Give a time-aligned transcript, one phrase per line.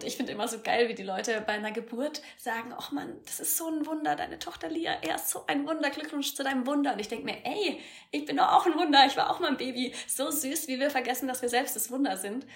[0.00, 3.18] Und ich finde immer so geil, wie die Leute bei einer Geburt sagen, ach man,
[3.26, 6.42] das ist so ein Wunder, deine Tochter Lia, er ist so ein Wunder, Glückwunsch zu
[6.42, 6.94] deinem Wunder.
[6.94, 7.78] Und ich denke mir, ey,
[8.10, 9.92] ich bin doch auch ein Wunder, ich war auch mal ein Baby.
[10.06, 12.46] So süß, wie wir vergessen, dass wir selbst das Wunder sind.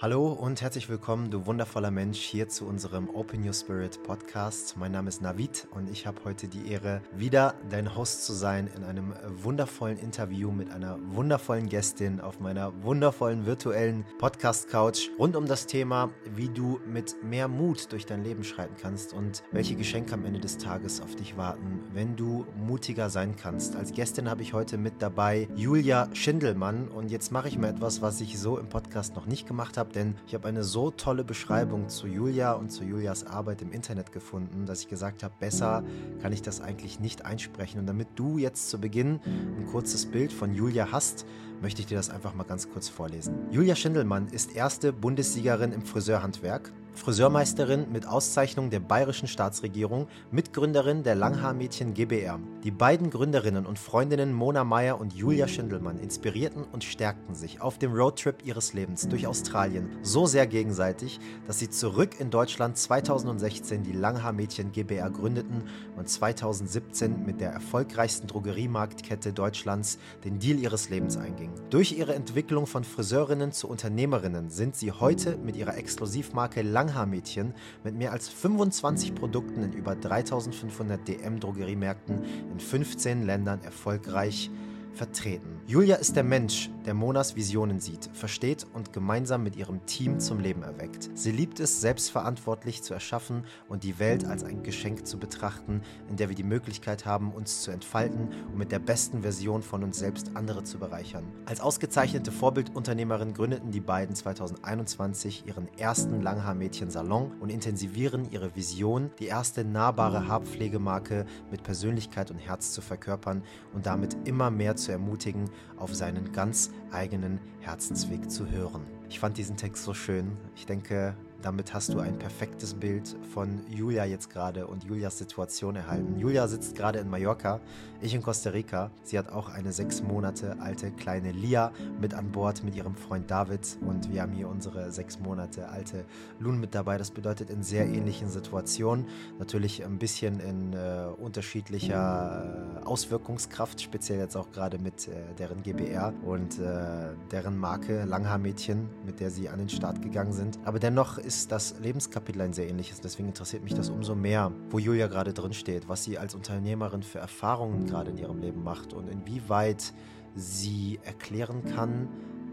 [0.00, 4.76] Hallo und herzlich willkommen, du wundervoller Mensch, hier zu unserem Open Your Spirit Podcast.
[4.76, 8.70] Mein Name ist Navid und ich habe heute die Ehre, wieder dein Host zu sein
[8.76, 9.12] in einem
[9.42, 16.10] wundervollen Interview mit einer wundervollen Gästin auf meiner wundervollen virtuellen Podcast-Couch rund um das Thema,
[16.32, 20.38] wie du mit mehr Mut durch dein Leben schreiten kannst und welche Geschenke am Ende
[20.38, 23.74] des Tages auf dich warten, wenn du mutiger sein kannst.
[23.74, 28.00] Als Gästin habe ich heute mit dabei Julia Schindelmann und jetzt mache ich mal etwas,
[28.00, 30.90] was ich so im Podcast noch nicht gemacht habe habe, denn ich habe eine so
[30.90, 35.34] tolle Beschreibung zu Julia und zu Julias Arbeit im Internet gefunden, dass ich gesagt habe,
[35.38, 35.82] besser
[36.20, 37.80] kann ich das eigentlich nicht einsprechen.
[37.80, 41.26] Und damit du jetzt zu Beginn ein kurzes Bild von Julia hast,
[41.60, 43.34] möchte ich dir das einfach mal ganz kurz vorlesen.
[43.50, 46.72] Julia Schindelmann ist erste Bundessiegerin im Friseurhandwerk.
[46.98, 52.40] Friseurmeisterin mit Auszeichnung der bayerischen Staatsregierung, Mitgründerin der Langhaarmädchen GBR.
[52.64, 57.78] Die beiden Gründerinnen und Freundinnen Mona Meyer und Julia Schindelmann inspirierten und stärkten sich auf
[57.78, 63.84] dem Roadtrip ihres Lebens durch Australien so sehr gegenseitig, dass sie zurück in Deutschland 2016
[63.84, 65.62] die Langhaarmädchen GBR gründeten
[65.98, 71.54] und 2017 mit der erfolgreichsten Drogeriemarktkette Deutschlands den Deal ihres Lebens eingingen.
[71.70, 77.54] Durch ihre Entwicklung von Friseurinnen zu Unternehmerinnen sind sie heute mit ihrer Exklusivmarke Lang Langhaar-Mädchen
[77.84, 84.50] mit mehr als 25 Produkten in über 3500 DM-Drogeriemärkten in 15 Ländern erfolgreich
[84.94, 85.60] vertreten.
[85.66, 90.40] Julia ist der Mensch, der Monas Visionen sieht, versteht und gemeinsam mit ihrem Team zum
[90.40, 91.10] Leben erweckt.
[91.12, 96.16] Sie liebt es, selbstverantwortlich zu erschaffen und die Welt als ein Geschenk zu betrachten, in
[96.16, 99.98] der wir die Möglichkeit haben, uns zu entfalten und mit der besten Version von uns
[99.98, 101.26] selbst andere zu bereichern.
[101.44, 109.26] Als ausgezeichnete Vorbildunternehmerin gründeten die beiden 2021 ihren ersten Langhaar-Mädchen-Salon und intensivieren ihre Vision, die
[109.26, 113.42] erste nahbare Haarpflegemarke mit Persönlichkeit und Herz zu verkörpern
[113.74, 118.82] und damit immer mehr zu ermutigen, auf seinen ganz eigenen Herzensweg zu hören.
[119.08, 120.36] Ich fand diesen Text so schön.
[120.56, 125.76] Ich denke, damit hast du ein perfektes Bild von Julia jetzt gerade und Julias Situation
[125.76, 126.18] erhalten.
[126.18, 127.60] Julia sitzt gerade in Mallorca,
[128.00, 128.90] ich in Costa Rica.
[129.04, 133.30] Sie hat auch eine sechs Monate alte kleine Lia mit an Bord mit ihrem Freund
[133.30, 136.04] David und wir haben hier unsere sechs Monate alte
[136.40, 136.98] Lun mit dabei.
[136.98, 139.06] Das bedeutet in sehr ähnlichen Situationen,
[139.38, 145.62] natürlich ein bisschen in äh, unterschiedlicher äh, Auswirkungskraft, speziell jetzt auch gerade mit äh, deren
[145.62, 150.58] GBR und äh, deren Marke Langhaarmädchen, mit der sie an den Start gegangen sind.
[150.64, 153.02] Aber dennoch ist das Lebenskapitel ein sehr ähnliches.
[153.02, 157.02] Deswegen interessiert mich das umso mehr, wo Julia gerade drin steht, was sie als Unternehmerin
[157.02, 159.92] für Erfahrungen gerade in ihrem Leben macht und inwieweit
[160.34, 162.08] sie erklären kann,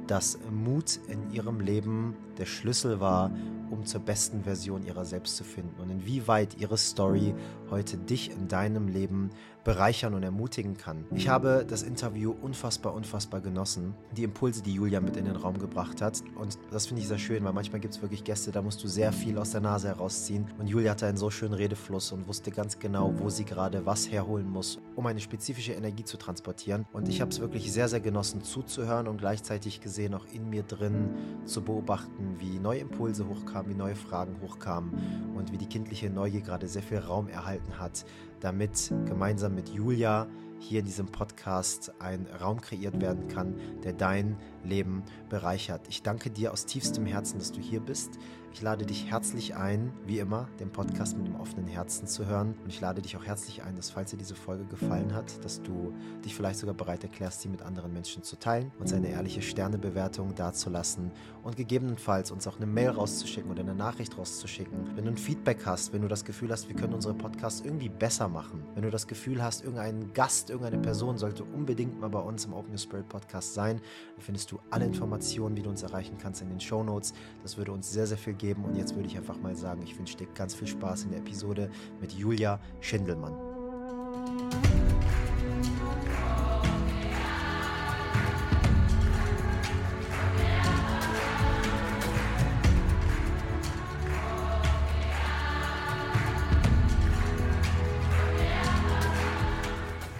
[0.08, 3.32] dass Mut in ihrem Leben der Schlüssel war,
[3.72, 7.34] um zur besten Version ihrer selbst zu finden und inwieweit ihre Story
[7.72, 9.30] heute dich in deinem Leben
[9.66, 11.04] bereichern und ermutigen kann.
[11.16, 13.96] Ich habe das Interview unfassbar, unfassbar genossen.
[14.16, 16.24] Die Impulse, die Julia mit in den Raum gebracht hat.
[16.36, 18.88] Und das finde ich sehr schön, weil manchmal gibt es wirklich Gäste, da musst du
[18.88, 20.46] sehr viel aus der Nase herausziehen.
[20.60, 24.10] Und Julia hatte einen so schönen Redefluss und wusste ganz genau, wo sie gerade was
[24.10, 26.86] herholen muss, um eine spezifische Energie zu transportieren.
[26.94, 30.62] Und ich habe es wirklich sehr, sehr genossen zuzuhören und gleichzeitig gesehen, auch in mir
[30.62, 31.10] drin
[31.46, 36.42] zu beobachten, wie neue Impulse hochkamen, wie neue Fragen hochkamen und wie die kindliche Neugier
[36.42, 38.06] gerade sehr viel Raum erhalten hat,
[38.46, 40.28] damit gemeinsam mit Julia
[40.60, 45.88] hier in diesem Podcast ein Raum kreiert werden kann, der dein Leben bereichert.
[45.90, 48.20] Ich danke dir aus tiefstem Herzen, dass du hier bist.
[48.56, 52.56] Ich lade dich herzlich ein, wie immer, den Podcast mit dem offenen Herzen zu hören.
[52.64, 55.62] Und ich lade dich auch herzlich ein, dass falls dir diese Folge gefallen hat, dass
[55.62, 55.94] du
[56.24, 60.36] dich vielleicht sogar bereit erklärst, sie mit anderen Menschen zu teilen, uns eine ehrliche Sternebewertung
[60.36, 61.12] dazulassen
[61.44, 64.96] und gegebenenfalls uns auch eine Mail rauszuschicken oder eine Nachricht rauszuschicken.
[64.96, 67.90] Wenn du ein Feedback hast, wenn du das Gefühl hast, wir können unsere Podcasts irgendwie
[67.90, 72.22] besser machen, wenn du das Gefühl hast, irgendein Gast, irgendeine Person sollte unbedingt mal bei
[72.22, 73.82] uns im Open Your Spirit Podcast sein,
[74.16, 77.14] dann findest du alle Informationen, wie du uns erreichen kannst, in den Show Notes.
[77.44, 78.45] Das würde uns sehr, sehr viel geben.
[78.54, 81.20] Und jetzt würde ich einfach mal sagen, ich wünsche dir ganz viel Spaß in der
[81.20, 83.34] Episode mit Julia Schindelmann.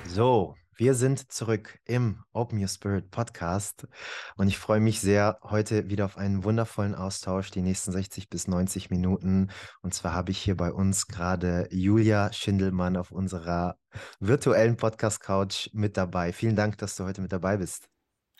[0.08, 3.88] So, Wir sind zurück im Open Your Spirit Podcast
[4.36, 8.50] und ich freue mich sehr heute wieder auf einen wundervollen Austausch, die nächsten 60 bis
[8.50, 9.52] 90 Minuten.
[9.84, 13.78] Und zwar habe ich hier bei uns gerade Julia Schindelmann auf unserer
[14.20, 16.34] virtuellen Podcast-Couch mit dabei.
[16.34, 17.88] Vielen Dank, dass du heute mit dabei bist.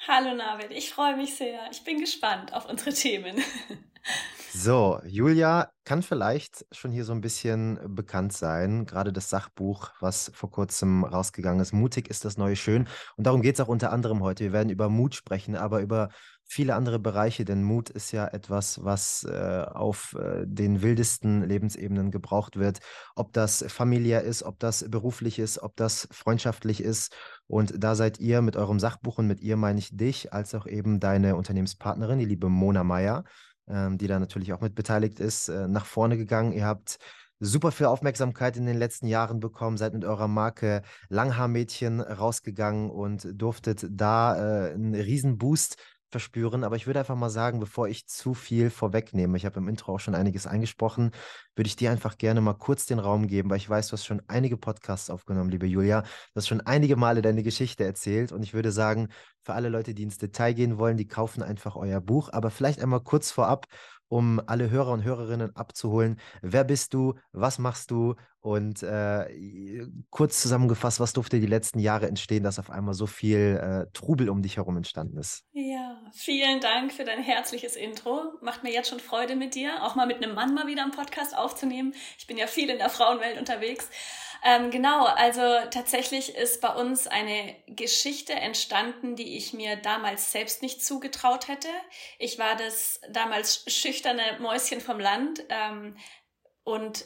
[0.06, 1.62] Hallo Navid, ich freue mich sehr.
[1.72, 3.38] Ich bin gespannt auf unsere Themen.
[4.58, 8.86] So, Julia kann vielleicht schon hier so ein bisschen bekannt sein.
[8.86, 11.74] Gerade das Sachbuch, was vor kurzem rausgegangen ist.
[11.74, 12.88] Mutig ist das neue Schön.
[13.18, 14.46] Und darum geht es auch unter anderem heute.
[14.46, 16.08] Wir werden über Mut sprechen, aber über
[16.46, 22.10] viele andere Bereiche, denn Mut ist ja etwas, was äh, auf äh, den wildesten Lebensebenen
[22.10, 22.80] gebraucht wird.
[23.16, 27.14] Ob das familiär ist, ob das beruflich ist, ob das freundschaftlich ist.
[27.48, 30.66] Und da seid ihr mit eurem Sachbuch und mit ihr meine ich dich, als auch
[30.66, 33.26] eben deine Unternehmenspartnerin, die liebe Mona Meyer
[33.68, 36.52] ähm, die da natürlich auch mit beteiligt ist, äh, nach vorne gegangen.
[36.52, 37.00] Ihr habt
[37.40, 43.28] super viel Aufmerksamkeit in den letzten Jahren bekommen, seid mit eurer Marke Langhaarmädchen rausgegangen und
[43.34, 45.78] durftet da äh, einen riesen Boost
[46.16, 46.64] verspüren.
[46.64, 49.96] Aber ich würde einfach mal sagen, bevor ich zu viel vorwegnehme, ich habe im Intro
[49.96, 51.12] auch schon einiges eingesprochen,
[51.58, 54.06] würde ich dir einfach gerne mal kurz den Raum geben, weil ich weiß, du hast
[54.06, 56.04] schon einige Podcasts aufgenommen, liebe Julia.
[56.04, 56.08] Du
[56.38, 59.10] hast schon einige Male deine Geschichte erzählt und ich würde sagen,
[59.42, 62.30] für alle Leute, die ins Detail gehen wollen, die kaufen einfach euer Buch.
[62.32, 63.66] Aber vielleicht einmal kurz vorab,
[64.08, 66.20] um alle Hörer und Hörerinnen abzuholen.
[66.42, 67.16] Wer bist du?
[67.32, 68.16] Was machst du?
[68.40, 73.60] Und äh, kurz zusammengefasst, was durfte die letzten Jahre entstehen, dass auf einmal so viel
[73.60, 75.46] äh, Trubel um dich herum entstanden ist?
[75.54, 78.34] Ja, vielen Dank für dein herzliches Intro.
[78.42, 80.92] Macht mir jetzt schon Freude mit dir, auch mal mit einem Mann mal wieder einen
[80.92, 81.96] Podcast aufzunehmen.
[82.20, 83.90] Ich bin ja viel in der Frauenwelt unterwegs.
[84.48, 90.62] Ähm, genau, also tatsächlich ist bei uns eine Geschichte entstanden, die ich mir damals selbst
[90.62, 91.68] nicht zugetraut hätte.
[92.20, 95.98] Ich war das damals schüchterne Mäuschen vom Land ähm,
[96.64, 97.06] und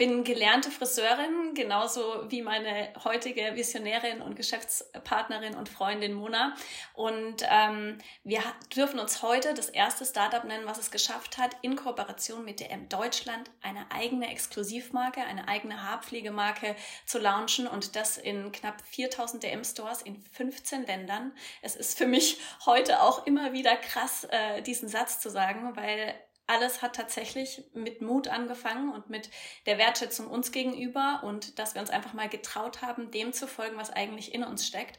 [0.00, 6.54] bin gelernte Friseurin, genauso wie meine heutige Visionärin und Geschäftspartnerin und Freundin Mona.
[6.94, 8.40] Und ähm, wir
[8.74, 12.88] dürfen uns heute das erste Startup nennen, was es geschafft hat, in Kooperation mit DM
[12.88, 19.64] Deutschland eine eigene Exklusivmarke, eine eigene Haarpflegemarke zu launchen und das in knapp 4000 DM
[19.64, 21.32] Stores in 15 Ländern.
[21.60, 26.14] Es ist für mich heute auch immer wieder krass, äh, diesen Satz zu sagen, weil
[26.50, 29.30] alles hat tatsächlich mit Mut angefangen und mit
[29.66, 33.76] der Wertschätzung uns gegenüber und dass wir uns einfach mal getraut haben, dem zu folgen,
[33.76, 34.98] was eigentlich in uns steckt.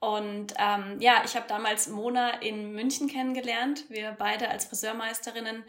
[0.00, 3.84] Und ähm, ja, ich habe damals Mona in München kennengelernt.
[3.88, 5.62] Wir beide als Friseurmeisterinnen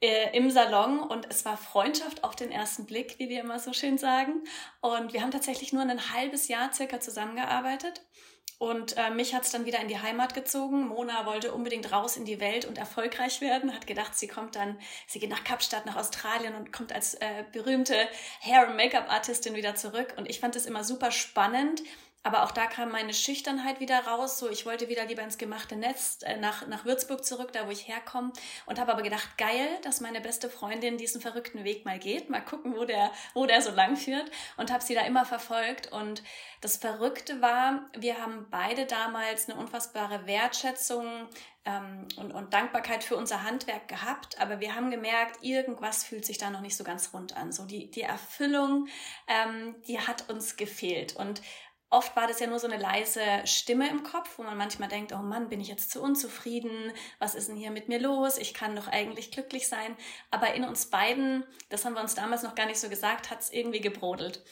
[0.00, 3.72] äh, im Salon und es war Freundschaft auf den ersten Blick, wie wir immer so
[3.72, 4.44] schön sagen.
[4.80, 8.02] Und wir haben tatsächlich nur ein halbes Jahr circa zusammengearbeitet.
[8.62, 10.86] Und äh, mich hat es dann wieder in die Heimat gezogen.
[10.86, 14.78] Mona wollte unbedingt raus in die Welt und erfolgreich werden, hat gedacht, sie kommt dann,
[15.08, 17.96] sie geht nach Kapstadt, nach Australien und kommt als äh, berühmte
[18.40, 20.14] Hair- und Make-up-Artistin wieder zurück.
[20.16, 21.82] Und ich fand es immer super spannend,
[22.24, 24.38] aber auch da kam meine Schüchternheit wieder raus.
[24.38, 27.70] So, ich wollte wieder lieber ins gemachte Netz äh, nach, nach Würzburg zurück, da wo
[27.70, 28.32] ich herkomme.
[28.66, 32.30] Und habe aber gedacht, geil, dass meine beste Freundin diesen verrückten Weg mal geht.
[32.30, 34.30] Mal gucken, wo der, wo der so lang führt.
[34.56, 35.90] Und habe sie da immer verfolgt.
[35.90, 36.22] Und
[36.60, 41.28] das Verrückte war, wir haben beide damals eine unfassbare Wertschätzung
[41.64, 44.40] ähm, und, und Dankbarkeit für unser Handwerk gehabt.
[44.40, 47.50] Aber wir haben gemerkt, irgendwas fühlt sich da noch nicht so ganz rund an.
[47.50, 48.86] So die, die Erfüllung,
[49.26, 51.16] ähm, die hat uns gefehlt.
[51.16, 51.42] Und
[51.92, 55.12] Oft war das ja nur so eine leise Stimme im Kopf, wo man manchmal denkt,
[55.12, 56.70] oh Mann, bin ich jetzt zu unzufrieden?
[57.18, 58.38] Was ist denn hier mit mir los?
[58.38, 59.94] Ich kann doch eigentlich glücklich sein.
[60.30, 63.40] Aber in uns beiden, das haben wir uns damals noch gar nicht so gesagt, hat
[63.40, 64.42] es irgendwie gebrodelt.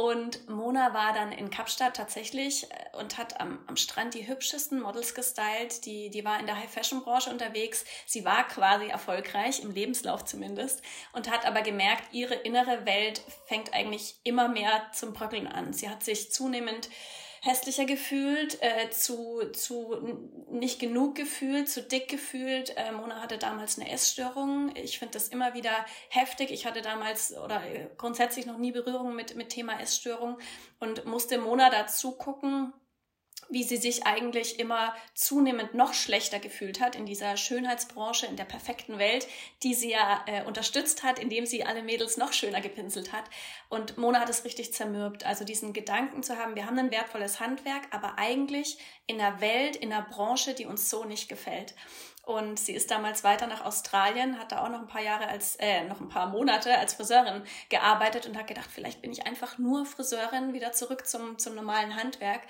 [0.00, 4.80] Und Mona war dann in Kapstadt tatsächlich äh, und hat am, am Strand die hübschesten
[4.80, 5.84] Models gestylt.
[5.84, 7.84] Die, die war in der High-Fashion-Branche unterwegs.
[8.06, 10.80] Sie war quasi erfolgreich, im Lebenslauf zumindest,
[11.12, 15.74] und hat aber gemerkt, ihre innere Welt fängt eigentlich immer mehr zum Bröckeln an.
[15.74, 16.88] Sie hat sich zunehmend
[17.40, 20.18] hässlicher gefühlt, äh, zu, zu
[20.50, 22.76] nicht genug gefühlt, zu dick gefühlt.
[22.76, 24.74] Äh, Mona hatte damals eine Essstörung.
[24.76, 25.72] Ich finde das immer wieder
[26.10, 26.50] heftig.
[26.50, 30.38] Ich hatte damals oder äh, grundsätzlich noch nie Berührung mit, mit Thema Essstörung
[30.78, 32.72] und musste Mona dazu gucken,
[33.50, 38.44] wie sie sich eigentlich immer zunehmend noch schlechter gefühlt hat in dieser Schönheitsbranche, in der
[38.44, 39.26] perfekten Welt,
[39.62, 43.24] die sie ja äh, unterstützt hat, indem sie alle Mädels noch schöner gepinselt hat.
[43.68, 45.26] Und Mona hat es richtig zermürbt.
[45.26, 49.76] Also diesen Gedanken zu haben, wir haben ein wertvolles Handwerk, aber eigentlich in einer Welt,
[49.76, 51.74] in einer Branche, die uns so nicht gefällt.
[52.24, 55.56] Und sie ist damals weiter nach Australien, hat da auch noch ein paar Jahre als,
[55.56, 59.58] äh, noch ein paar Monate als Friseurin gearbeitet und hat gedacht, vielleicht bin ich einfach
[59.58, 62.42] nur Friseurin, wieder zurück zum, zum normalen Handwerk.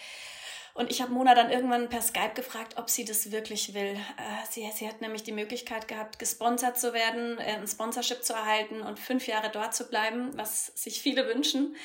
[0.74, 3.94] Und ich habe Mona dann irgendwann per Skype gefragt, ob sie das wirklich will.
[3.94, 8.32] Äh, sie, sie hat nämlich die Möglichkeit gehabt, gesponsert zu werden, äh, ein Sponsorship zu
[8.32, 11.76] erhalten und fünf Jahre dort zu bleiben, was sich viele wünschen.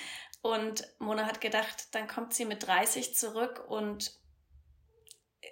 [0.41, 4.13] Und Mona hat gedacht, dann kommt sie mit 30 zurück und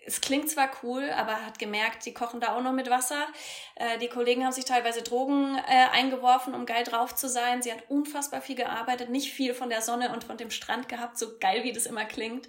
[0.05, 3.25] es klingt zwar cool, aber hat gemerkt, die kochen da auch noch mit Wasser.
[3.75, 7.61] Äh, die Kollegen haben sich teilweise Drogen eingeworfen, um geil drauf zu sein.
[7.61, 11.17] Sie hat unfassbar viel gearbeitet, nicht viel von der Sonne und von dem Strand gehabt,
[11.17, 12.47] so geil wie das immer klingt.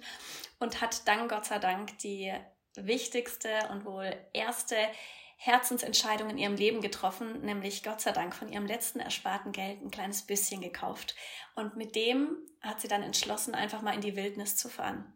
[0.59, 2.33] Und hat dann Gott sei Dank die
[2.75, 4.75] wichtigste und wohl erste
[5.37, 9.91] Herzensentscheidung in ihrem Leben getroffen, nämlich Gott sei Dank von ihrem letzten ersparten Geld ein
[9.91, 11.15] kleines bisschen gekauft.
[11.55, 15.13] Und mit dem hat sie dann entschlossen, einfach mal in die Wildnis zu fahren.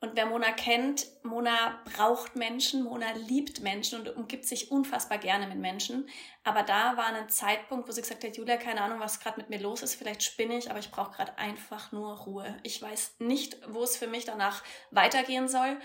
[0.00, 5.48] Und wer Mona kennt, Mona braucht Menschen, Mona liebt Menschen und umgibt sich unfassbar gerne
[5.48, 6.08] mit Menschen.
[6.44, 9.50] Aber da war ein Zeitpunkt, wo sie gesagt hat, Julia, keine Ahnung, was gerade mit
[9.50, 12.56] mir los ist, vielleicht spinne ich, aber ich brauche gerade einfach nur Ruhe.
[12.62, 14.62] Ich weiß nicht, wo es für mich danach
[14.92, 15.76] weitergehen soll.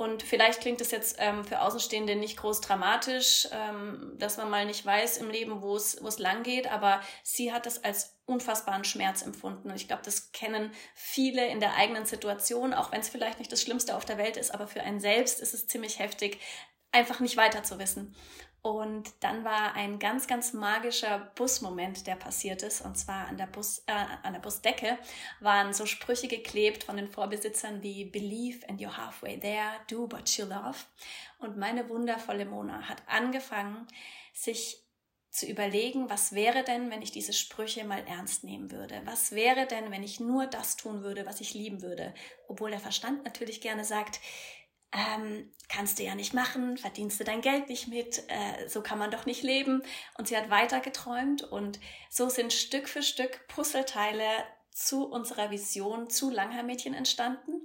[0.00, 4.64] Und vielleicht klingt es jetzt ähm, für Außenstehende nicht groß dramatisch, ähm, dass man mal
[4.64, 8.84] nicht weiß im Leben, wo es, wo lang geht, aber sie hat es als unfassbaren
[8.84, 9.68] Schmerz empfunden.
[9.68, 13.52] Und ich glaube, das kennen viele in der eigenen Situation, auch wenn es vielleicht nicht
[13.52, 16.40] das Schlimmste auf der Welt ist, aber für einen selbst ist es ziemlich heftig,
[16.92, 18.16] einfach nicht weiter zu wissen.
[18.62, 22.82] Und dann war ein ganz, ganz magischer Busmoment, der passiert ist.
[22.82, 24.98] Und zwar an der, Bus, äh, an der Busdecke
[25.40, 30.28] waren so Sprüche geklebt von den Vorbesitzern wie Believe and you're halfway there, do what
[30.36, 30.76] you love.
[31.38, 33.86] Und meine wundervolle Mona hat angefangen,
[34.34, 34.84] sich
[35.30, 39.00] zu überlegen, was wäre denn, wenn ich diese Sprüche mal ernst nehmen würde?
[39.04, 42.12] Was wäre denn, wenn ich nur das tun würde, was ich lieben würde?
[42.48, 44.20] Obwohl der Verstand natürlich gerne sagt,
[44.92, 48.98] ähm, kannst du ja nicht machen, verdienst du dein Geld nicht mit, äh, so kann
[48.98, 49.82] man doch nicht leben.
[50.18, 51.78] Und sie hat weiter geträumt und
[52.08, 54.24] so sind Stück für Stück Puzzleteile
[54.72, 57.60] zu unserer Vision zu Langhaar-Mädchen entstanden.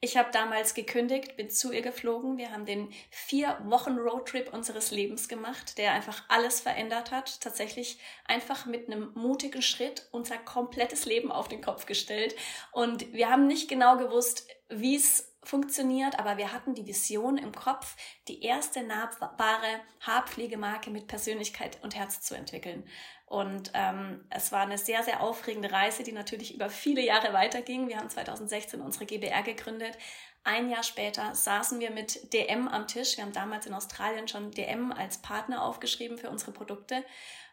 [0.00, 2.38] Ich habe damals gekündigt, bin zu ihr geflogen.
[2.38, 7.40] Wir haben den vier Wochen Roadtrip unseres Lebens gemacht, der einfach alles verändert hat.
[7.40, 12.34] Tatsächlich einfach mit einem mutigen Schritt unser komplettes Leben auf den Kopf gestellt.
[12.72, 17.52] Und wir haben nicht genau gewusst, wie es funktioniert, aber wir hatten die Vision im
[17.52, 17.96] Kopf,
[18.28, 22.84] die erste nahbare Haarpflegemarke mit Persönlichkeit und Herz zu entwickeln.
[23.26, 27.88] Und ähm, es war eine sehr, sehr aufregende Reise, die natürlich über viele Jahre weiterging.
[27.88, 29.96] Wir haben 2016 unsere GBR gegründet.
[30.42, 33.16] Ein Jahr später saßen wir mit DM am Tisch.
[33.16, 37.04] Wir haben damals in Australien schon DM als Partner aufgeschrieben für unsere Produkte.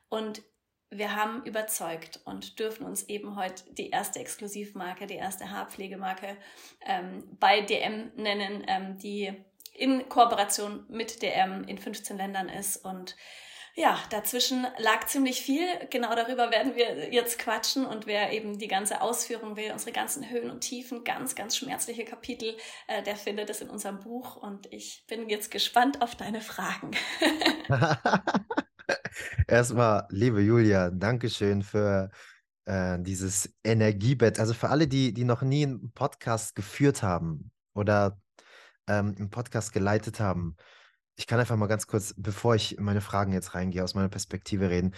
[0.09, 0.41] Und
[0.89, 6.37] wir haben überzeugt und dürfen uns eben heute die erste Exklusivmarke, die erste Haarpflegemarke
[6.85, 9.33] ähm, bei DM nennen, ähm, die
[9.73, 12.77] in Kooperation mit DM in 15 Ländern ist.
[12.77, 13.15] Und
[13.75, 15.67] ja, dazwischen lag ziemlich viel.
[15.91, 17.85] Genau darüber werden wir jetzt quatschen.
[17.85, 22.05] Und wer eben die ganze Ausführung will, unsere ganzen Höhen und Tiefen, ganz, ganz schmerzliche
[22.05, 24.37] Kapitel, äh, der findet es in unserem Buch.
[24.37, 26.91] Und ich bin jetzt gespannt auf deine Fragen.
[29.47, 32.09] Erstmal, liebe Julia, Dankeschön für
[32.65, 34.39] äh, dieses Energiebett.
[34.39, 38.19] Also für alle, die, die noch nie einen Podcast geführt haben oder
[38.87, 40.55] ähm, einen Podcast geleitet haben,
[41.15, 44.09] ich kann einfach mal ganz kurz, bevor ich in meine Fragen jetzt reingehe, aus meiner
[44.09, 44.93] Perspektive reden.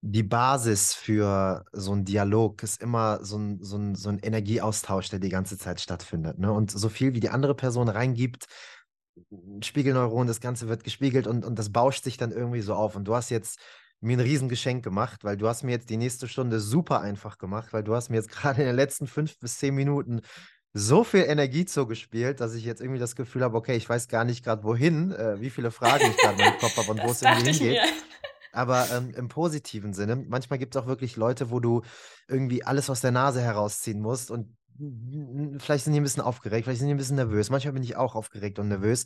[0.00, 5.10] Die Basis für so einen Dialog ist immer so ein, so ein, so ein Energieaustausch,
[5.10, 6.38] der die ganze Zeit stattfindet.
[6.38, 6.52] Ne?
[6.52, 8.46] Und so viel wie die andere Person reingibt,
[9.62, 12.96] Spiegelneuron, das Ganze wird gespiegelt und, und das bauscht sich dann irgendwie so auf.
[12.96, 13.58] Und du hast jetzt
[14.00, 17.72] mir ein Riesengeschenk gemacht, weil du hast mir jetzt die nächste Stunde super einfach gemacht,
[17.72, 20.20] weil du hast mir jetzt gerade in den letzten fünf bis zehn Minuten
[20.74, 24.24] so viel Energie zugespielt, dass ich jetzt irgendwie das Gefühl habe, okay, ich weiß gar
[24.24, 27.10] nicht gerade wohin, äh, wie viele Fragen ich gerade in meinem Kopf habe und wo
[27.10, 27.80] es irgendwie hingeht.
[28.52, 31.82] Aber ähm, im positiven Sinne, manchmal gibt es auch wirklich Leute, wo du
[32.28, 34.57] irgendwie alles aus der Nase herausziehen musst und
[35.58, 37.50] vielleicht sind die ein bisschen aufgeregt, vielleicht sind die ein bisschen nervös.
[37.50, 39.04] Manchmal bin ich auch aufgeregt und nervös.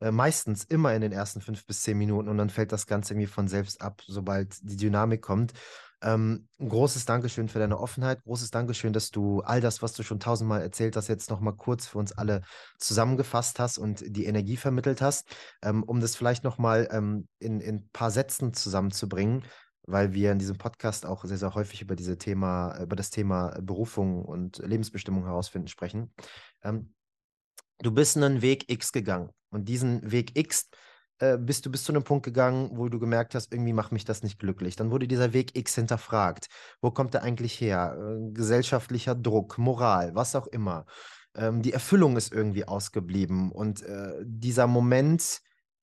[0.00, 3.12] Äh, meistens immer in den ersten fünf bis zehn Minuten und dann fällt das Ganze
[3.12, 5.52] irgendwie von selbst ab, sobald die Dynamik kommt.
[6.02, 10.18] Ähm, großes Dankeschön für deine Offenheit, großes Dankeschön, dass du all das, was du schon
[10.18, 12.40] tausendmal erzählt hast, jetzt nochmal kurz für uns alle
[12.78, 15.28] zusammengefasst hast und die Energie vermittelt hast.
[15.62, 19.44] Ähm, um das vielleicht nochmal ähm, in ein paar Sätzen zusammenzubringen,
[19.86, 23.58] weil wir in diesem Podcast auch sehr, sehr häufig über diese Thema, über das Thema
[23.60, 26.12] Berufung und Lebensbestimmung herausfinden sprechen.
[26.62, 26.94] Ähm,
[27.78, 30.68] du bist einen Weg X gegangen und diesen Weg X
[31.20, 34.04] äh, bist du bis zu einem Punkt gegangen, wo du gemerkt hast, irgendwie macht mich
[34.04, 34.76] das nicht glücklich.
[34.76, 36.48] Dann wurde dieser Weg X hinterfragt.
[36.80, 37.96] Wo kommt er eigentlich her?
[37.98, 40.86] Äh, gesellschaftlicher Druck, Moral, was auch immer.
[41.34, 45.40] Ähm, die Erfüllung ist irgendwie ausgeblieben und äh, dieser Moment,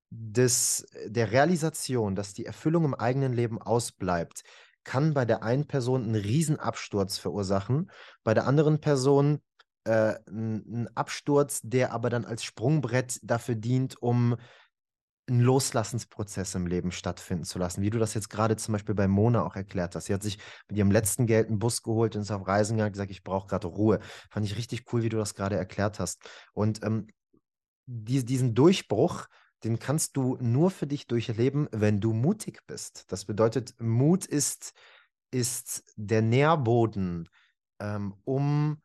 [0.10, 4.44] des, der Realisation, dass die Erfüllung im eigenen Leben ausbleibt,
[4.84, 7.92] kann bei der einen Person einen Riesenabsturz verursachen,
[8.24, 9.42] bei der anderen Person
[9.84, 14.38] äh, einen Absturz, der aber dann als Sprungbrett dafür dient, um
[15.30, 19.10] einen Loslassensprozess im Leben stattfinden zu lassen, wie du das jetzt gerade zum Beispiel bei
[19.10, 20.06] Mona auch erklärt hast.
[20.06, 20.38] Sie hat sich
[20.70, 23.24] mit ihrem letzten Geld einen Bus geholt und ist auf Reisen gegangen und gesagt, ich
[23.24, 24.00] brauche gerade Ruhe.
[24.30, 26.22] Fand ich richtig cool, wie du das gerade erklärt hast.
[26.54, 27.08] Und ähm,
[27.88, 29.28] die, diesen Durchbruch,
[29.64, 33.12] den kannst du nur für dich durchleben, wenn du mutig bist.
[33.12, 34.74] Das bedeutet, Mut ist,
[35.32, 37.30] ist der Nährboden,
[37.80, 38.82] ähm, um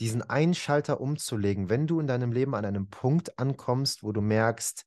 [0.00, 4.86] diesen Einschalter umzulegen, wenn du in deinem Leben an einem Punkt ankommst, wo du merkst,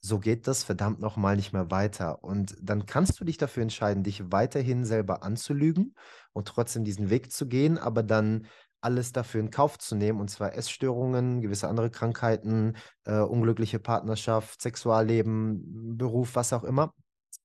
[0.00, 2.22] so geht das verdammt nochmal nicht mehr weiter.
[2.22, 5.94] Und dann kannst du dich dafür entscheiden, dich weiterhin selber anzulügen
[6.32, 8.46] und trotzdem diesen Weg zu gehen, aber dann
[8.80, 14.60] alles dafür in Kauf zu nehmen, und zwar Essstörungen, gewisse andere Krankheiten, äh, unglückliche Partnerschaft,
[14.62, 16.94] Sexualleben, Beruf, was auch immer.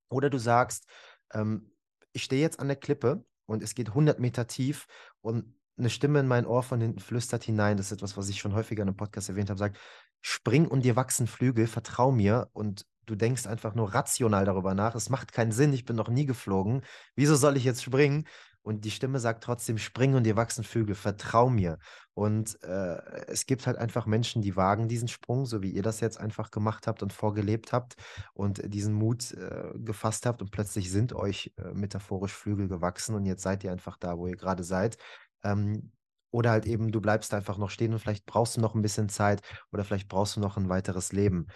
[0.10, 0.88] Oder du sagst,
[1.34, 1.72] ähm,
[2.12, 4.86] ich stehe jetzt an der Klippe und es geht 100 Meter tief
[5.22, 8.40] und eine Stimme in mein Ohr von hinten flüstert hinein, das ist etwas, was ich
[8.40, 9.80] schon häufiger in einem Podcast erwähnt habe, sagt,
[10.22, 14.96] spring und dir wachsen Flügel, vertrau mir und du denkst einfach nur rational darüber nach.
[14.96, 16.84] Es macht keinen Sinn, ich bin noch nie geflogen.
[17.16, 18.26] Wieso soll ich jetzt springen?
[18.64, 21.78] Und die Stimme sagt trotzdem, spring und dir wachsen Flügel, vertrau mir.
[22.14, 26.00] Und äh, es gibt halt einfach Menschen, die wagen diesen Sprung, so wie ihr das
[26.00, 27.96] jetzt einfach gemacht habt und vorgelebt habt
[28.34, 33.26] und diesen Mut äh, gefasst habt und plötzlich sind euch äh, metaphorisch Flügel gewachsen und
[33.26, 34.98] jetzt seid ihr einfach da, wo ihr gerade seid.
[35.44, 35.92] Ähm,
[36.32, 39.08] oder halt eben, du bleibst einfach noch stehen und vielleicht brauchst du noch ein bisschen
[39.08, 39.42] Zeit
[39.72, 41.48] oder vielleicht brauchst du noch ein weiteres Leben.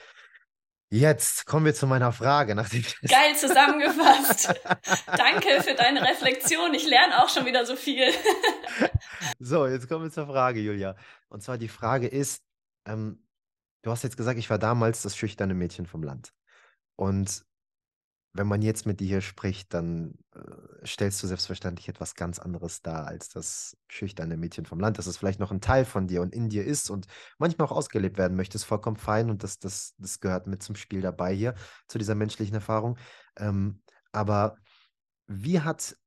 [0.90, 2.56] Jetzt kommen wir zu meiner Frage.
[2.56, 4.54] Nachdem Geil zusammengefasst.
[5.18, 6.74] Danke für deine Reflexion.
[6.74, 8.06] Ich lerne auch schon wieder so viel.
[9.40, 10.96] so, jetzt kommen wir zur Frage, Julia.
[11.28, 12.42] Und zwar die Frage ist,
[12.86, 13.28] ähm,
[13.82, 16.32] du hast jetzt gesagt, ich war damals das schüchterne Mädchen vom Land.
[16.96, 17.46] Und
[18.34, 22.82] wenn man jetzt mit dir hier spricht, dann äh, stellst du selbstverständlich etwas ganz anderes
[22.82, 26.22] dar als das schüchterne Mädchen vom Land, dass es vielleicht noch ein Teil von dir
[26.22, 27.08] und in dir ist und
[27.40, 30.76] manchmal auch ausgelebt werden möchte, ist vollkommen fein und das, das, das gehört mit zum
[30.76, 31.56] Spiel dabei hier,
[31.88, 32.98] zu dieser menschlichen Erfahrung.
[33.38, 33.82] Ähm,
[34.12, 34.58] aber
[35.28, 35.98] wie hat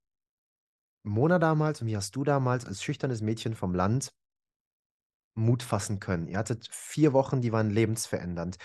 [1.02, 4.12] Mona damals und wie hast du damals als schüchternes Mädchen vom Land
[5.34, 6.28] Mut fassen können?
[6.28, 8.56] Ihr hattet vier Wochen, die waren lebensverändernd.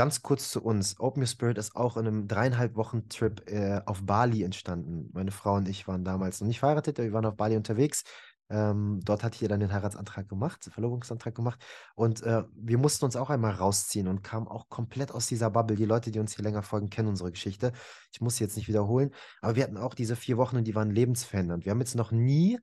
[0.00, 0.98] Ganz kurz zu uns.
[0.98, 5.10] Open Your Spirit ist auch in einem dreieinhalb Wochen Trip äh, auf Bali entstanden.
[5.12, 8.04] Meine Frau und ich waren damals noch nicht verheiratet, wir waren auf Bali unterwegs.
[8.48, 11.62] Ähm, dort hatte ich dann den Heiratsantrag gemacht, den Verlobungsantrag gemacht.
[11.96, 15.76] Und äh, wir mussten uns auch einmal rausziehen und kamen auch komplett aus dieser Bubble.
[15.76, 17.72] Die Leute, die uns hier länger folgen, kennen unsere Geschichte.
[18.10, 19.10] Ich muss sie jetzt nicht wiederholen.
[19.42, 21.66] Aber wir hatten auch diese vier Wochen und die waren lebensverändernd.
[21.66, 22.58] Wir haben jetzt noch nie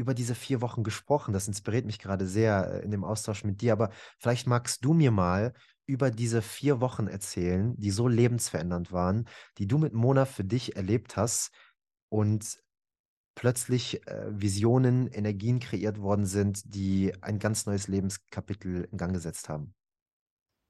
[0.00, 1.32] über diese vier Wochen gesprochen.
[1.32, 3.72] Das inspiriert mich gerade sehr äh, in dem Austausch mit dir.
[3.72, 5.52] Aber vielleicht magst du mir mal
[5.86, 10.76] über diese vier Wochen erzählen, die so lebensverändernd waren, die du mit Mona für dich
[10.76, 11.50] erlebt hast
[12.08, 12.58] und
[13.34, 19.48] plötzlich äh, Visionen, Energien kreiert worden sind, die ein ganz neues Lebenskapitel in Gang gesetzt
[19.48, 19.74] haben?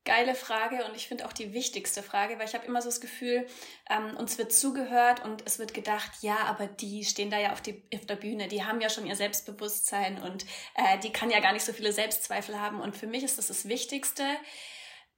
[0.05, 3.03] Geile Frage und ich finde auch die wichtigste Frage, weil ich habe immer so das
[3.03, 3.47] Gefühl,
[3.91, 7.61] ähm, uns wird zugehört und es wird gedacht, ja, aber die stehen da ja auf,
[7.61, 11.41] die, auf der Bühne, die haben ja schon ihr Selbstbewusstsein und äh, die kann ja
[11.41, 12.81] gar nicht so viele Selbstzweifel haben.
[12.81, 14.25] Und für mich ist das das Wichtigste,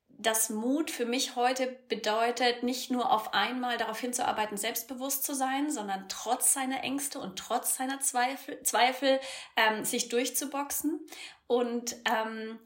[0.09, 5.71] dass Mut für mich heute bedeutet, nicht nur auf einmal darauf hinzuarbeiten, selbstbewusst zu sein,
[5.71, 9.21] sondern trotz seiner Ängste und trotz seiner Zweifel, Zweifel
[9.57, 11.07] ähm, sich durchzuboxen.
[11.47, 12.59] Und ähm,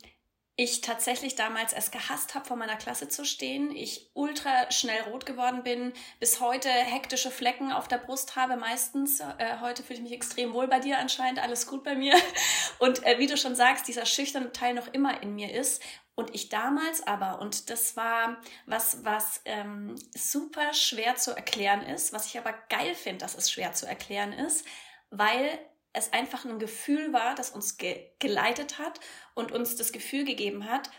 [0.59, 3.71] ich tatsächlich damals es gehasst habe, vor meiner Klasse zu stehen.
[3.77, 9.21] Ich ultra schnell rot geworden bin, bis heute hektische Flecken auf der Brust habe meistens.
[9.21, 12.15] Äh, heute fühle ich mich extrem wohl bei dir anscheinend, alles gut bei mir.
[12.79, 15.83] Und äh, wie du schon sagst, dieser schüchterne Teil noch immer in mir ist.
[16.15, 22.15] Und ich damals aber, und das war was, was ähm, super schwer zu erklären ist,
[22.15, 24.65] was ich aber geil finde, dass es schwer zu erklären ist,
[25.11, 25.59] weil
[25.97, 29.01] es einfach ein Gefühl war, das uns ge geleitet hat
[29.35, 30.91] und uns das Gefühl gegeben hat,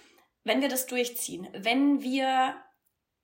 [0.44, 2.56] wenn wir das durchziehen, wenn wir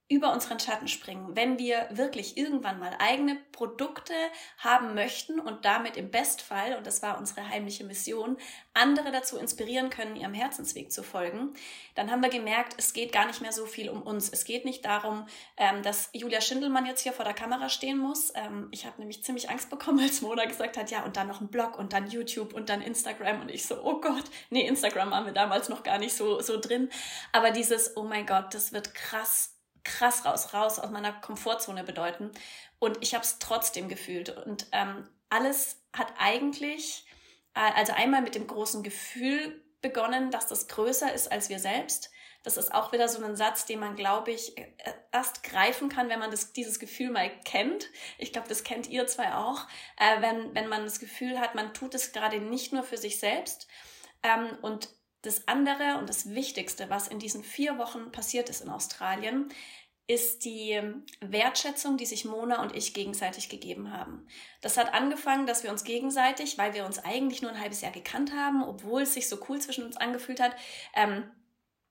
[0.10, 4.14] über unseren Schatten springen, wenn wir wirklich irgendwann mal eigene Produkte
[4.58, 8.38] haben möchten und damit im Bestfall, und das war unsere heimliche Mission,
[8.74, 11.54] andere dazu inspirieren können, ihrem Herzensweg zu folgen,
[11.96, 14.30] dann haben wir gemerkt, es geht gar nicht mehr so viel um uns.
[14.30, 15.26] Es geht nicht darum,
[15.58, 18.34] ähm, dass Julia Schindelmann jetzt hier vor der Kamera stehen muss.
[18.36, 21.40] Ähm, ich habe nämlich ziemlich Angst bekommen, als Mona gesagt hat, ja, und dann noch
[21.40, 23.42] ein Blog und dann YouTube und dann Instagram.
[23.42, 26.60] Und ich so, oh Gott, nee, Instagram waren wir damals noch gar nicht so, so
[26.60, 26.90] drin.
[27.32, 29.53] Aber dieses, oh mein Gott, das wird krass
[29.84, 32.32] krass raus, raus aus meiner Komfortzone bedeuten.
[32.80, 34.30] Und ich habe es trotzdem gefühlt.
[34.30, 37.06] Und ähm, alles hat eigentlich,
[37.54, 42.10] äh, also einmal mit dem großen Gefühl begonnen, dass das größer ist als wir selbst.
[42.44, 44.66] Das ist auch wieder so ein Satz, den man, glaube ich, äh,
[45.12, 47.90] erst greifen kann, wenn man das, dieses Gefühl mal kennt.
[48.18, 49.66] Ich glaube, das kennt ihr zwei auch.
[49.98, 53.20] Äh, wenn, wenn man das Gefühl hat, man tut es gerade nicht nur für sich
[53.20, 53.68] selbst.
[54.24, 54.90] Ähm, und
[55.24, 59.50] das andere und das Wichtigste, was in diesen vier Wochen passiert ist in Australien,
[60.06, 60.82] ist die
[61.22, 64.28] Wertschätzung, die sich Mona und ich gegenseitig gegeben haben.
[64.62, 67.94] Das hat angefangen, dass wir uns gegenseitig, weil wir uns eigentlich nur ein halbes Jahr
[67.94, 70.56] gekannt haben, obwohl es sich so cool zwischen uns angefühlt hat,
[70.94, 71.32] ähm,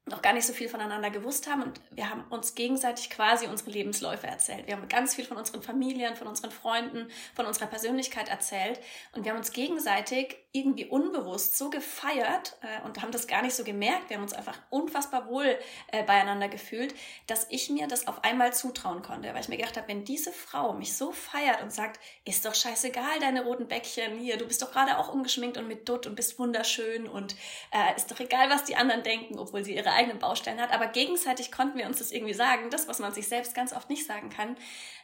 [0.05, 3.71] noch gar nicht so viel voneinander gewusst haben und wir haben uns gegenseitig quasi unsere
[3.71, 4.66] Lebensläufe erzählt.
[4.66, 8.81] Wir haben ganz viel von unseren Familien, von unseren Freunden, von unserer Persönlichkeit erzählt
[9.12, 13.55] und wir haben uns gegenseitig irgendwie unbewusst so gefeiert äh, und haben das gar nicht
[13.55, 14.11] so gemerkt.
[14.11, 15.59] Wir haben uns einfach unfassbar wohl
[15.91, 16.95] äh, beieinander gefühlt,
[17.27, 20.31] dass ich mir das auf einmal zutrauen konnte, weil ich mir gedacht habe, wenn diese
[20.31, 24.61] Frau mich so feiert und sagt, ist doch scheißegal, deine roten Bäckchen hier, du bist
[24.61, 27.35] doch gerade auch ungeschminkt und mit Dutt und bist wunderschön und
[27.71, 30.88] äh, ist doch egal, was die anderen denken, obwohl sie ihre eigenen Baustellen hat, aber
[30.88, 34.07] gegenseitig konnten wir uns das irgendwie sagen, das, was man sich selbst ganz oft nicht
[34.07, 34.57] sagen kann,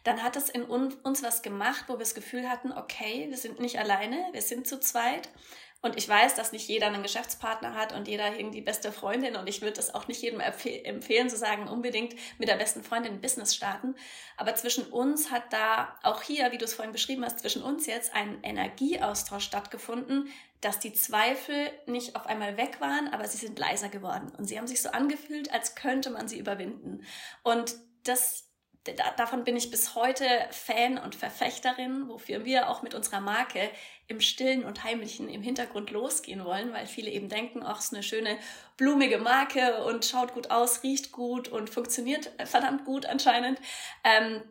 [0.04, 3.60] dann hat es in uns was gemacht, wo wir das Gefühl hatten, okay, wir sind
[3.60, 5.28] nicht alleine, wir sind zu zweit.
[5.80, 9.36] Und ich weiß, dass nicht jeder einen Geschäftspartner hat und jeder irgendwie beste Freundin.
[9.36, 13.12] Und ich würde es auch nicht jedem empfehlen, zu sagen, unbedingt mit der besten Freundin
[13.12, 13.94] ein Business starten.
[14.36, 17.86] Aber zwischen uns hat da auch hier, wie du es vorhin beschrieben hast, zwischen uns
[17.86, 23.56] jetzt ein Energieaustausch stattgefunden, dass die Zweifel nicht auf einmal weg waren, aber sie sind
[23.56, 24.32] leiser geworden.
[24.36, 27.04] Und sie haben sich so angefühlt, als könnte man sie überwinden.
[27.44, 28.48] Und das
[29.16, 33.70] davon bin ich bis heute Fan und Verfechterin, wofür wir auch mit unserer Marke
[34.08, 38.02] im Stillen und Heimlichen im Hintergrund losgehen wollen, weil viele eben denken, ach, ist eine
[38.02, 38.38] schöne
[38.78, 43.60] blumige Marke und schaut gut aus, riecht gut und funktioniert verdammt gut anscheinend,
[44.04, 44.42] ähm,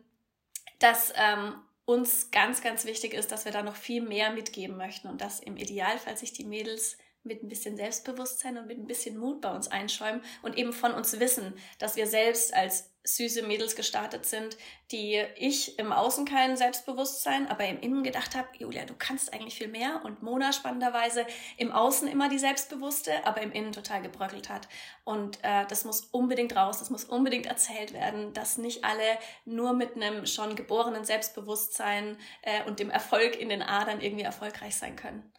[0.78, 5.08] dass ähm, uns ganz, ganz wichtig ist, dass wir da noch viel mehr mitgeben möchten
[5.08, 9.18] und dass im Idealfall sich die Mädels mit ein bisschen Selbstbewusstsein und mit ein bisschen
[9.18, 13.74] Mut bei uns einschäumen und eben von uns wissen, dass wir selbst als süße Mädels
[13.74, 14.56] gestartet sind,
[14.92, 19.56] die ich im Außen kein Selbstbewusstsein, aber im Innen gedacht habe, Julia, du kannst eigentlich
[19.56, 24.48] viel mehr und Mona spannenderweise im Außen immer die Selbstbewusste, aber im Innen total gebröckelt
[24.48, 24.68] hat.
[25.04, 29.72] Und äh, das muss unbedingt raus, das muss unbedingt erzählt werden, dass nicht alle nur
[29.72, 34.96] mit einem schon geborenen Selbstbewusstsein äh, und dem Erfolg in den Adern irgendwie erfolgreich sein
[34.96, 35.32] können.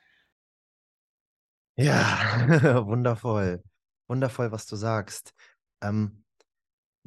[1.77, 3.63] Ja, wundervoll.
[4.09, 5.33] Wundervoll, was du sagst.
[5.81, 6.25] Ähm,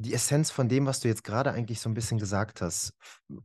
[0.02, 2.94] die Essenz von dem, was du jetzt gerade eigentlich so ein bisschen gesagt hast,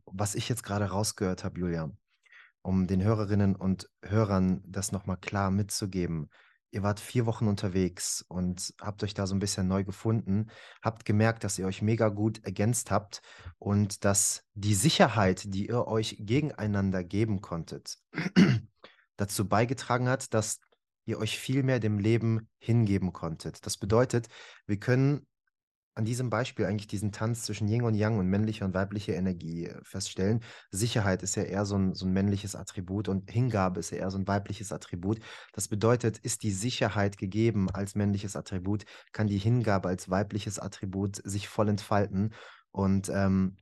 [0.04, 1.90] was ich jetzt gerade rausgehört habe, Julia,
[2.62, 6.28] um den Hörerinnen und Hörern das nochmal klar mitzugeben.
[6.70, 10.50] Ihr wart vier Wochen unterwegs und habt euch da so ein bisschen neu gefunden,
[10.82, 13.22] habt gemerkt, dass ihr euch mega gut ergänzt habt
[13.58, 17.96] und dass die Sicherheit, die ihr euch gegeneinander geben konntet,
[19.16, 20.60] dazu beigetragen hat, dass
[21.06, 23.64] ihr euch viel mehr dem Leben hingeben konntet.
[23.64, 24.28] Das bedeutet,
[24.66, 25.26] wir können
[25.98, 29.66] an diesem Beispiel eigentlich diesen Tanz zwischen Yin und Yang und männlicher und weiblicher Energie
[29.66, 30.44] äh, feststellen.
[30.70, 34.10] Sicherheit ist ja eher so ein, so ein männliches Attribut und Hingabe ist ja eher
[34.12, 35.18] so ein weibliches Attribut.
[35.52, 41.16] Das bedeutet, ist die Sicherheit gegeben als männliches Attribut, kann die Hingabe als weibliches Attribut
[41.24, 42.32] sich voll entfalten.
[42.70, 43.56] Und ähm,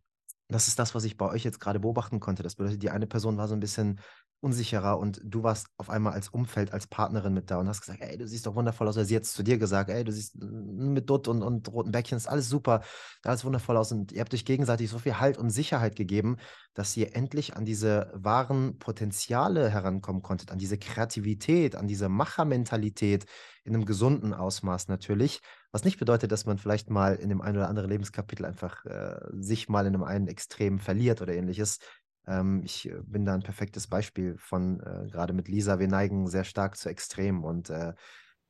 [0.49, 2.43] das ist das, was ich bei euch jetzt gerade beobachten konnte.
[2.43, 3.99] Das bedeutet, die eine Person war so ein bisschen
[4.41, 8.01] unsicherer und du warst auf einmal als Umfeld, als Partnerin mit da und hast gesagt,
[8.03, 8.97] ey, du siehst doch wundervoll aus.
[8.97, 12.17] Oder sie hat zu dir gesagt, ey, du siehst mit Dutt und, und roten Bäckchen,
[12.17, 12.83] ist alles super,
[13.23, 13.93] alles wundervoll aus.
[13.93, 16.37] Und ihr habt euch gegenseitig so viel Halt und Sicherheit gegeben,
[16.75, 23.25] dass ihr endlich an diese wahren Potenziale herankommen konntet, an diese Kreativität, an diese Machermentalität
[23.65, 25.41] in einem gesunden Ausmaß natürlich.
[25.73, 29.17] Was nicht bedeutet, dass man vielleicht mal in dem einen oder anderen Lebenskapitel einfach äh,
[29.33, 31.79] sich mal in einem einen Extrem verliert oder ähnliches.
[32.27, 36.27] Ähm, ich äh, bin da ein perfektes Beispiel von, äh, gerade mit Lisa, wir neigen
[36.29, 37.93] sehr stark zu Extremen und äh,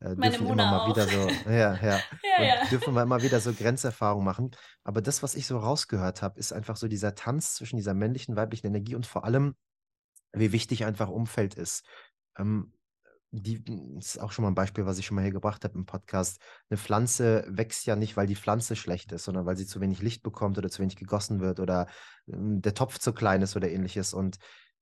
[0.01, 0.89] äh dürfen immer mal auch.
[0.89, 2.01] wieder so, ja, ja,
[2.39, 2.67] ja, ja.
[2.71, 4.51] dürfen wir immer wieder so Grenzerfahrungen machen.
[4.83, 8.37] Aber das, was ich so rausgehört habe, ist einfach so dieser Tanz zwischen dieser männlichen,
[8.37, 9.55] weiblichen Energie und vor allem,
[10.33, 11.87] wie wichtig einfach Umfeld ist.
[12.39, 12.73] Ähm,
[13.31, 15.75] die, das ist auch schon mal ein Beispiel, was ich schon mal hier gebracht habe
[15.75, 16.41] im Podcast.
[16.71, 20.01] Eine Pflanze wächst ja nicht, weil die Pflanze schlecht ist, sondern weil sie zu wenig
[20.03, 21.87] Licht bekommt oder zu wenig gegossen wird oder
[22.29, 24.15] ähm, der Topf zu klein ist oder ähnliches.
[24.15, 24.39] Und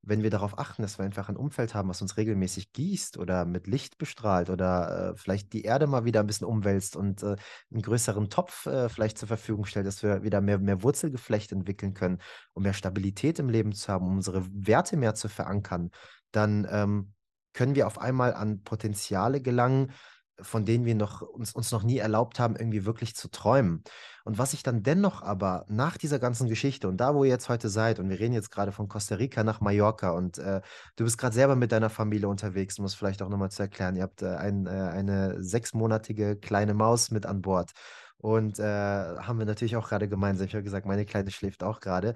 [0.07, 3.45] wenn wir darauf achten, dass wir einfach ein Umfeld haben, was uns regelmäßig gießt oder
[3.47, 7.37] mit Licht bestrahlt oder äh, vielleicht die Erde mal wieder ein bisschen umwälzt und äh,
[7.73, 11.95] einen größeren Topf äh, vielleicht zur Verfügung stellt, dass wir wieder mehr, mehr Wurzelgeflecht entwickeln
[11.95, 12.19] können,
[12.53, 15.91] um mehr Stabilität im Leben zu haben, um unsere Werte mehr zu verankern,
[16.33, 17.14] dann ähm,
[17.55, 19.93] können wir auf einmal an Potenziale gelangen,
[20.41, 23.85] von denen wir noch, uns, uns noch nie erlaubt haben, irgendwie wirklich zu träumen.
[24.25, 27.49] Und was ich dann dennoch aber nach dieser ganzen Geschichte und da, wo ihr jetzt
[27.49, 30.61] heute seid, und wir reden jetzt gerade von Costa Rica nach Mallorca und äh,
[30.97, 33.97] du bist gerade selber mit deiner Familie unterwegs, um es vielleicht auch nochmal zu erklären.
[33.97, 37.71] Ihr habt äh, ein, äh, eine sechsmonatige kleine Maus mit an Bord.
[38.17, 40.47] Und äh, haben wir natürlich auch gerade gemeinsam.
[40.47, 42.15] Ich habe gesagt, meine Kleine schläft auch gerade.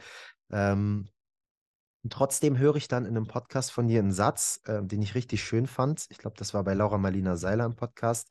[0.50, 1.08] Ähm,
[2.08, 5.14] und trotzdem höre ich dann in einem Podcast von dir einen Satz, äh, den ich
[5.14, 6.06] richtig schön fand.
[6.08, 8.30] Ich glaube, das war bei Laura Marlina Seiler im Podcast.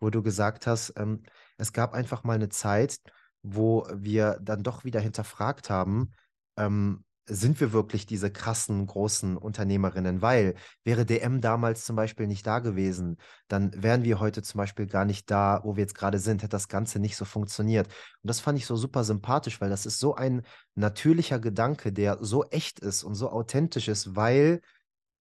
[0.00, 1.24] wo du gesagt hast, ähm,
[1.58, 3.00] es gab einfach mal eine Zeit,
[3.42, 6.12] wo wir dann doch wieder hinterfragt haben,
[6.56, 10.22] ähm, sind wir wirklich diese krassen, großen Unternehmerinnen?
[10.22, 14.86] Weil wäre DM damals zum Beispiel nicht da gewesen, dann wären wir heute zum Beispiel
[14.86, 17.86] gar nicht da, wo wir jetzt gerade sind, hätte das Ganze nicht so funktioniert.
[17.86, 20.42] Und das fand ich so super sympathisch, weil das ist so ein
[20.74, 24.60] natürlicher Gedanke, der so echt ist und so authentisch ist, weil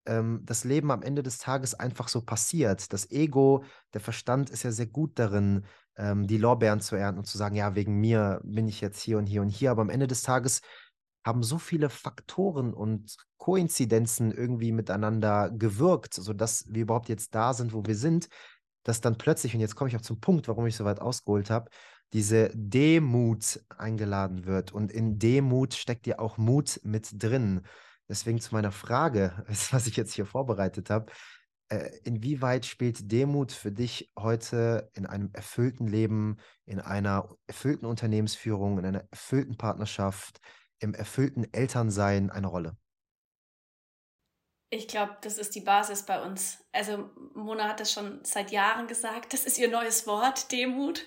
[0.08, 2.91] ähm, das Leben am Ende des Tages einfach so passiert.
[2.93, 5.65] Das Ego, der Verstand ist ja sehr gut darin,
[5.98, 9.17] ähm, die Lorbeeren zu ernten und zu sagen, ja, wegen mir bin ich jetzt hier
[9.17, 9.72] und hier und hier.
[9.72, 10.62] Aber am Ende des Tages
[11.28, 17.74] haben so viele Faktoren und Koinzidenzen irgendwie miteinander gewirkt, sodass wir überhaupt jetzt da sind,
[17.74, 18.30] wo wir sind,
[18.84, 21.50] dass dann plötzlich, und jetzt komme ich auch zum Punkt, warum ich so weit ausgeholt
[21.50, 21.70] habe,
[22.13, 24.72] diese Demut eingeladen wird.
[24.72, 27.62] Und in Demut steckt ja auch Mut mit drin.
[28.10, 31.12] Deswegen zu meiner Frage, was ich jetzt hier vorbereitet habe.
[31.70, 38.80] Äh, inwieweit spielt Demut für dich heute in einem erfüllten Leben, in einer erfüllten Unternehmensführung,
[38.80, 40.40] in einer erfüllten Partnerschaft,
[40.80, 42.78] im erfüllten Elternsein eine Rolle?
[44.70, 46.63] Ich glaube, das ist die Basis bei uns.
[46.74, 51.06] Also Mona hat das schon seit Jahren gesagt, das ist ihr neues Wort, Demut.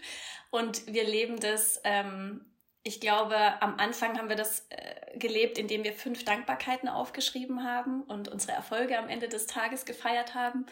[0.50, 1.80] Und wir leben das.
[1.84, 2.46] Ähm,
[2.82, 8.02] ich glaube, am Anfang haben wir das äh, gelebt, indem wir fünf Dankbarkeiten aufgeschrieben haben
[8.04, 10.64] und unsere Erfolge am Ende des Tages gefeiert haben.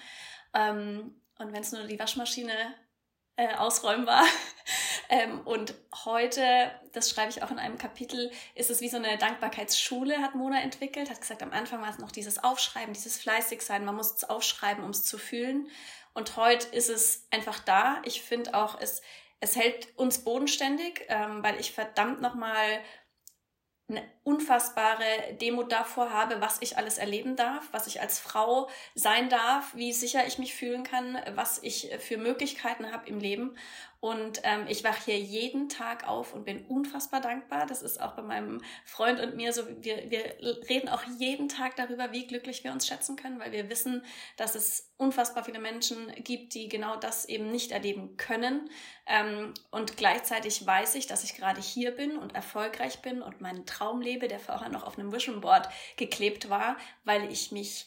[0.54, 2.74] Ähm, und wenn es nur die Waschmaschine
[3.38, 4.24] äh, ausräumen war.
[5.08, 9.16] ähm, und heute, das schreibe ich auch in einem Kapitel, ist es wie so eine
[9.16, 11.08] Dankbarkeitsschule, hat Mona entwickelt.
[11.08, 13.84] Hat gesagt, am Anfang war es noch dieses Aufschreiben, dieses Fleißigsein.
[13.84, 15.68] Man muss es aufschreiben, um es zu fühlen.
[16.12, 18.02] Und heute ist es einfach da.
[18.04, 19.00] Ich finde auch, es,
[19.40, 22.80] es hält uns bodenständig, ähm, weil ich verdammt nochmal
[23.88, 29.30] eine unfassbare Demut davor habe, was ich alles erleben darf, was ich als Frau sein
[29.30, 33.56] darf, wie sicher ich mich fühlen kann, was ich für Möglichkeiten habe im Leben.
[34.00, 37.66] Und ähm, ich wache hier jeden Tag auf und bin unfassbar dankbar.
[37.66, 39.62] Das ist auch bei meinem Freund und mir so.
[39.80, 40.36] Wir, wir
[40.68, 44.04] reden auch jeden Tag darüber, wie glücklich wir uns schätzen können, weil wir wissen,
[44.36, 48.70] dass es unfassbar viele Menschen gibt, die genau das eben nicht erleben können.
[49.06, 53.66] Ähm, und gleichzeitig weiß ich, dass ich gerade hier bin und erfolgreich bin und meinen
[53.66, 57.86] Traum lebe, der vorher noch auf einem Vision Board geklebt war, weil ich mich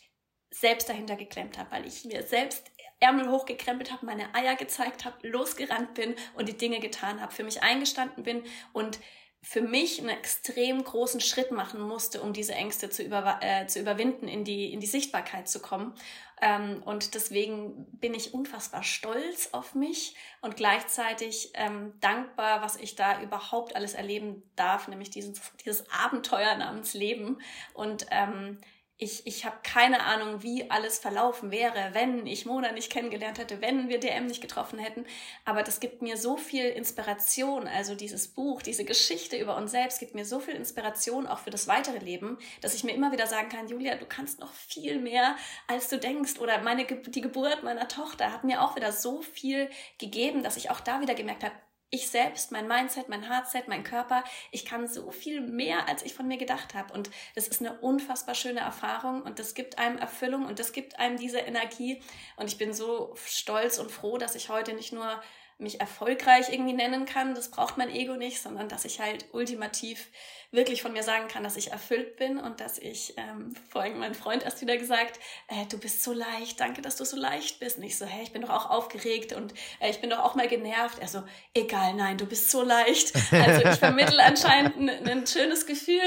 [0.49, 5.27] selbst dahinter geklemmt habe, weil ich mir selbst Ärmel hochgekrempelt habe, meine Eier gezeigt habe,
[5.27, 8.99] losgerannt bin und die Dinge getan habe, für mich eingestanden bin und
[9.43, 13.79] für mich einen extrem großen Schritt machen musste, um diese Ängste zu, über, äh, zu
[13.79, 15.95] überwinden, in die, in die Sichtbarkeit zu kommen.
[16.41, 22.95] Ähm, und deswegen bin ich unfassbar stolz auf mich und gleichzeitig ähm, dankbar, was ich
[22.95, 27.39] da überhaupt alles erleben darf, nämlich dieses, dieses Abenteuer namens Leben.
[27.75, 28.59] Und ähm,
[29.03, 33.59] ich, ich habe keine Ahnung, wie alles verlaufen wäre, wenn ich Mona nicht kennengelernt hätte,
[33.59, 35.07] wenn wir DM nicht getroffen hätten.
[35.43, 37.67] Aber das gibt mir so viel Inspiration.
[37.67, 41.49] Also dieses Buch, diese Geschichte über uns selbst gibt mir so viel Inspiration auch für
[41.49, 44.99] das weitere Leben, dass ich mir immer wieder sagen kann, Julia, du kannst noch viel
[44.99, 45.35] mehr,
[45.65, 46.37] als du denkst.
[46.39, 50.69] Oder meine, die Geburt meiner Tochter hat mir auch wieder so viel gegeben, dass ich
[50.69, 51.55] auch da wieder gemerkt habe,
[51.91, 56.13] ich selbst, mein Mindset, mein Heartset, mein Körper, ich kann so viel mehr, als ich
[56.13, 56.93] von mir gedacht habe.
[56.93, 60.97] Und das ist eine unfassbar schöne Erfahrung und das gibt einem Erfüllung und das gibt
[60.99, 62.01] einem diese Energie.
[62.37, 65.21] Und ich bin so stolz und froh, dass ich heute nicht nur
[65.57, 70.07] mich erfolgreich irgendwie nennen kann, das braucht mein Ego nicht, sondern dass ich halt ultimativ
[70.51, 74.13] wirklich von mir sagen kann, dass ich erfüllt bin und dass ich, ähm, vorhin mein
[74.13, 77.77] Freund erst wieder gesagt, äh, du bist so leicht, danke, dass du so leicht bist.
[77.77, 80.35] Und ich so, hey, ich bin doch auch aufgeregt und äh, ich bin doch auch
[80.35, 80.99] mal genervt.
[80.99, 83.13] Er so, egal, nein, du bist so leicht.
[83.31, 86.01] Also ich vermittle anscheinend ein, schönes Gefühl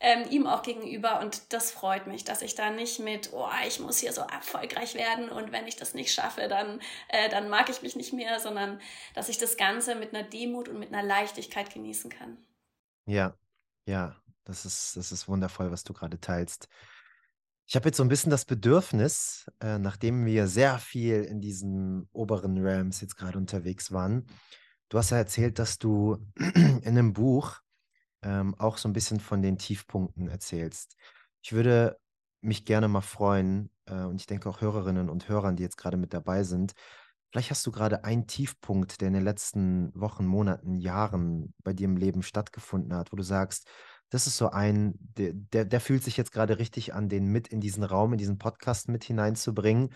[0.00, 3.80] ähm, ihm auch gegenüber und das freut mich, dass ich da nicht mit, oh, ich
[3.80, 7.68] muss hier so erfolgreich werden und wenn ich das nicht schaffe, dann, äh, dann mag
[7.68, 8.80] ich mich nicht mehr, sondern
[9.14, 12.38] dass ich das Ganze mit einer Demut und mit einer Leichtigkeit genießen kann.
[13.06, 13.34] Ja,
[13.90, 16.68] ja, das ist, das ist wundervoll, was du gerade teilst.
[17.66, 22.08] Ich habe jetzt so ein bisschen das Bedürfnis, äh, nachdem wir sehr viel in diesen
[22.12, 24.26] oberen Realms jetzt gerade unterwegs waren.
[24.88, 27.60] Du hast ja erzählt, dass du in einem Buch
[28.22, 30.96] ähm, auch so ein bisschen von den Tiefpunkten erzählst.
[31.42, 31.98] Ich würde
[32.40, 35.96] mich gerne mal freuen, äh, und ich denke auch Hörerinnen und Hörern, die jetzt gerade
[35.96, 36.72] mit dabei sind,
[37.30, 41.84] Vielleicht hast du gerade einen Tiefpunkt, der in den letzten Wochen, Monaten, Jahren bei dir
[41.84, 43.68] im Leben stattgefunden hat, wo du sagst,
[44.10, 47.48] das ist so ein, der, der, der fühlt sich jetzt gerade richtig an, den mit
[47.48, 49.94] in diesen Raum, in diesen Podcast mit hineinzubringen.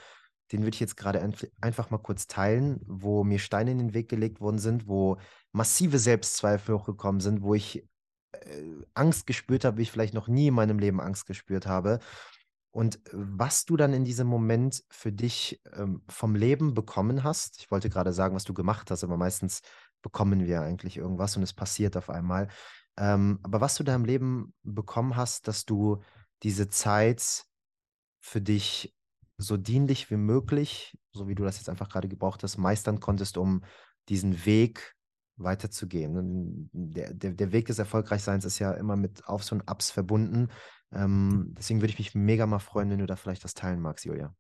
[0.53, 1.21] Den würde ich jetzt gerade
[1.61, 5.19] einfach mal kurz teilen, wo mir Steine in den Weg gelegt worden sind, wo
[5.51, 7.85] massive Selbstzweifel hochgekommen sind, wo ich
[8.33, 8.63] äh,
[8.95, 11.99] Angst gespürt habe, wie ich vielleicht noch nie in meinem Leben Angst gespürt habe.
[12.75, 17.61] Und was du dann in diesem Moment für dich ähm, vom Leben bekommen hast.
[17.61, 19.63] Ich wollte gerade sagen, was du gemacht hast, aber meistens
[20.03, 22.49] bekommen wir eigentlich irgendwas und es passiert auf einmal.
[22.97, 26.03] Ähm, aber was du da im Leben bekommen hast, dass du
[26.43, 27.45] diese Zeit
[28.21, 28.93] für dich
[29.37, 33.39] so dienlich wie möglich, so wie du das jetzt einfach gerade gebraucht hast, meistern konntest,
[33.39, 33.63] um
[34.09, 34.97] diesen Weg
[35.37, 36.71] weiterzugehen.
[36.73, 40.49] Der, der, der Weg des Erfolgreichseins ist ja immer mit Aufs und Ups verbunden.
[40.93, 44.05] Ähm, deswegen würde ich mich mega mal freuen, wenn du da vielleicht das teilen magst,
[44.05, 44.35] Julia.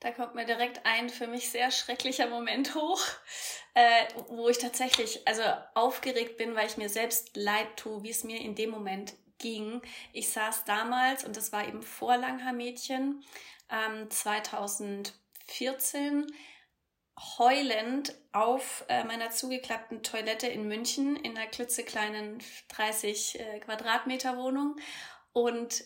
[0.00, 3.02] Da kommt mir direkt ein für mich sehr schrecklicher Moment hoch,
[3.74, 5.42] äh, wo ich tatsächlich also
[5.74, 9.82] aufgeregt bin, weil ich mir selbst leid tue, wie es mir in dem Moment ging.
[10.14, 13.22] Ich saß damals, und das war eben vor Langhaar-Mädchen,
[13.68, 16.32] ähm, 2014,
[17.38, 24.76] heulend auf äh, meiner zugeklappten Toilette in München in einer klitzekleinen 30 äh, Quadratmeter Wohnung
[25.32, 25.84] und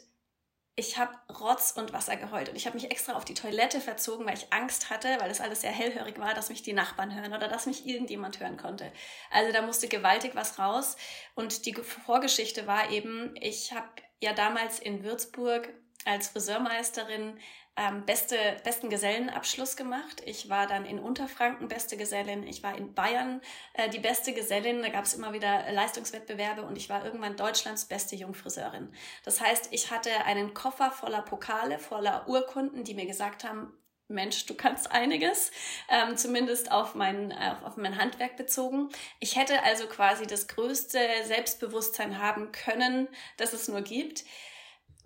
[0.77, 4.27] ich habe Rotz und Wasser geheult und ich habe mich extra auf die Toilette verzogen,
[4.27, 7.33] weil ich Angst hatte, weil das alles sehr hellhörig war, dass mich die Nachbarn hören
[7.33, 8.93] oder dass mich irgendjemand hören konnte.
[9.31, 10.97] Also da musste gewaltig was raus
[11.37, 13.89] und die Vorgeschichte war eben, ich habe
[14.21, 15.73] ja damals in Würzburg
[16.05, 17.39] als Friseurmeisterin
[17.77, 20.23] ähm, beste, besten Gesellenabschluss gemacht.
[20.25, 22.47] Ich war dann in Unterfranken beste Gesellin.
[22.47, 23.41] Ich war in Bayern
[23.73, 24.83] äh, die beste Gesellin.
[24.83, 28.93] Da gab es immer wieder Leistungswettbewerbe und ich war irgendwann Deutschlands beste Jungfriseurin.
[29.25, 33.73] Das heißt, ich hatte einen Koffer voller Pokale, voller Urkunden, die mir gesagt haben,
[34.07, 35.51] Mensch, du kannst einiges,
[35.89, 38.91] ähm, zumindest auf mein, auf, auf mein Handwerk bezogen.
[39.19, 43.09] Ich hätte also quasi das größte Selbstbewusstsein haben können,
[43.39, 44.25] das es nur gibt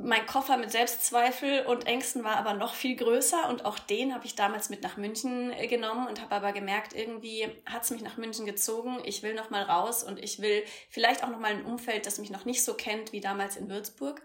[0.01, 4.27] mein Koffer mit Selbstzweifel und Ängsten war aber noch viel größer und auch den habe
[4.27, 8.03] ich damals mit nach München äh, genommen und habe aber gemerkt, irgendwie hat es mich
[8.03, 9.01] nach München gezogen.
[9.05, 12.19] Ich will noch mal raus und ich will vielleicht auch noch mal ein Umfeld, das
[12.19, 14.23] mich noch nicht so kennt wie damals in Würzburg.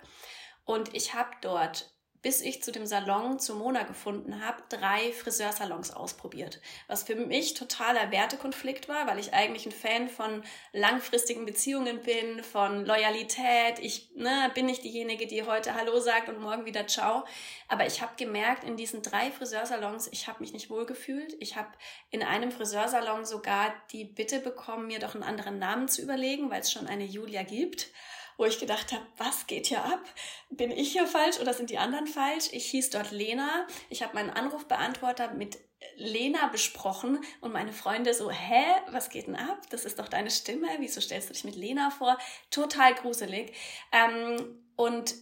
[0.64, 1.93] Und ich habe dort
[2.24, 6.62] bis ich zu dem Salon zu Mona gefunden habe, drei Friseursalons ausprobiert.
[6.88, 12.42] Was für mich totaler Wertekonflikt war, weil ich eigentlich ein Fan von langfristigen Beziehungen bin,
[12.42, 13.80] von Loyalität.
[13.80, 17.26] Ich ne, bin nicht diejenige, die heute Hallo sagt und morgen wieder Ciao.
[17.68, 21.36] Aber ich habe gemerkt, in diesen drei Friseursalons, ich habe mich nicht wohlgefühlt.
[21.42, 21.70] Ich habe
[22.10, 26.62] in einem Friseursalon sogar die Bitte bekommen, mir doch einen anderen Namen zu überlegen, weil
[26.62, 27.90] es schon eine Julia gibt
[28.38, 30.04] wo ich gedacht habe, was geht hier ab?
[30.50, 32.50] Bin ich hier falsch oder sind die anderen falsch?
[32.52, 33.68] Ich hieß dort Lena.
[33.90, 35.58] Ich habe meinen Anrufbeantworter mit
[35.96, 39.62] Lena besprochen und meine Freunde so, hä, was geht denn ab?
[39.70, 40.68] Das ist doch deine Stimme.
[40.80, 42.18] Wieso stellst du dich mit Lena vor?
[42.50, 43.54] Total gruselig.
[43.92, 45.16] Ähm, und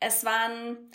[0.00, 0.90] es waren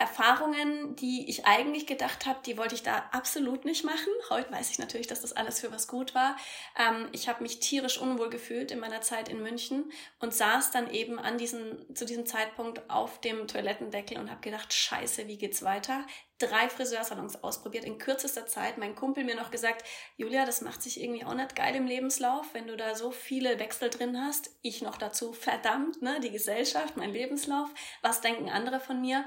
[0.00, 4.08] Erfahrungen, die ich eigentlich gedacht habe, die wollte ich da absolut nicht machen.
[4.30, 6.36] Heute weiß ich natürlich, dass das alles für was gut war.
[6.74, 10.90] Ähm, ich habe mich tierisch unwohl gefühlt in meiner Zeit in München und saß dann
[10.90, 15.62] eben an diesem, zu diesem Zeitpunkt auf dem Toilettendeckel und habe gedacht, scheiße, wie geht's
[15.62, 16.06] weiter?
[16.38, 18.78] Drei Friseursalons ausprobiert in kürzester Zeit.
[18.78, 19.86] Mein Kumpel mir noch gesagt,
[20.16, 23.58] Julia, das macht sich irgendwie auch nicht geil im Lebenslauf, wenn du da so viele
[23.58, 24.50] Wechsel drin hast.
[24.62, 27.68] Ich noch dazu, verdammt, ne, die Gesellschaft, mein Lebenslauf.
[28.00, 29.26] Was denken andere von mir?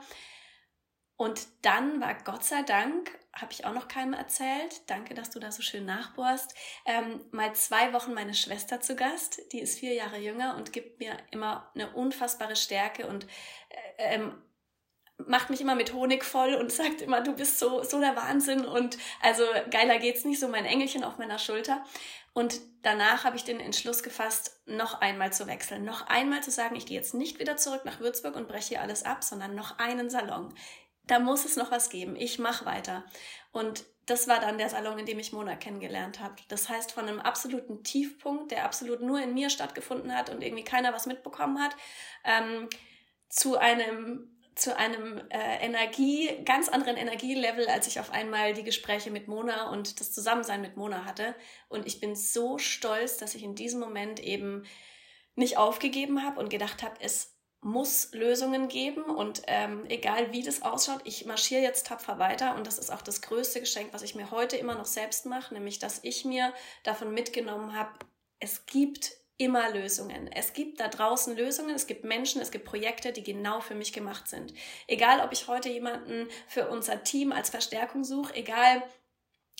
[1.16, 5.40] Und dann war Gott sei Dank, habe ich auch noch keinem erzählt, danke, dass du
[5.40, 6.54] da so schön nachbohrst,
[6.86, 9.42] ähm, mal zwei Wochen meine Schwester zu Gast.
[9.52, 13.26] Die ist vier Jahre jünger und gibt mir immer eine unfassbare Stärke und
[13.98, 14.42] äh, ähm,
[15.28, 18.66] macht mich immer mit Honig voll und sagt immer, du bist so, so der Wahnsinn
[18.66, 21.84] und also geiler geht's nicht, so mein Engelchen auf meiner Schulter.
[22.36, 26.76] Und danach habe ich den Entschluss gefasst, noch einmal zu wechseln, noch einmal zu sagen,
[26.76, 29.78] ich gehe jetzt nicht wieder zurück nach Würzburg und breche hier alles ab, sondern noch
[29.78, 30.54] einen Salon
[31.06, 32.16] da muss es noch was geben.
[32.16, 33.06] Ich mache weiter.
[33.52, 36.36] Und das war dann der Salon, in dem ich Mona kennengelernt habe.
[36.50, 40.64] Das heißt, von einem absoluten Tiefpunkt, der absolut nur in mir stattgefunden hat und irgendwie
[40.64, 41.76] keiner was mitbekommen hat,
[42.26, 42.70] ähm,
[43.30, 49.10] zu einem zu einem äh, Energie, ganz anderen Energielevel, als ich auf einmal die Gespräche
[49.10, 51.34] mit Mona und das Zusammensein mit Mona hatte.
[51.70, 54.64] Und ich bin so stolz, dass ich in diesem Moment eben
[55.36, 57.33] nicht aufgegeben habe und gedacht habe, es
[57.64, 62.68] muss Lösungen geben und ähm, egal wie das ausschaut, ich marschiere jetzt tapfer weiter und
[62.68, 65.80] das ist auch das größte Geschenk, was ich mir heute immer noch selbst mache, nämlich
[65.80, 67.92] dass ich mir davon mitgenommen habe,
[68.40, 70.32] es gibt immer Lösungen.
[70.32, 73.92] Es gibt da draußen Lösungen, es gibt Menschen, es gibt Projekte, die genau für mich
[73.92, 74.54] gemacht sind.
[74.88, 78.84] Egal, ob ich heute jemanden für unser Team als Verstärkung suche, egal,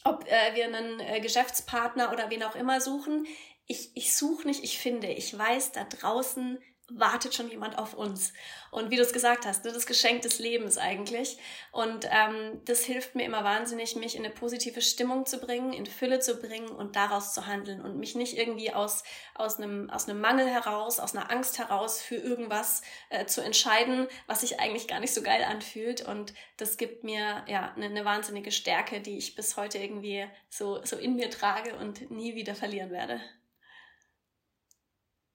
[0.04, 3.26] ob äh, wir einen äh, Geschäftspartner oder wen auch immer suchen,
[3.66, 6.60] ich, ich suche nicht, ich finde, ich weiß, da draußen
[6.96, 8.34] wartet schon jemand auf uns.
[8.72, 11.38] Und wie du es gesagt hast, ne, das Geschenk des Lebens eigentlich.
[11.72, 15.86] Und ähm, das hilft mir immer wahnsinnig, mich in eine positive Stimmung zu bringen, in
[15.86, 19.04] Fülle zu bringen und daraus zu handeln und mich nicht irgendwie aus,
[19.36, 24.08] aus, einem, aus einem Mangel heraus, aus einer Angst heraus für irgendwas äh, zu entscheiden,
[24.28, 26.02] was sich eigentlich gar nicht so geil anfühlt.
[26.02, 30.84] Und das gibt mir ja eine, eine wahnsinnige Stärke, die ich bis heute irgendwie so,
[30.84, 33.22] so in mir trage und nie wieder verlieren werde.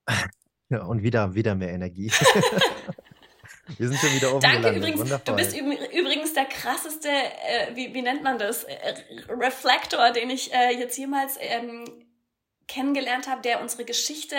[0.71, 2.11] Ja, und wieder, wieder mehr Energie.
[3.77, 4.79] Wir sind schon wieder oben Danke gelandet.
[4.83, 5.01] übrigens.
[5.01, 5.37] Wundervoll.
[5.37, 5.57] Du bist
[5.93, 8.95] übrigens der krasseste, äh, wie, wie nennt man das, äh,
[9.29, 11.85] Reflektor, den ich äh, jetzt jemals ähm,
[12.67, 14.37] kennengelernt habe, der unsere Geschichte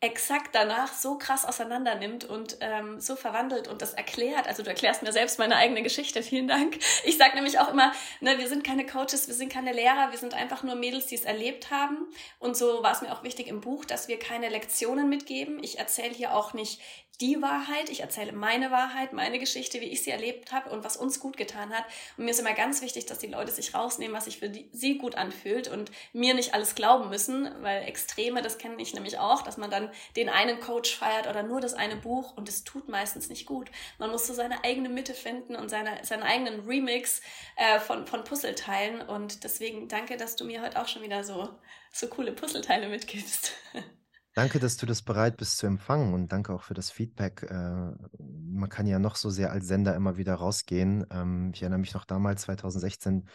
[0.00, 4.46] exakt danach so krass auseinander nimmt und ähm, so verwandelt und das erklärt.
[4.46, 6.22] Also du erklärst mir selbst meine eigene Geschichte.
[6.26, 6.78] Vielen Dank.
[7.04, 10.18] Ich sage nämlich auch immer, ne, wir sind keine Coaches, wir sind keine Lehrer, wir
[10.18, 11.96] sind einfach nur Mädels, die es erlebt haben.
[12.38, 15.62] Und so war es mir auch wichtig im Buch, dass wir keine Lektionen mitgeben.
[15.62, 16.80] Ich erzähle hier auch nicht
[17.20, 20.98] die Wahrheit, ich erzähle meine Wahrheit, meine Geschichte, wie ich sie erlebt habe und was
[20.98, 21.84] uns gut getan hat.
[22.16, 24.68] Und mir ist immer ganz wichtig, dass die Leute sich rausnehmen, was sich für die,
[24.72, 29.18] sie gut anfühlt und mir nicht alles glauben müssen, weil Extreme, das kenne ich nämlich
[29.18, 29.85] auch, dass man dann
[30.16, 33.70] den einen Coach feiert oder nur das eine Buch und es tut meistens nicht gut.
[33.98, 37.20] Man muss so seine eigene Mitte finden und seine, seinen eigenen Remix
[37.56, 41.48] äh, von, von Puzzleteilen und deswegen danke, dass du mir heute auch schon wieder so,
[41.92, 43.52] so coole Puzzleteile mitgibst.
[44.36, 47.42] Danke, dass du das bereit bist zu empfangen und danke auch für das Feedback.
[47.48, 51.06] Äh, man kann ja noch so sehr als Sender immer wieder rausgehen.
[51.10, 53.30] Ähm, ich erinnere mich noch damals, 2016,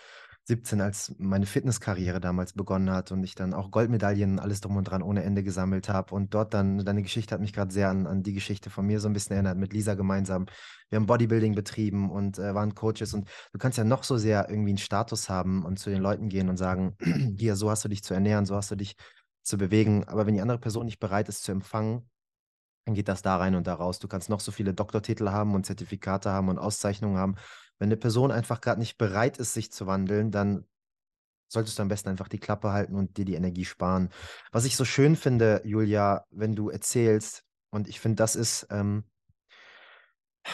[0.46, 4.86] 17, als meine Fitnesskarriere damals begonnen hat und ich dann auch Goldmedaillen, alles drum und
[4.86, 6.16] dran ohne Ende gesammelt habe.
[6.16, 9.00] Und dort dann, deine Geschichte hat mich gerade sehr an, an die Geschichte von mir
[9.00, 10.48] so ein bisschen erinnert, mit Lisa gemeinsam.
[10.90, 14.50] Wir haben Bodybuilding betrieben und äh, waren Coaches und du kannst ja noch so sehr
[14.50, 16.98] irgendwie einen Status haben und zu den Leuten gehen und sagen,
[17.38, 18.96] hier, so hast du dich zu ernähren, so hast du dich
[19.44, 20.06] zu bewegen.
[20.06, 22.10] Aber wenn die andere Person nicht bereit ist zu empfangen,
[22.86, 24.00] dann geht das da rein und da raus.
[24.00, 27.36] Du kannst noch so viele Doktortitel haben und Zertifikate haben und Auszeichnungen haben.
[27.82, 30.68] Wenn eine Person einfach gerade nicht bereit ist, sich zu wandeln, dann
[31.48, 34.10] solltest du am besten einfach die Klappe halten und dir die Energie sparen.
[34.52, 39.04] Was ich so schön finde, Julia, wenn du erzählst, und ich finde, das ist, ähm,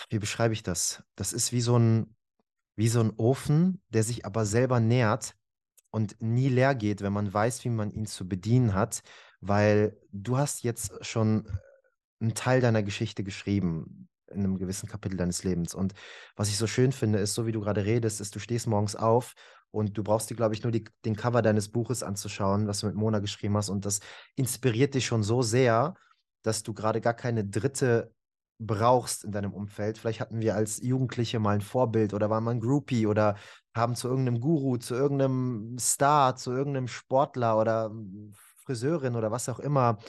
[0.10, 1.04] wie beschreibe ich das?
[1.18, 2.16] Das ist wie so ein,
[2.78, 5.36] wie so ein Ofen, der sich aber selber nährt
[5.92, 9.04] und nie leer geht, wenn man weiß, wie man ihn zu bedienen hat,
[9.42, 11.46] weil du hast jetzt schon
[12.22, 15.74] einen Teil deiner Geschichte geschrieben in einem gewissen Kapitel deines Lebens.
[15.74, 15.94] Und
[16.36, 18.96] was ich so schön finde, ist, so wie du gerade redest, ist, du stehst morgens
[18.96, 19.34] auf
[19.72, 22.88] und du brauchst dir, glaube ich, nur die, den Cover deines Buches anzuschauen, was du
[22.88, 23.70] mit Mona geschrieben hast.
[23.70, 24.00] Und das
[24.36, 25.96] inspiriert dich schon so sehr,
[26.44, 28.12] dass du gerade gar keine dritte
[28.60, 29.98] brauchst in deinem Umfeld.
[29.98, 33.36] Vielleicht hatten wir als Jugendliche mal ein Vorbild oder waren mal ein Groupie oder
[33.76, 37.92] haben zu irgendeinem Guru, zu irgendeinem Star, zu irgendeinem Sportler oder
[38.66, 40.00] Friseurin oder was auch immer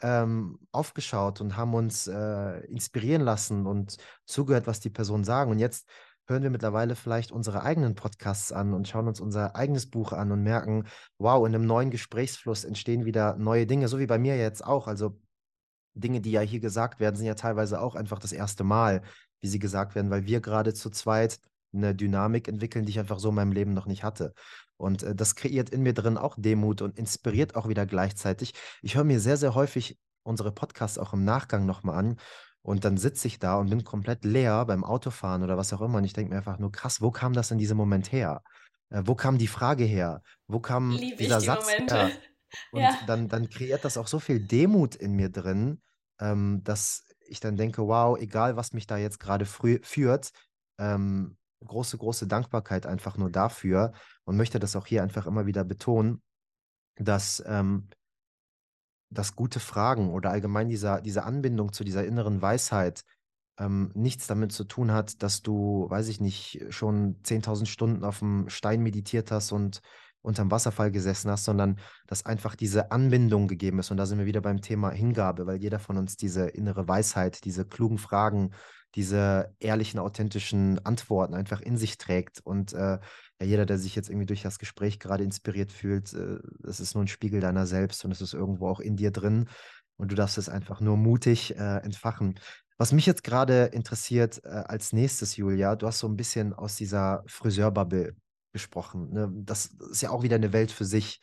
[0.00, 3.96] ähm, aufgeschaut und haben uns äh, inspirieren lassen und
[4.26, 5.50] zugehört, was die Personen sagen.
[5.50, 5.88] Und jetzt
[6.28, 10.30] hören wir mittlerweile vielleicht unsere eigenen Podcasts an und schauen uns unser eigenes Buch an
[10.30, 10.84] und merken,
[11.18, 14.86] wow, in einem neuen Gesprächsfluss entstehen wieder neue Dinge, so wie bei mir jetzt auch.
[14.88, 15.18] Also
[15.94, 19.02] Dinge, die ja hier gesagt werden, sind ja teilweise auch einfach das erste Mal,
[19.40, 21.40] wie sie gesagt werden, weil wir gerade zu zweit
[21.72, 24.32] eine Dynamik entwickeln, die ich einfach so in meinem Leben noch nicht hatte.
[24.78, 28.54] Und äh, das kreiert in mir drin auch Demut und inspiriert auch wieder gleichzeitig.
[28.80, 32.16] Ich höre mir sehr, sehr häufig unsere Podcasts auch im Nachgang nochmal an.
[32.62, 35.98] Und dann sitze ich da und bin komplett leer beim Autofahren oder was auch immer.
[35.98, 38.42] Und ich denke mir einfach nur, krass, wo kam das in diesem Moment her?
[38.90, 40.22] Äh, wo kam die Frage her?
[40.46, 41.96] Wo kam Lieb dieser Satz Momente.
[41.96, 42.10] her?
[42.72, 42.98] Und ja.
[43.06, 45.82] dann, dann kreiert das auch so viel Demut in mir drin,
[46.18, 50.30] ähm, dass ich dann denke, wow, egal was mich da jetzt gerade führt,
[50.78, 53.92] ähm, große, große Dankbarkeit einfach nur dafür
[54.28, 56.20] und möchte das auch hier einfach immer wieder betonen,
[56.96, 57.88] dass, ähm,
[59.08, 63.04] dass gute Fragen oder allgemein dieser, diese Anbindung zu dieser inneren Weisheit
[63.58, 68.18] ähm, nichts damit zu tun hat, dass du, weiß ich nicht, schon 10.000 Stunden auf
[68.18, 69.80] dem Stein meditiert hast und
[70.20, 73.90] unterm Wasserfall gesessen hast, sondern dass einfach diese Anbindung gegeben ist.
[73.90, 77.46] Und da sind wir wieder beim Thema Hingabe, weil jeder von uns diese innere Weisheit,
[77.46, 78.50] diese klugen Fragen,
[78.94, 82.40] diese ehrlichen, authentischen Antworten einfach in sich trägt.
[82.40, 82.98] Und äh,
[83.40, 86.94] ja, jeder, der sich jetzt irgendwie durch das Gespräch gerade inspiriert fühlt, äh, das ist
[86.94, 89.48] nur ein Spiegel deiner selbst und es ist irgendwo auch in dir drin.
[89.96, 92.38] Und du darfst es einfach nur mutig äh, entfachen.
[92.76, 96.76] Was mich jetzt gerade interessiert äh, als nächstes, Julia, du hast so ein bisschen aus
[96.76, 98.14] dieser Friseurbubble
[98.52, 99.10] gesprochen.
[99.12, 99.30] Ne?
[99.32, 101.20] Das ist ja auch wieder eine Welt für sich.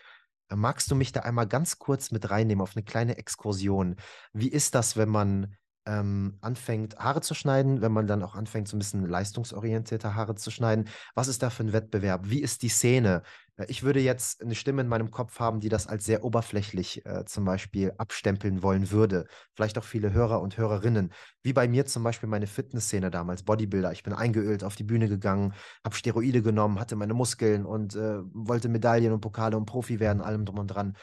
[0.54, 3.96] Magst du mich da einmal ganz kurz mit reinnehmen auf eine kleine Exkursion?
[4.34, 5.56] Wie ist das, wenn man
[5.86, 10.36] ähm, anfängt, Haare zu schneiden, wenn man dann auch anfängt, so ein bisschen leistungsorientierter Haare
[10.36, 10.90] zu schneiden?
[11.14, 12.30] Was ist da für ein Wettbewerb?
[12.30, 13.24] Wie ist die Szene?
[13.58, 17.06] Äh, ich würde jetzt eine Stimme in meinem Kopf haben, die das als sehr oberflächlich
[17.06, 19.28] äh, zum Beispiel abstempeln wollen würde.
[19.54, 21.12] Vielleicht auch viele Hörer und Hörerinnen.
[21.44, 23.92] Wie bei mir zum Beispiel meine Fitnessszene damals, Bodybuilder.
[23.92, 28.20] Ich bin eingeölt auf die Bühne gegangen, habe Steroide genommen, hatte meine Muskeln und äh,
[28.34, 30.96] wollte Medaillen und Pokale und Profi werden, allem drum und dran.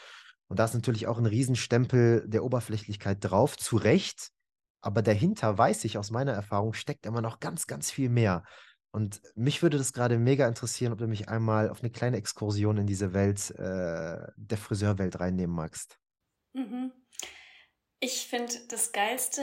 [0.49, 4.33] Und da ist natürlich auch ein Riesenstempel der Oberflächlichkeit drauf, zu Recht.
[4.83, 8.43] Aber dahinter, weiß ich aus meiner Erfahrung, steckt immer noch ganz, ganz viel mehr.
[8.91, 12.77] Und mich würde das gerade mega interessieren, ob du mich einmal auf eine kleine Exkursion
[12.77, 15.99] in diese Welt äh, der Friseurwelt reinnehmen magst.
[16.53, 16.93] Mhm.
[18.01, 19.43] Ich finde das Geilste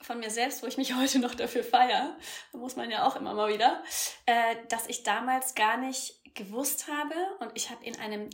[0.00, 2.16] von mir selbst, wo ich mich heute noch dafür feiere,
[2.52, 3.82] muss man ja auch immer mal wieder,
[4.24, 8.30] äh, dass ich damals gar nicht gewusst habe und ich habe in einem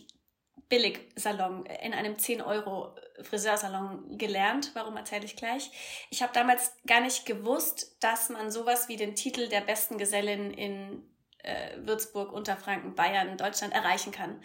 [0.73, 4.71] Billigsalon, äh, in einem 10-Euro-Friseursalon gelernt.
[4.73, 5.71] Warum erzähle ich gleich?
[6.09, 10.51] Ich habe damals gar nicht gewusst, dass man sowas wie den Titel der besten Gesellin
[10.51, 11.03] in
[11.43, 14.43] äh, Würzburg, Unterfranken, Bayern, Deutschland erreichen kann.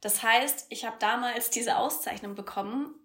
[0.00, 2.96] Das heißt, ich habe damals diese Auszeichnung bekommen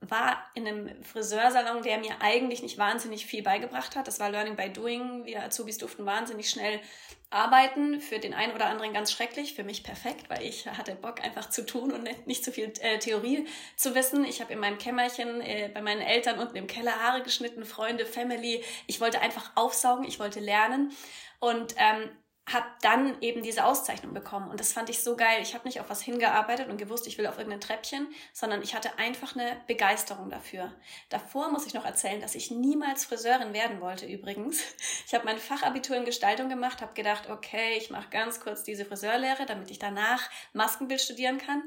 [0.00, 4.08] war in einem Friseursalon, der mir eigentlich nicht wahnsinnig viel beigebracht hat.
[4.08, 5.26] Das war Learning by Doing.
[5.26, 6.80] Wir Azubis durften wahnsinnig schnell
[7.28, 8.00] arbeiten.
[8.00, 11.50] Für den einen oder anderen ganz schrecklich, für mich perfekt, weil ich hatte Bock einfach
[11.50, 13.46] zu tun und nicht zu viel äh, Theorie
[13.76, 14.24] zu wissen.
[14.24, 18.06] Ich habe in meinem Kämmerchen äh, bei meinen Eltern unten im Keller Haare geschnitten, Freunde,
[18.06, 18.64] Family.
[18.86, 20.92] Ich wollte einfach aufsaugen, ich wollte lernen.
[21.40, 22.08] Und ähm,
[22.48, 24.50] habe dann eben diese Auszeichnung bekommen.
[24.50, 25.38] Und das fand ich so geil.
[25.42, 28.74] Ich habe nicht auf was hingearbeitet und gewusst, ich will auf irgendein Treppchen, sondern ich
[28.74, 30.72] hatte einfach eine Begeisterung dafür.
[31.10, 34.60] Davor muss ich noch erzählen, dass ich niemals Friseurin werden wollte übrigens.
[35.06, 38.84] Ich habe mein Fachabitur in Gestaltung gemacht, habe gedacht, okay, ich mache ganz kurz diese
[38.84, 40.22] Friseurlehre, damit ich danach
[40.52, 41.62] Maskenbild studieren kann.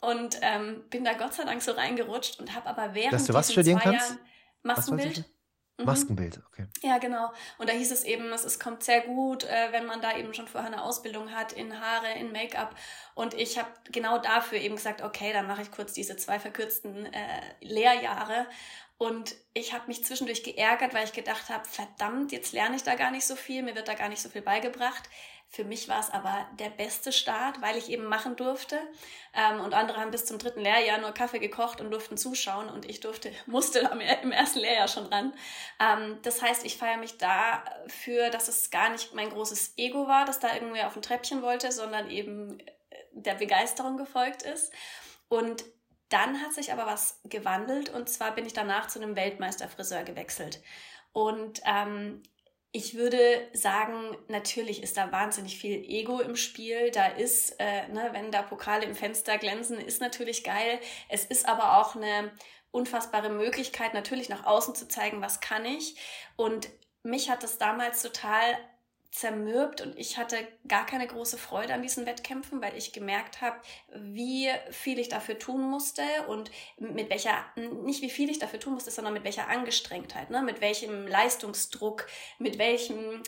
[0.00, 3.32] Und ähm, bin da Gott sei Dank so reingerutscht und habe aber während Dass du
[3.32, 4.10] was studieren kannst?
[4.10, 4.18] Jahren
[4.62, 5.24] Maskenbild
[5.82, 5.86] Mhm.
[5.86, 6.66] Maskenbild, okay.
[6.82, 7.32] Ja, genau.
[7.58, 10.34] Und da hieß es eben, es, es kommt sehr gut, äh, wenn man da eben
[10.34, 12.74] schon vorher eine Ausbildung hat in Haare, in Make-up.
[13.14, 17.06] Und ich habe genau dafür eben gesagt, okay, dann mache ich kurz diese zwei verkürzten
[17.06, 18.46] äh, Lehrjahre.
[18.98, 22.94] Und ich habe mich zwischendurch geärgert, weil ich gedacht habe, verdammt, jetzt lerne ich da
[22.94, 25.08] gar nicht so viel, mir wird da gar nicht so viel beigebracht.
[25.54, 28.80] Für mich war es aber der beste Start, weil ich eben machen durfte.
[29.34, 32.88] Ähm, und andere haben bis zum dritten Lehrjahr nur Kaffee gekocht und durften zuschauen und
[32.88, 35.34] ich durfte, musste im ersten Lehrjahr schon ran.
[35.78, 40.24] Ähm, das heißt, ich feiere mich dafür, dass es gar nicht mein großes Ego war,
[40.24, 42.64] das da irgendwie auf ein Treppchen wollte, sondern eben äh,
[43.12, 44.72] der Begeisterung gefolgt ist.
[45.28, 45.64] Und
[46.08, 50.62] dann hat sich aber was gewandelt und zwar bin ich danach zu einem Weltmeisterfriseur gewechselt.
[51.12, 52.22] Und ähm,
[52.74, 56.90] ich würde sagen, natürlich ist da wahnsinnig viel Ego im Spiel.
[56.90, 60.80] Da ist, äh, ne, wenn da Pokale im Fenster glänzen, ist natürlich geil.
[61.10, 62.32] Es ist aber auch eine
[62.70, 65.96] unfassbare Möglichkeit, natürlich nach außen zu zeigen, was kann ich.
[66.36, 66.70] Und
[67.02, 68.56] mich hat das damals total
[69.12, 70.36] zermürbt und ich hatte
[70.66, 73.56] gar keine große Freude an diesen Wettkämpfen, weil ich gemerkt habe,
[73.94, 77.44] wie viel ich dafür tun musste und mit welcher,
[77.84, 80.42] nicht wie viel ich dafür tun musste, sondern mit welcher Angestrengtheit, ne?
[80.42, 82.06] mit welchem Leistungsdruck,
[82.38, 83.22] mit welchem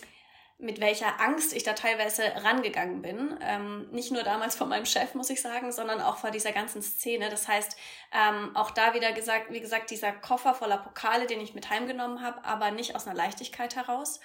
[0.56, 3.36] mit welcher Angst ich da teilweise rangegangen bin.
[3.42, 6.80] Ähm, nicht nur damals vor meinem Chef, muss ich sagen, sondern auch vor dieser ganzen
[6.80, 7.28] Szene.
[7.28, 7.76] Das heißt,
[8.12, 12.22] ähm, auch da wieder gesagt, wie gesagt, dieser Koffer voller Pokale, den ich mit heimgenommen
[12.22, 14.20] habe, aber nicht aus einer Leichtigkeit heraus.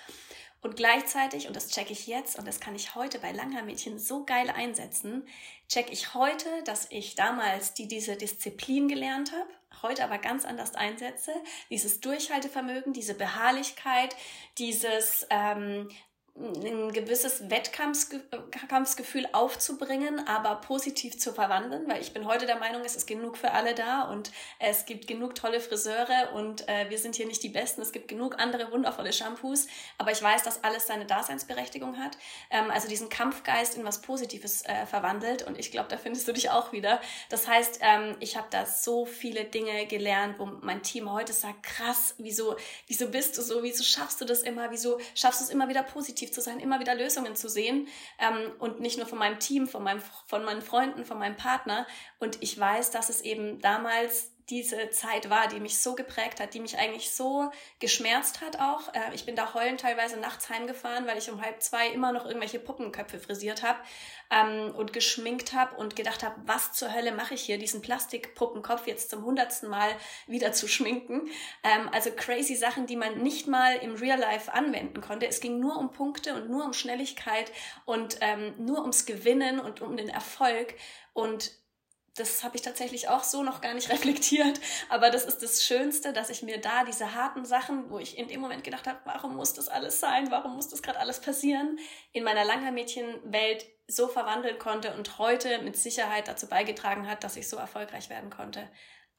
[0.62, 4.26] Und gleichzeitig, und das checke ich jetzt und das kann ich heute bei Langhaar-Mädchen so
[4.26, 5.26] geil einsetzen,
[5.70, 9.49] checke ich heute, dass ich damals die diese Disziplin gelernt habe,
[9.82, 11.32] heute aber ganz anders einsetze.
[11.70, 14.16] Dieses Durchhaltevermögen, diese Beharrlichkeit,
[14.57, 15.88] dieses ähm,
[16.36, 22.96] ein gewisses Wettkampfsgefühl aufzubringen, aber positiv zu verwandeln, weil ich bin heute der Meinung, es
[22.96, 27.16] ist genug für alle da und es gibt genug tolle Friseure und äh, wir sind
[27.16, 27.82] hier nicht die Besten.
[27.82, 29.68] Es gibt genug andere wundervolle Shampoos,
[29.98, 32.18] aber ich weiß, dass alles seine Daseinsberechtigung hat.
[32.50, 36.32] Ähm, also diesen Kampfgeist in was Positives äh, verwandelt und ich glaube, da findest du
[36.32, 37.02] dich auch wieder.
[37.30, 41.64] Das heißt, ähm, ich habe da so viele Dinge gelernt, wo mein Team heute sagt,
[41.64, 42.56] krass, wieso,
[42.88, 45.84] wieso bist du so, wieso schaffst du das immer, wieso schaffst du es immer wieder
[45.84, 47.88] positiv positiv zu sein, immer wieder Lösungen zu sehen
[48.20, 51.86] ähm, und nicht nur von meinem Team, von, meinem, von meinen Freunden, von meinem Partner.
[52.20, 56.54] Und ich weiß, dass es eben damals diese Zeit war, die mich so geprägt hat,
[56.54, 58.93] die mich eigentlich so geschmerzt hat auch.
[58.93, 62.26] Äh, ich bin da heulend teilweise nachts heimgefahren, weil ich um halb zwei immer noch
[62.26, 63.80] irgendwelche Puppenköpfe frisiert habe
[64.32, 68.88] ähm, und geschminkt habe und gedacht habe, was zur Hölle mache ich hier, diesen Plastikpuppenkopf
[68.88, 69.89] jetzt zum hundertsten Mal
[70.28, 71.30] wieder zu schminken.
[71.64, 75.28] Ähm, also crazy Sachen, die man nicht mal im Real Life anwenden konnte.
[75.28, 77.52] Es ging nur um Punkte und nur um Schnelligkeit
[77.86, 80.76] und ähm, nur ums Gewinnen und um den Erfolg.
[81.14, 81.52] Und
[82.20, 84.60] das habe ich tatsächlich auch so noch gar nicht reflektiert.
[84.90, 88.28] Aber das ist das Schönste, dass ich mir da diese harten Sachen, wo ich in
[88.28, 90.32] dem Moment gedacht habe, warum muss das alles sein?
[90.32, 91.80] Warum muss das gerade alles passieren?
[92.12, 97.50] In meiner Langhaar-Mädchen-Welt so verwandeln konnte und heute mit Sicherheit dazu beigetragen hat, dass ich
[97.50, 98.70] so erfolgreich werden konnte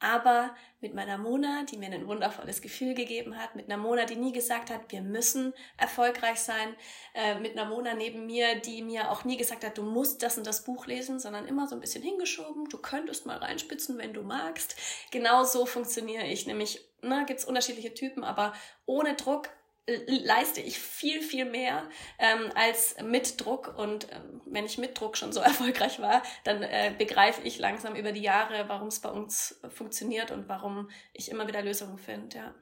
[0.01, 4.17] aber mit meiner Mona, die mir ein wundervolles Gefühl gegeben hat, mit einer Mona, die
[4.17, 6.75] nie gesagt hat, wir müssen erfolgreich sein,
[7.15, 10.39] äh, mit einer Mona neben mir, die mir auch nie gesagt hat, du musst das
[10.39, 14.15] und das Buch lesen, sondern immer so ein bisschen hingeschoben, du könntest mal reinspitzen, wenn
[14.15, 14.75] du magst.
[15.11, 18.55] Genau so funktioniere ich, nämlich, ne, gibt es unterschiedliche Typen, aber
[18.87, 19.51] ohne Druck
[20.07, 23.75] leiste ich viel, viel mehr ähm, als mit Druck.
[23.77, 27.95] Und ähm, wenn ich mit Druck schon so erfolgreich war, dann äh, begreife ich langsam
[27.95, 32.37] über die Jahre, warum es bei uns funktioniert und warum ich immer wieder Lösungen finde.
[32.37, 32.55] Ja.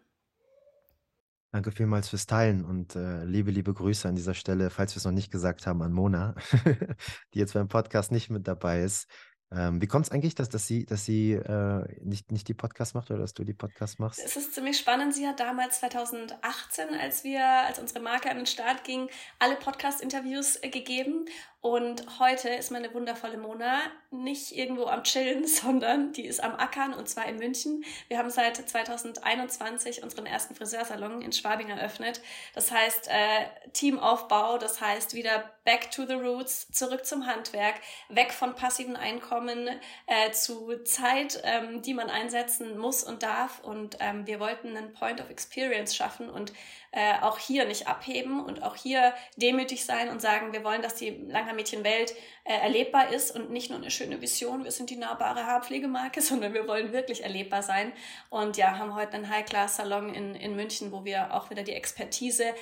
[1.51, 5.07] Danke vielmals fürs Teilen und äh, liebe, liebe Grüße an dieser Stelle, falls wir es
[5.07, 6.35] noch nicht gesagt haben, an Mona,
[7.35, 9.09] die jetzt beim Podcast nicht mit dabei ist.
[9.51, 12.95] Ähm, wie kommt es eigentlich, dass, dass sie, dass sie äh, nicht, nicht die Podcast
[12.95, 14.21] macht oder dass du die Podcast machst?
[14.23, 15.15] Es ist ziemlich spannend.
[15.15, 20.57] Sie hat damals 2018, als wir, als unsere Marke an den Start ging, alle Podcast-Interviews
[20.63, 21.25] äh, gegeben.
[21.61, 23.81] Und heute ist meine wundervolle Mona
[24.13, 27.85] nicht irgendwo am Chillen, sondern die ist am Ackern und zwar in München.
[28.07, 32.21] Wir haben seit 2021 unseren ersten Friseursalon in Schwabing eröffnet.
[32.55, 37.75] Das heißt äh, Teamaufbau, das heißt wieder back to the roots, zurück zum Handwerk,
[38.09, 39.69] weg von passiven Einkommen
[40.07, 43.59] äh, zu Zeit, ähm, die man einsetzen muss und darf.
[43.65, 46.53] Und ähm, wir wollten einen Point of Experience schaffen und
[46.93, 50.95] äh, auch hier nicht abheben und auch hier demütig sein und sagen, wir wollen, dass
[50.95, 52.15] die Langhaar-Mädchen-Welt
[52.45, 56.55] äh, erlebbar ist und nicht nur eine schöne Vision, wir sind die nahbare Haarpflegemarke, sondern
[56.55, 57.93] wir wollen wirklich erlebbar sein.
[58.31, 62.55] Und ja, haben heute einen High-Class-Salon in, in München, wo wir auch wieder die Expertise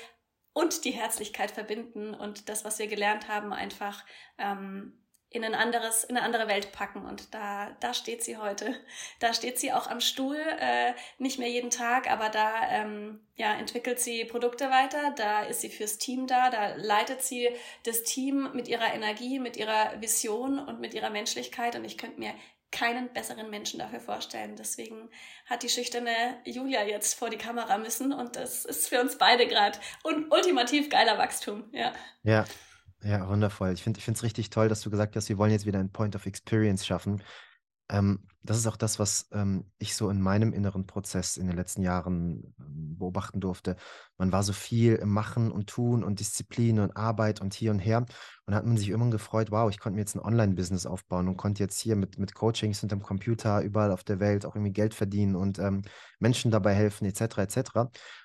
[0.53, 4.05] und die Herzlichkeit verbinden und das, was wir gelernt haben, einfach
[4.39, 7.05] ähm, in ein anderes, in eine andere Welt packen.
[7.05, 8.75] Und da, da steht sie heute.
[9.21, 13.55] Da steht sie auch am Stuhl, äh, nicht mehr jeden Tag, aber da ähm, ja,
[13.55, 17.49] entwickelt sie Produkte weiter, da ist sie fürs Team da, da leitet sie
[17.85, 21.77] das Team mit ihrer Energie, mit ihrer Vision und mit ihrer Menschlichkeit.
[21.77, 22.35] Und ich könnte mir
[22.71, 24.57] keinen besseren Menschen dafür vorstellen.
[24.57, 25.09] Deswegen
[25.47, 29.47] hat die schüchterne Julia jetzt vor die Kamera müssen und das ist für uns beide
[29.47, 31.65] gerade un ultimativ geiler Wachstum.
[31.73, 31.93] Ja.
[32.23, 32.45] Ja,
[33.07, 33.73] ja, wundervoll.
[33.73, 36.17] Ich finde es richtig toll, dass du gesagt hast, wir wollen jetzt wieder ein Point
[36.17, 37.23] of Experience schaffen.
[37.89, 41.57] Ähm, das ist auch das, was ähm, ich so in meinem inneren Prozess in den
[41.57, 43.77] letzten Jahren ähm, beobachten durfte.
[44.19, 47.79] Man war so viel im Machen und Tun und Disziplin und Arbeit und hier und
[47.79, 48.05] her.
[48.45, 51.37] Und hat man sich immer gefreut, wow, ich konnte mir jetzt ein Online-Business aufbauen und
[51.37, 54.95] konnte jetzt hier mit, mit Coachings hinterm Computer überall auf der Welt auch irgendwie Geld
[54.95, 55.83] verdienen und ähm,
[56.19, 57.39] Menschen dabei helfen, etc.
[57.39, 57.71] etc.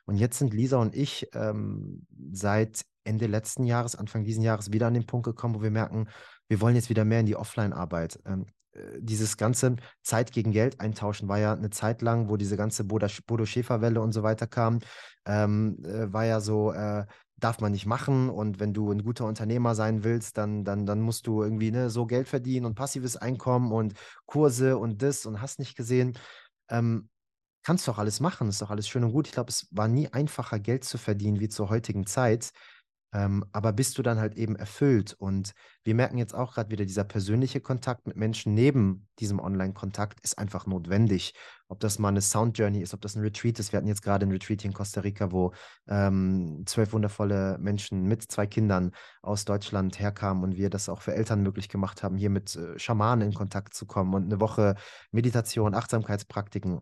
[0.06, 4.88] Und jetzt sind Lisa und ich ähm, seit Ende letzten Jahres, Anfang diesen Jahres wieder
[4.88, 6.08] an den Punkt gekommen, wo wir merken,
[6.48, 8.20] wir wollen jetzt wieder mehr in die Offline-Arbeit.
[8.26, 12.58] Ähm, äh, dieses ganze Zeit gegen Geld eintauschen war ja eine Zeit lang, wo diese
[12.58, 14.80] ganze Bodo-Schäfer-Welle und so weiter kam,
[15.26, 17.06] ähm, äh, war ja so, äh,
[17.38, 21.02] darf man nicht machen und wenn du ein guter Unternehmer sein willst, dann, dann, dann
[21.02, 23.94] musst du irgendwie ne, so Geld verdienen und passives Einkommen und
[24.26, 26.18] Kurse und das und hast nicht gesehen.
[26.70, 27.10] Ähm,
[27.64, 29.28] kannst doch alles machen, ist doch alles schön und gut.
[29.28, 32.52] Ich glaube, es war nie einfacher, Geld zu verdienen wie zur heutigen Zeit.
[33.14, 35.14] Ähm, aber bist du dann halt eben erfüllt?
[35.14, 35.54] Und
[35.84, 40.38] wir merken jetzt auch gerade wieder, dieser persönliche Kontakt mit Menschen neben diesem Online-Kontakt ist
[40.38, 41.34] einfach notwendig.
[41.68, 43.72] Ob das mal eine Sound Journey ist, ob das ein Retreat ist.
[43.72, 45.54] Wir hatten jetzt gerade ein Retreat in Costa Rica, wo
[45.88, 48.92] ähm, zwölf wundervolle Menschen mit zwei Kindern
[49.22, 52.80] aus Deutschland herkamen und wir das auch für Eltern möglich gemacht haben, hier mit äh,
[52.80, 54.76] Schamanen in Kontakt zu kommen und eine Woche
[55.12, 56.80] Meditation, Achtsamkeitspraktiken.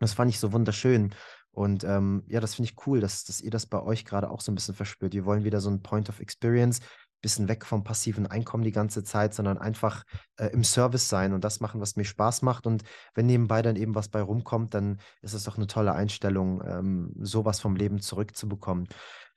[0.00, 1.14] Das fand ich so wunderschön.
[1.54, 4.40] Und ähm, ja, das finde ich cool, dass, dass ihr das bei euch gerade auch
[4.40, 5.12] so ein bisschen verspürt.
[5.12, 6.80] Wir wollen wieder so ein Point of Experience,
[7.24, 10.04] bisschen weg vom passiven Einkommen die ganze Zeit, sondern einfach
[10.36, 12.66] äh, im Service sein und das machen, was mir Spaß macht.
[12.66, 12.82] Und
[13.14, 17.14] wenn nebenbei dann eben was bei rumkommt, dann ist es doch eine tolle Einstellung, ähm,
[17.20, 18.88] sowas vom Leben zurückzubekommen.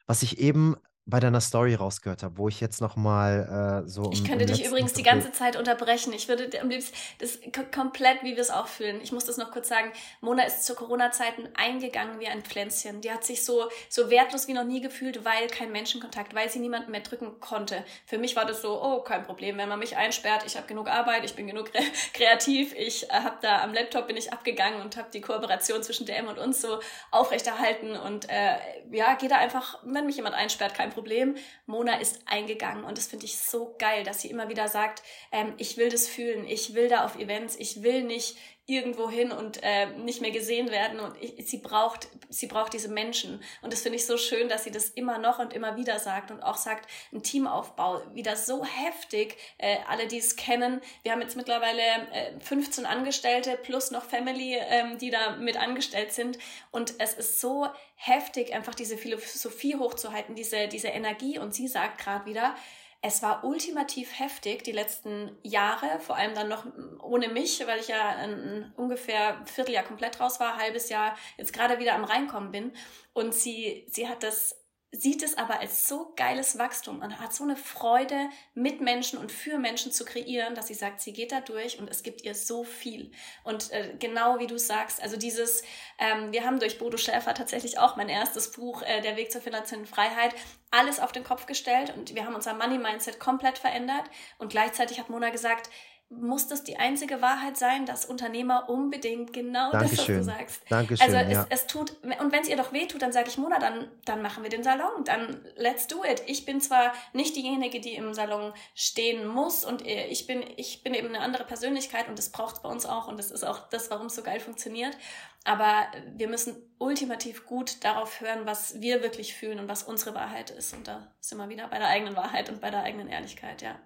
[0.05, 0.75] Was ich eben
[1.09, 4.11] bei deiner Story rausgehört habe, wo ich jetzt noch mal äh, so.
[4.11, 6.11] Ich könnte dich übrigens die ganze Zeit unterbrechen.
[6.11, 7.39] Ich würde am liebsten das
[7.73, 8.99] komplett, wie wir es auch fühlen.
[9.01, 9.93] Ich muss das noch kurz sagen.
[10.19, 12.99] Mona ist zu Corona-Zeiten eingegangen wie ein Pflänzchen.
[12.99, 16.59] Die hat sich so so wertlos wie noch nie gefühlt, weil kein Menschenkontakt, weil sie
[16.59, 17.85] niemanden mehr drücken konnte.
[18.05, 20.43] Für mich war das so, oh, kein Problem, wenn man mich einsperrt.
[20.45, 21.71] Ich habe genug Arbeit, ich bin genug
[22.13, 22.73] kreativ.
[22.77, 26.27] Ich äh, habe da am Laptop bin ich abgegangen und habe die Kooperation zwischen DM
[26.27, 26.79] und uns so
[27.11, 28.57] aufrechterhalten und äh,
[28.91, 31.35] ja, gehe da einfach, wenn mich jemand einsperrt, kein Problem Problem.
[31.67, 35.53] Mona ist eingegangen und das finde ich so geil, dass sie immer wieder sagt, ähm,
[35.57, 38.35] ich will das fühlen, ich will da auf Events, ich will nicht
[38.69, 40.99] irgendwo hin und äh, nicht mehr gesehen werden.
[40.99, 43.41] Und ich, sie braucht, sie braucht diese Menschen.
[43.61, 46.31] Und das finde ich so schön, dass sie das immer noch und immer wieder sagt
[46.31, 49.37] und auch sagt, ein Teamaufbau wieder so heftig.
[49.57, 54.57] Äh, alle, die es kennen, wir haben jetzt mittlerweile äh, 15 Angestellte plus noch Family,
[54.59, 56.37] ähm, die da mit angestellt sind.
[56.69, 61.39] Und es ist so heftig, einfach diese Philosophie hochzuhalten, diese, diese Energie.
[61.39, 62.53] Und sie sagt gerade wieder,
[63.01, 66.65] es war ultimativ heftig die letzten Jahre, vor allem dann noch
[66.99, 71.79] ohne mich, weil ich ja ein, ungefähr Vierteljahr komplett raus war, halbes Jahr jetzt gerade
[71.79, 72.73] wieder am Reinkommen bin.
[73.13, 77.43] Und sie, sie hat das sieht es aber als so geiles Wachstum und hat so
[77.43, 81.41] eine Freude, mit Menschen und für Menschen zu kreieren, dass sie sagt, sie geht da
[81.41, 83.11] durch und es gibt ihr so viel.
[83.43, 85.63] Und äh, genau wie du sagst, also dieses,
[85.99, 89.41] ähm, wir haben durch Bodo Schäfer tatsächlich auch mein erstes Buch, äh, Der Weg zur
[89.41, 90.33] finanziellen Freiheit,
[90.71, 94.05] alles auf den Kopf gestellt und wir haben unser Money Mindset komplett verändert
[94.37, 95.69] und gleichzeitig hat Mona gesagt,
[96.09, 99.97] muss das die einzige Wahrheit sein, dass Unternehmer unbedingt genau Dankeschön.
[99.97, 100.61] das, was du sagst.
[100.69, 101.05] Dankeschön.
[101.05, 101.45] Also es, ja.
[101.49, 104.21] es tut, und wenn es ihr doch weh tut, dann sage ich, Mona, dann, dann
[104.21, 106.23] machen wir den Salon, dann let's do it.
[106.25, 110.93] Ich bin zwar nicht diejenige, die im Salon stehen muss und ich bin, ich bin
[110.93, 113.67] eben eine andere Persönlichkeit und das braucht es bei uns auch und das ist auch
[113.69, 114.97] das, warum es so geil funktioniert.
[115.43, 120.51] Aber wir müssen ultimativ gut darauf hören, was wir wirklich fühlen und was unsere Wahrheit
[120.51, 120.73] ist.
[120.73, 123.79] Und da sind wir wieder bei der eigenen Wahrheit und bei der eigenen Ehrlichkeit, ja.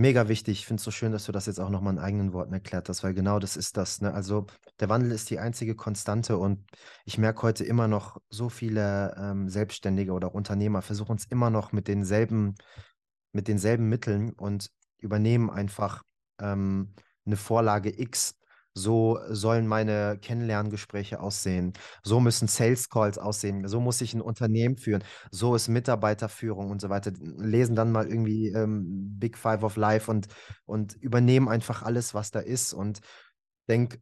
[0.00, 0.60] Mega wichtig.
[0.60, 2.88] Ich finde es so schön, dass du das jetzt auch nochmal in eigenen Worten erklärt
[2.88, 4.00] hast, weil genau das ist das.
[4.00, 4.14] Ne?
[4.14, 4.46] Also
[4.80, 6.64] der Wandel ist die einzige Konstante und
[7.04, 11.72] ich merke heute immer noch, so viele ähm, Selbstständige oder Unternehmer versuchen es immer noch
[11.72, 12.54] mit denselben,
[13.32, 16.02] mit denselben Mitteln und übernehmen einfach
[16.40, 16.94] ähm,
[17.26, 18.39] eine Vorlage X
[18.74, 24.76] so sollen meine Kennenlerngespräche aussehen, so müssen Sales Calls aussehen, so muss ich ein Unternehmen
[24.76, 27.12] führen, so ist Mitarbeiterführung und so weiter.
[27.20, 30.28] Lesen dann mal irgendwie ähm, Big Five of Life und,
[30.66, 33.00] und übernehmen einfach alles, was da ist und
[33.68, 34.00] denk,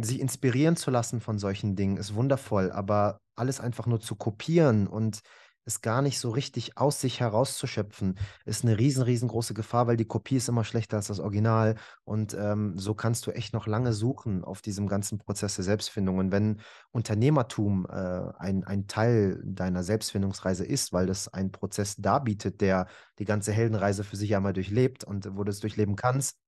[0.00, 4.86] sich inspirieren zu lassen von solchen Dingen ist wundervoll, aber alles einfach nur zu kopieren
[4.86, 5.20] und
[5.64, 10.06] es gar nicht so richtig aus sich herauszuschöpfen, ist eine riesen, riesengroße Gefahr, weil die
[10.06, 11.76] Kopie ist immer schlechter als das Original.
[12.04, 16.18] Und ähm, so kannst du echt noch lange suchen auf diesem ganzen Prozess der Selbstfindung.
[16.18, 22.60] Und wenn Unternehmertum äh, ein, ein Teil deiner Selbstfindungsreise ist, weil das einen Prozess darbietet,
[22.60, 22.86] der
[23.18, 26.38] die ganze Heldenreise für sich einmal durchlebt und wo du es durchleben kannst,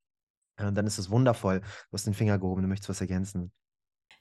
[0.57, 1.61] äh, dann ist es wundervoll.
[1.61, 3.53] Du hast den Finger gehoben, du möchtest was ergänzen.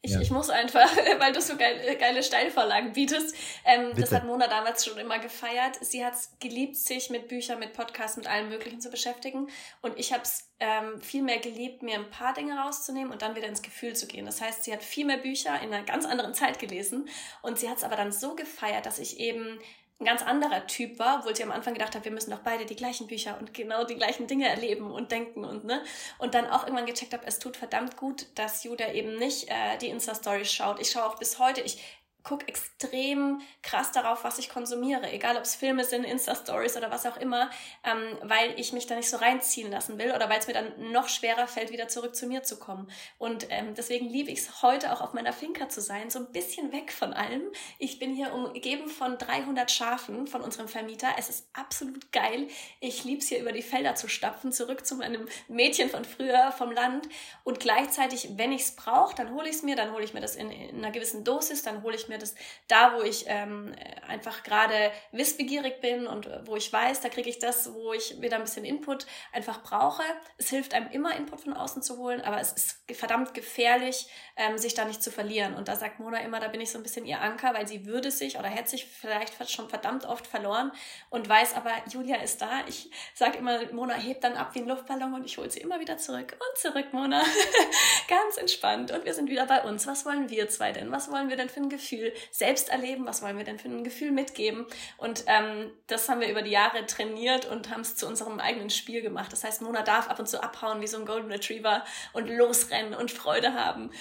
[0.03, 0.19] Ich, ja.
[0.19, 0.89] ich muss einfach,
[1.19, 3.35] weil du so geile, geile Steilvorlagen bietest.
[3.65, 5.77] Ähm, das hat Mona damals schon immer gefeiert.
[5.81, 9.47] Sie hat es geliebt, sich mit Büchern, mit Podcasts, mit allem Möglichen zu beschäftigen.
[9.83, 13.35] Und ich habe es ähm, viel mehr geliebt, mir ein paar Dinge rauszunehmen und dann
[13.35, 14.25] wieder ins Gefühl zu gehen.
[14.25, 17.07] Das heißt, sie hat viel mehr Bücher in einer ganz anderen Zeit gelesen.
[17.43, 19.59] Und sie hat es aber dann so gefeiert, dass ich eben
[20.01, 22.65] ein ganz anderer Typ war, obwohl sie am Anfang gedacht hat, wir müssen doch beide
[22.65, 25.83] die gleichen Bücher und genau die gleichen Dinge erleben und denken und ne
[26.17, 29.77] und dann auch irgendwann gecheckt habe, es tut verdammt gut, dass Judah eben nicht äh,
[29.79, 30.81] die Insta Stories schaut.
[30.81, 31.81] Ich schaue auch bis heute, ich
[32.23, 37.05] gucke extrem krass darauf, was ich konsumiere, egal ob es Filme sind, Insta-Stories oder was
[37.05, 37.49] auch immer,
[37.83, 40.91] ähm, weil ich mich da nicht so reinziehen lassen will oder weil es mir dann
[40.91, 42.89] noch schwerer fällt, wieder zurück zu mir zu kommen.
[43.17, 46.31] Und ähm, deswegen liebe ich es heute auch auf meiner Finca zu sein, so ein
[46.31, 47.43] bisschen weg von allem.
[47.79, 51.09] Ich bin hier umgeben von 300 Schafen von unserem Vermieter.
[51.17, 52.47] Es ist absolut geil.
[52.79, 56.51] Ich liebe es hier über die Felder zu stapfen, zurück zu meinem Mädchen von früher
[56.51, 57.07] vom Land
[57.43, 60.21] und gleichzeitig, wenn ich es brauche, dann hole ich es mir, dann hole ich mir
[60.21, 62.35] das in, in einer gewissen Dosis, dann hole ich mir das
[62.67, 63.73] da, wo ich ähm,
[64.07, 68.37] einfach gerade wissbegierig bin und wo ich weiß, da kriege ich das, wo ich wieder
[68.37, 70.03] ein bisschen Input einfach brauche.
[70.37, 74.07] Es hilft einem immer, Input von außen zu holen, aber es ist verdammt gefährlich,
[74.41, 75.53] ähm, sich da nicht zu verlieren.
[75.53, 77.85] Und da sagt Mona immer, da bin ich so ein bisschen ihr Anker, weil sie
[77.85, 80.71] würde sich oder hätte sich vielleicht schon verdammt oft verloren
[81.09, 82.49] und weiß aber, Julia ist da.
[82.67, 85.79] Ich sage immer, Mona hebt dann ab wie ein Luftballon und ich hole sie immer
[85.79, 87.23] wieder zurück und zurück, Mona.
[88.07, 88.91] Ganz entspannt.
[88.91, 89.87] Und wir sind wieder bei uns.
[89.87, 90.91] Was wollen wir zwei denn?
[90.91, 92.11] Was wollen wir denn für ein Gefühl?
[92.31, 94.65] selbst erleben, was wollen wir denn für ein Gefühl mitgeben.
[94.97, 98.69] Und ähm, das haben wir über die Jahre trainiert und haben es zu unserem eigenen
[98.69, 99.31] Spiel gemacht.
[99.31, 101.83] Das heißt, Mona darf ab und zu abhauen wie so ein Golden Retriever
[102.13, 103.91] und losrennen und Freude haben.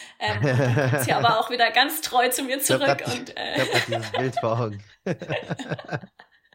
[0.42, 3.02] Ähm, und sie aber auch wieder ganz treu zu mir zurück.
[3.06, 4.82] Ich und, äh, ich habe dieses Bild vor Augen.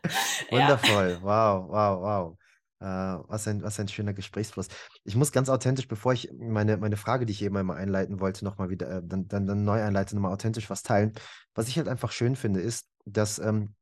[0.49, 1.21] Wundervoll, ja.
[1.21, 2.37] wow, wow, wow.
[2.79, 2.85] Äh,
[3.29, 4.67] was, ein, was ein schöner Gesprächsfluss.
[5.05, 8.43] Ich muss ganz authentisch, bevor ich meine, meine Frage, die ich eben einmal einleiten wollte,
[8.43, 11.13] nochmal wieder, äh, dann, dann, dann neu einleite, nochmal authentisch was teilen.
[11.53, 13.75] Was ich halt einfach schön finde, ist, dass ähm,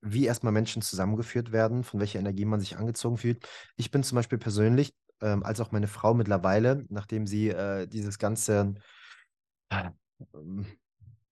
[0.00, 3.46] wie erstmal Menschen zusammengeführt werden, von welcher Energie man sich angezogen fühlt.
[3.76, 8.18] Ich bin zum Beispiel persönlich, ähm, als auch meine Frau mittlerweile, nachdem sie äh, dieses
[8.18, 8.74] ganze,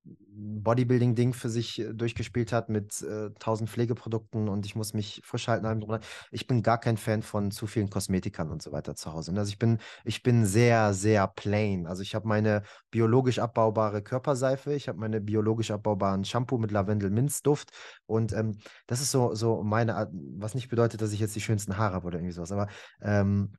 [0.07, 5.49] Bodybuilding-Ding für sich äh, durchgespielt hat mit äh, 1000 Pflegeprodukten und ich muss mich frisch
[5.49, 6.01] halten.
[6.31, 9.33] Ich bin gar kein Fan von zu vielen Kosmetikern und so weiter zu Hause.
[9.37, 11.87] Also ich bin, ich bin sehr, sehr plain.
[11.87, 17.71] Also ich habe meine biologisch abbaubare Körperseife, ich habe meine biologisch abbaubaren Shampoo mit Lavendel-Minzduft
[18.07, 21.41] und ähm, das ist so, so meine Art, was nicht bedeutet, dass ich jetzt die
[21.41, 22.69] schönsten Haare habe oder irgendwie sowas, aber
[23.01, 23.53] ähm,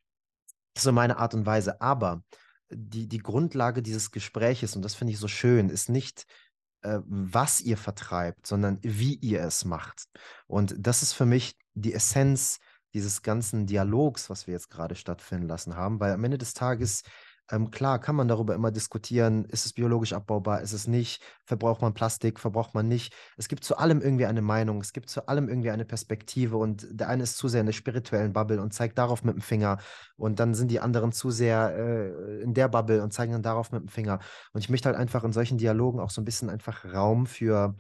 [0.78, 1.82] so meine Art und Weise.
[1.82, 2.22] Aber
[2.70, 6.26] die, die Grundlage dieses Gespräches, und das finde ich so schön, ist nicht,
[6.82, 10.06] äh, was ihr vertreibt, sondern wie ihr es macht.
[10.48, 12.60] Und das ist für mich die Essenz
[12.94, 17.04] dieses ganzen Dialogs, was wir jetzt gerade stattfinden lassen haben, weil am Ende des Tages
[17.50, 21.82] ähm, klar, kann man darüber immer diskutieren, ist es biologisch abbaubar, ist es nicht, verbraucht
[21.82, 23.14] man Plastik, verbraucht man nicht.
[23.38, 26.88] Es gibt zu allem irgendwie eine Meinung, es gibt zu allem irgendwie eine Perspektive und
[26.92, 29.78] der eine ist zu sehr in der spirituellen Bubble und zeigt darauf mit dem Finger
[30.18, 33.72] und dann sind die anderen zu sehr äh, in der Bubble und zeigen dann darauf
[33.72, 34.20] mit dem Finger.
[34.52, 37.76] Und ich möchte halt einfach in solchen Dialogen auch so ein bisschen einfach Raum für,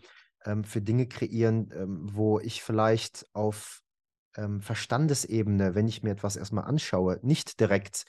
[0.45, 3.81] ähm, für Dinge kreieren, ähm, wo ich vielleicht auf
[4.37, 8.05] ähm, Verstandesebene, wenn ich mir etwas erstmal anschaue, nicht direkt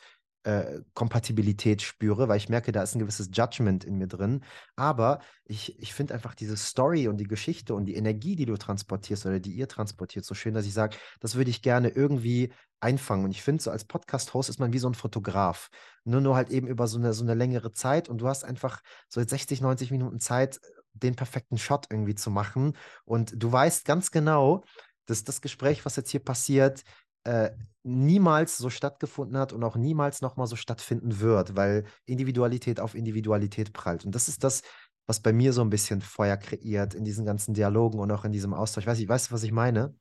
[0.49, 4.43] äh, Kompatibilität spüre, weil ich merke, da ist ein gewisses Judgment in mir drin.
[4.77, 8.57] Aber ich, ich finde einfach diese Story und die Geschichte und die Energie, die du
[8.57, 12.51] transportierst oder die ihr transportiert, so schön, dass ich sage, das würde ich gerne irgendwie
[12.81, 13.27] einfangen.
[13.27, 15.69] Und ich finde, so als Podcast-Host ist man wie so ein Fotograf.
[16.05, 18.81] Nur, nur halt eben über so eine, so eine längere Zeit und du hast einfach
[19.11, 20.61] so jetzt 60, 90 Minuten Zeit,
[20.95, 22.75] den perfekten Shot irgendwie zu machen.
[23.05, 24.65] Und du weißt ganz genau,
[25.05, 26.85] dass das Gespräch, was jetzt hier passiert,
[27.25, 27.51] äh,
[27.83, 33.73] niemals so stattgefunden hat und auch niemals nochmal so stattfinden wird, weil Individualität auf Individualität
[33.73, 34.05] prallt.
[34.05, 34.63] Und das ist das,
[35.07, 38.33] was bei mir so ein bisschen Feuer kreiert in diesen ganzen Dialogen und auch in
[38.33, 38.87] diesem Austausch.
[38.87, 39.95] Weiß ich, weißt du, was ich meine?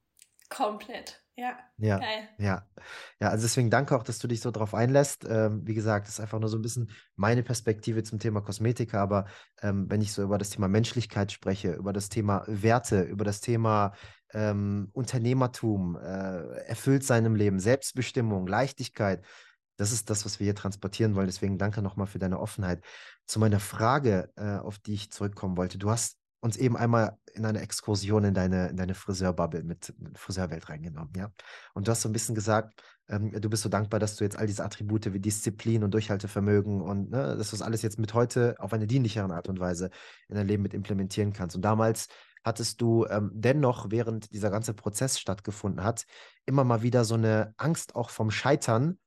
[0.49, 1.24] Komplett.
[1.39, 2.30] Ja, ja, geil.
[2.39, 2.68] Ja,
[3.22, 5.24] ja, also deswegen danke auch, dass du dich so drauf einlässt.
[5.30, 8.99] Ähm, wie gesagt, das ist einfach nur so ein bisschen meine Perspektive zum Thema Kosmetika,
[8.99, 9.26] aber
[9.61, 13.39] ähm, wenn ich so über das Thema Menschlichkeit spreche, über das Thema Werte, über das
[13.39, 13.93] Thema
[14.34, 19.24] ähm, Unternehmertum, äh, erfüllt seinem Leben, Selbstbestimmung, Leichtigkeit,
[19.78, 21.28] das ist das, was wir hier transportieren wollen.
[21.28, 22.84] Deswegen danke nochmal für deine Offenheit.
[23.28, 25.78] Zu meiner Frage, äh, auf die ich zurückkommen wollte.
[25.78, 30.18] Du hast uns eben einmal in eine Exkursion in deine, in deine Friseurbubble mit, mit
[30.18, 31.32] Friseurwelt reingenommen, ja.
[31.74, 34.38] Und du hast so ein bisschen gesagt, ähm, du bist so dankbar, dass du jetzt
[34.38, 38.14] all diese Attribute wie Disziplin und Durchhaltevermögen und ne, dass du das alles jetzt mit
[38.14, 39.90] heute auf eine dienlichere Art und Weise
[40.28, 41.56] in dein Leben mit implementieren kannst.
[41.56, 42.08] Und damals
[42.48, 46.06] hattest du ähm, dennoch, während dieser ganze Prozess stattgefunden hat,
[46.45, 48.98] immer mal wieder so eine Angst auch vom Scheitern,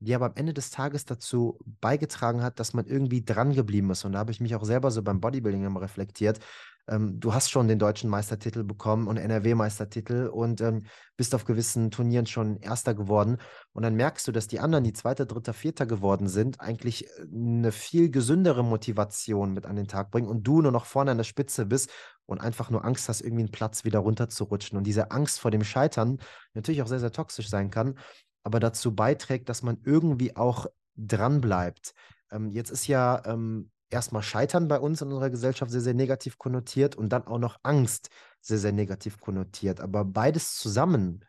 [0.00, 4.04] die aber am Ende des Tages dazu beigetragen hat, dass man irgendwie dran geblieben ist.
[4.04, 6.40] Und da habe ich mich auch selber so beim Bodybuilding immer reflektiert,
[6.88, 10.84] ähm, du hast schon den deutschen Meistertitel bekommen und NRW-Meistertitel und ähm,
[11.16, 13.38] bist auf gewissen Turnieren schon Erster geworden.
[13.72, 17.10] Und dann merkst du, dass die anderen, die Zweiter, Dritter, Vierter geworden sind, eigentlich äh,
[17.32, 21.18] eine viel gesündere Motivation mit an den Tag bringen und du nur noch vorne an
[21.18, 21.90] der Spitze bist
[22.28, 24.76] und einfach nur Angst hast, irgendwie einen Platz wieder runterzurutschen.
[24.76, 26.18] Und diese Angst vor dem Scheitern
[26.52, 27.98] natürlich auch sehr, sehr toxisch sein kann,
[28.44, 31.94] aber dazu beiträgt, dass man irgendwie auch dran bleibt.
[32.30, 36.36] Ähm, jetzt ist ja ähm, erstmal Scheitern bei uns in unserer Gesellschaft sehr, sehr negativ
[36.36, 38.10] konnotiert und dann auch noch Angst
[38.42, 39.80] sehr, sehr negativ konnotiert.
[39.80, 41.24] Aber beides zusammen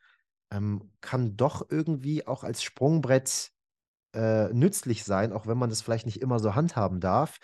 [0.51, 3.51] ähm, kann doch irgendwie auch als Sprungbrett
[4.13, 7.37] äh, nützlich sein, auch wenn man das vielleicht nicht immer so handhaben darf.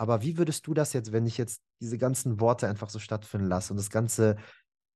[0.00, 3.46] Aber wie würdest du das jetzt, wenn ich jetzt diese ganzen Worte einfach so stattfinden
[3.46, 4.36] lasse und das Ganze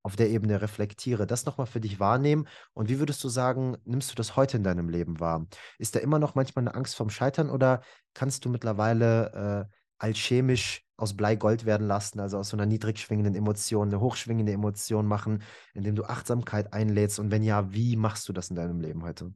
[0.03, 2.49] auf der Ebene reflektiere, das nochmal für dich wahrnehmen?
[2.73, 5.47] Und wie würdest du sagen, nimmst du das heute in deinem Leben wahr?
[5.79, 7.83] Ist da immer noch manchmal eine Angst vorm Scheitern oder
[8.15, 12.99] kannst du mittlerweile äh, alchemisch aus Blei Gold werden lassen, also aus so einer niedrig
[12.99, 15.43] schwingenden Emotion eine hochschwingende Emotion machen,
[15.75, 17.19] indem du Achtsamkeit einlädst?
[17.19, 19.35] Und wenn ja, wie machst du das in deinem Leben heute?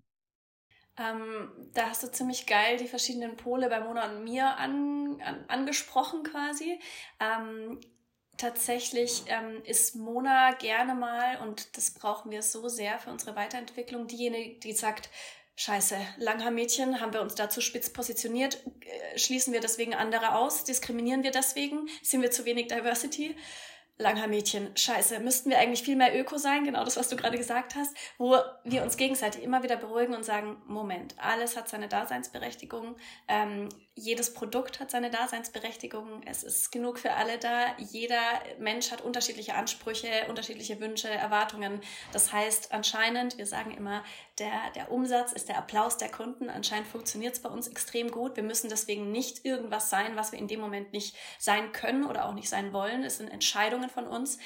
[0.99, 5.45] Ähm, da hast du ziemlich geil die verschiedenen Pole bei Mona und mir an, an,
[5.49, 6.81] angesprochen quasi.
[7.21, 7.81] Ähm,
[8.37, 14.07] tatsächlich ähm, ist Mona gerne mal, und das brauchen wir so sehr für unsere Weiterentwicklung,
[14.07, 15.11] diejenige, die sagt,
[15.61, 18.65] Scheiße, Langhaar-Mädchen, haben wir uns da zu spitz positioniert?
[18.81, 20.63] Äh, schließen wir deswegen andere aus?
[20.63, 21.89] Diskriminieren wir deswegen?
[22.01, 23.35] Sind wir zu wenig Diversity?
[23.99, 27.75] Langhaar-Mädchen, scheiße, müssten wir eigentlich viel mehr Öko sein, genau das, was du gerade gesagt
[27.75, 32.97] hast, wo wir uns gegenseitig immer wieder beruhigen und sagen, Moment, alles hat seine Daseinsberechtigung,
[33.27, 33.69] ähm,
[33.99, 38.21] jedes Produkt hat seine Daseinsberechtigung, es ist genug für alle da, jeder
[38.59, 41.81] Mensch hat unterschiedliche Ansprüche, unterschiedliche Wünsche, Erwartungen.
[42.13, 44.05] Das heißt anscheinend, wir sagen immer,
[44.39, 48.37] der, der Umsatz ist der Applaus der Kunden, anscheinend funktioniert es bei uns extrem gut.
[48.37, 52.27] Wir müssen deswegen nicht irgendwas sein, was wir in dem Moment nicht sein können oder
[52.27, 53.03] auch nicht sein wollen.
[53.03, 54.39] Es sind Entscheidungen von uns.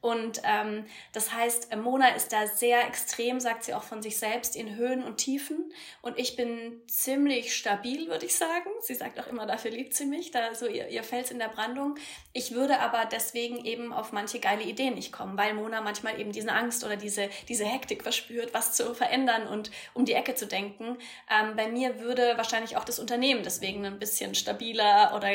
[0.00, 4.56] Und ähm, das heißt, Mona ist da sehr extrem, sagt sie auch von sich selbst,
[4.56, 5.72] in Höhen und Tiefen.
[6.00, 8.70] Und ich bin ziemlich stabil, würde ich sagen.
[8.80, 11.48] Sie sagt auch immer, dafür liebt sie mich, da so ihr, ihr Fels in der
[11.48, 11.96] Brandung.
[12.32, 16.32] Ich würde aber deswegen eben auf manche geile Ideen nicht kommen, weil Mona manchmal eben
[16.32, 20.46] diese Angst oder diese, diese Hektik verspürt, was zu verändern und um die Ecke zu
[20.46, 20.96] denken.
[21.30, 25.30] Ähm, bei mir würde wahrscheinlich auch das Unternehmen deswegen ein bisschen stabiler oder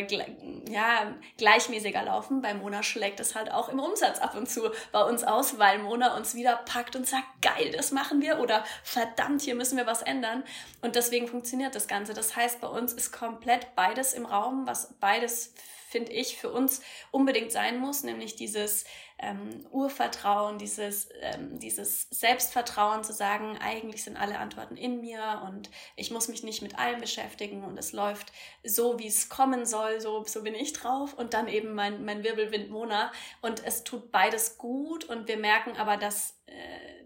[0.69, 2.41] ja, gleichmäßiger laufen.
[2.41, 4.54] Bei Mona schlägt es halt auch im Umsatz ab und zu
[4.91, 8.63] bei uns aus, weil Mona uns wieder packt und sagt, geil, das machen wir oder
[8.83, 10.43] verdammt, hier müssen wir was ändern.
[10.81, 12.13] Und deswegen funktioniert das Ganze.
[12.13, 15.53] Das heißt, bei uns ist komplett beides im Raum, was beides
[15.89, 16.81] finde ich, für uns
[17.11, 18.83] unbedingt sein muss, nämlich dieses
[19.17, 25.69] ähm, Urvertrauen, dieses, ähm, dieses Selbstvertrauen zu sagen, eigentlich sind alle Antworten in mir und
[25.95, 28.31] ich muss mich nicht mit allem beschäftigen und es läuft
[28.63, 32.23] so, wie es kommen soll, so, so bin ich drauf und dann eben mein, mein
[32.23, 33.11] Wirbelwind Mona
[33.41, 36.53] und es tut beides gut und wir merken aber, dass äh,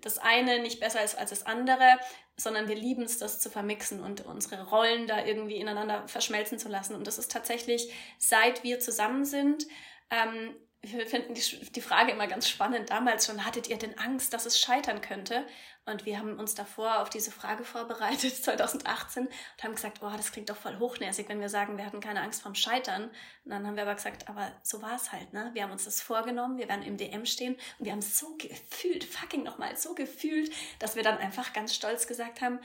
[0.01, 1.99] das eine nicht besser ist als das andere
[2.41, 6.70] sondern wir lieben es, das zu vermixen und unsere Rollen da irgendwie ineinander verschmelzen zu
[6.70, 6.95] lassen.
[6.95, 9.68] Und das ist tatsächlich, seit wir zusammen sind,
[10.10, 12.89] ähm, wir finden die, die Frage immer ganz spannend.
[12.89, 15.45] Damals schon, hattet ihr denn Angst, dass es scheitern könnte?
[15.86, 20.32] Und wir haben uns davor auf diese Frage vorbereitet, 2018, und haben gesagt, oh, das
[20.32, 23.09] klingt doch voll hochnäsig, wenn wir sagen, wir hatten keine Angst vorm Scheitern.
[23.43, 25.49] Und dann haben wir aber gesagt, aber so war es halt, ne?
[25.53, 29.03] Wir haben uns das vorgenommen, wir werden im DM stehen und wir haben so gefühlt,
[29.03, 32.59] fucking nochmal, so gefühlt, dass wir dann einfach ganz stolz gesagt haben,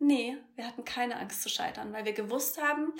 [0.00, 2.92] nee, wir hatten keine Angst zu scheitern, weil wir gewusst haben,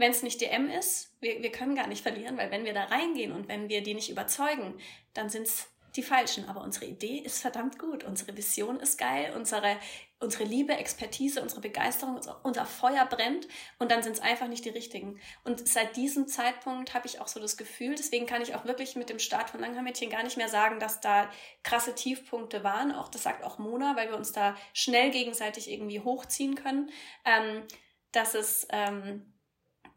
[0.00, 2.84] wenn es nicht DM ist, wir, wir können gar nicht verlieren, weil wenn wir da
[2.84, 4.80] reingehen und wenn wir die nicht überzeugen,
[5.12, 6.48] dann sind es die falschen.
[6.48, 8.04] Aber unsere Idee ist verdammt gut.
[8.04, 9.34] Unsere Vision ist geil.
[9.36, 9.76] Unsere,
[10.18, 13.46] unsere Liebe, Expertise, unsere Begeisterung, unser, Feuer brennt.
[13.78, 15.20] Und dann sind es einfach nicht die richtigen.
[15.44, 18.96] Und seit diesem Zeitpunkt habe ich auch so das Gefühl, deswegen kann ich auch wirklich
[18.96, 21.30] mit dem Start von Langhaar-Mädchen gar nicht mehr sagen, dass da
[21.62, 22.92] krasse Tiefpunkte waren.
[22.92, 26.90] Auch das sagt auch Mona, weil wir uns da schnell gegenseitig irgendwie hochziehen können.
[27.26, 27.64] Ähm,
[28.12, 29.32] dass es, ähm,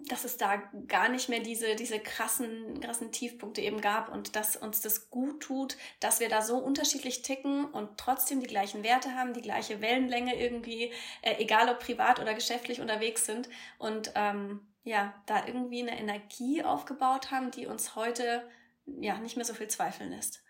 [0.09, 4.55] dass es da gar nicht mehr diese, diese krassen, krassen Tiefpunkte eben gab und dass
[4.55, 9.15] uns das gut tut, dass wir da so unterschiedlich ticken und trotzdem die gleichen Werte
[9.15, 10.91] haben, die gleiche Wellenlänge irgendwie,
[11.21, 16.63] äh, egal ob privat oder geschäftlich unterwegs sind und ähm, ja, da irgendwie eine Energie
[16.63, 18.47] aufgebaut haben, die uns heute
[18.85, 20.43] ja nicht mehr so viel zweifeln lässt.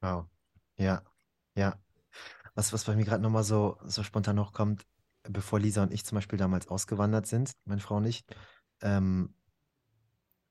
[0.00, 0.26] Wow.
[0.76, 1.02] Ja,
[1.54, 1.78] ja.
[2.54, 4.84] Was, was bei mir gerade nochmal so, so spontan noch kommt,
[5.22, 8.26] bevor Lisa und ich zum Beispiel damals ausgewandert sind, meine Frau nicht,
[8.82, 9.34] ähm,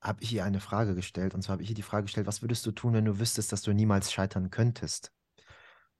[0.00, 1.34] habe ich ihr eine Frage gestellt.
[1.34, 3.52] Und zwar habe ich ihr die Frage gestellt, was würdest du tun, wenn du wüsstest,
[3.52, 5.12] dass du niemals scheitern könntest?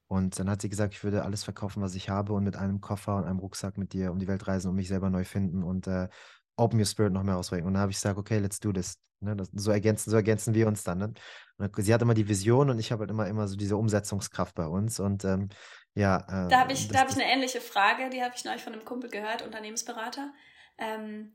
[0.07, 2.81] Und dann hat sie gesagt, ich würde alles verkaufen, was ich habe und mit einem
[2.81, 5.63] Koffer und einem Rucksack mit dir um die Welt reisen und mich selber neu finden
[5.63, 6.09] und äh,
[6.57, 7.67] Open Your Spirit noch mehr ausbringen.
[7.67, 8.99] Und dann habe ich gesagt, okay, let's do this.
[9.21, 10.99] Ne, das, so, ergänzen, so ergänzen wir uns dann.
[10.99, 11.13] Ne?
[11.59, 14.55] Und sie hat immer die Vision und ich habe halt immer, immer so diese Umsetzungskraft
[14.55, 14.99] bei uns.
[15.01, 15.49] Und ähm,
[15.95, 16.19] ja.
[16.47, 18.85] Äh, da habe ich, hab ich eine ähnliche Frage, die habe ich neulich von einem
[18.85, 20.33] Kumpel gehört, Unternehmensberater.
[20.79, 21.35] Ähm,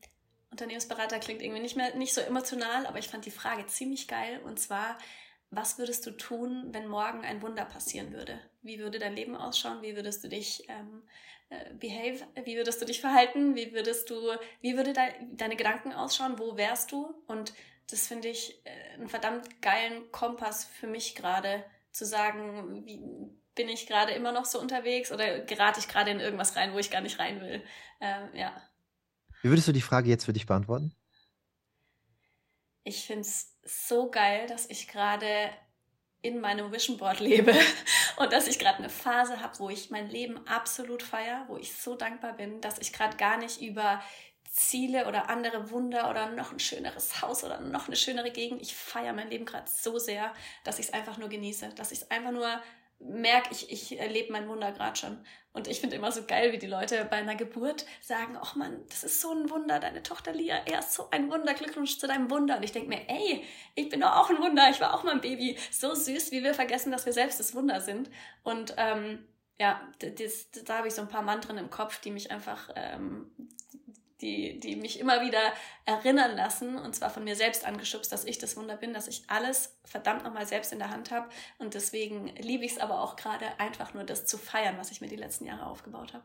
[0.54, 4.40] Unternehmensberater klingt irgendwie nicht mehr nicht so emotional, aber ich fand die Frage ziemlich geil
[4.46, 5.00] und zwar,
[5.50, 8.40] was würdest du tun, wenn morgen ein Wunder passieren würde?
[8.62, 9.82] Wie würde dein Leben ausschauen?
[9.82, 11.02] Wie würdest du dich ähm,
[11.50, 12.26] äh, behave?
[12.46, 13.56] Wie würdest du dich verhalten?
[13.56, 14.16] Wie würdest du,
[14.62, 16.38] wie würde de deine Gedanken ausschauen?
[16.38, 17.14] Wo wärst du?
[17.28, 17.54] Und
[17.90, 23.00] das finde ich äh, einen verdammt geilen Kompass für mich gerade, zu sagen, wie
[23.56, 26.80] bin ich gerade immer noch so unterwegs oder gerate ich gerade in irgendwas rein, wo
[26.80, 27.64] ich gar nicht rein will?
[28.02, 28.60] Ähm, ja.
[29.44, 30.96] Wie würdest du die Frage jetzt für dich beantworten?
[32.86, 35.50] Ich finde es so geil, dass ich gerade
[36.22, 37.54] in meinem Vision Board lebe
[38.18, 41.74] und dass ich gerade eine Phase habe, wo ich mein Leben absolut feiere, wo ich
[41.74, 44.02] so dankbar bin, dass ich gerade gar nicht über
[44.50, 48.62] Ziele oder andere Wunder oder noch ein schöneres Haus oder noch eine schönere Gegend.
[48.62, 50.34] Ich feiere mein Leben gerade so sehr,
[50.64, 52.62] dass ich es einfach nur genieße, dass ich es einfach nur
[53.04, 55.18] merke, ich, ich erlebe mein Wunder gerade schon.
[55.52, 58.86] Und ich finde immer so geil, wie die Leute bei einer Geburt sagen, ach man,
[58.90, 62.08] das ist so ein Wunder, deine Tochter Lia, er ist so ein Wunder, Glückwunsch zu
[62.08, 62.58] deinem Wunder.
[62.58, 63.44] Und ich denke mir, ey,
[63.76, 65.58] ich bin doch auch ein Wunder, ich war auch mal ein Baby.
[65.72, 68.10] So süß, wie wir vergessen, dass wir selbst das Wunder sind.
[68.42, 69.26] Und ähm,
[69.60, 73.32] ja, das, da habe ich so ein paar Mantren im Kopf, die mich einfach ähm,
[74.24, 75.54] die, die mich immer wieder
[75.86, 79.24] erinnern lassen, und zwar von mir selbst angeschubst, dass ich das Wunder bin, dass ich
[79.28, 81.28] alles verdammt nochmal selbst in der Hand habe.
[81.60, 85.02] Und deswegen liebe ich es aber auch gerade, einfach nur das zu feiern, was ich
[85.02, 86.24] mir die letzten Jahre aufgebaut habe.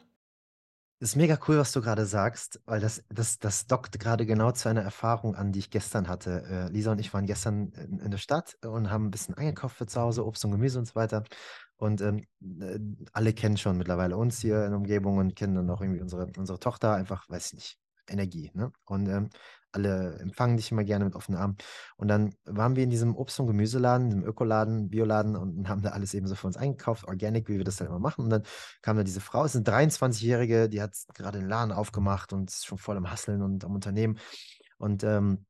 [1.01, 4.51] Das ist mega cool, was du gerade sagst, weil das, das, das dockt gerade genau
[4.51, 6.43] zu einer Erfahrung an, die ich gestern hatte.
[6.51, 9.77] Äh, Lisa und ich waren gestern in, in, der Stadt und haben ein bisschen eingekauft
[9.77, 11.23] für zu Hause, Obst und Gemüse und so weiter.
[11.77, 12.25] Und ähm,
[12.61, 12.81] äh,
[13.13, 16.33] alle kennen schon mittlerweile uns hier in der Umgebung und kennen dann auch irgendwie unsere,
[16.37, 17.79] unsere Tochter, einfach, weiß ich nicht,
[18.09, 18.51] Energie.
[18.55, 18.73] Ne?
[18.85, 19.31] Und ähm,
[19.73, 21.57] alle empfangen dich immer gerne mit offenen Armen.
[21.97, 25.91] Und dann waren wir in diesem Obst- und Gemüseladen, diesem Ökoladen, Bioladen und haben da
[25.91, 28.25] alles eben so für uns eingekauft, Organic, wie wir das dann immer machen.
[28.25, 28.43] Und dann
[28.83, 32.51] kam da diese Frau, es ist eine 23-Jährige, die hat gerade den Laden aufgemacht und
[32.51, 34.19] ist schon voll am Hasseln und am Unternehmen.
[34.79, 35.45] Und ähm,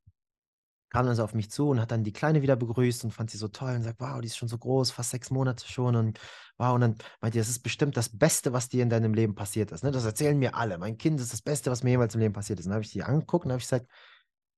[0.90, 3.38] kam dann auf mich zu und hat dann die Kleine wieder begrüßt und fand sie
[3.38, 6.18] so toll und sagt, wow, die ist schon so groß, fast sechs Monate schon und
[6.56, 9.34] wow, und dann meinte die, das ist bestimmt das Beste, was dir in deinem Leben
[9.34, 9.84] passiert ist.
[9.84, 9.90] Ne?
[9.90, 10.78] Das erzählen mir alle.
[10.78, 12.66] Mein Kind ist das Beste, was mir jemals im Leben passiert ist.
[12.66, 13.86] Und dann habe ich sie angeguckt und habe gesagt,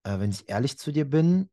[0.04, 1.50] äh, wenn ich ehrlich zu dir bin,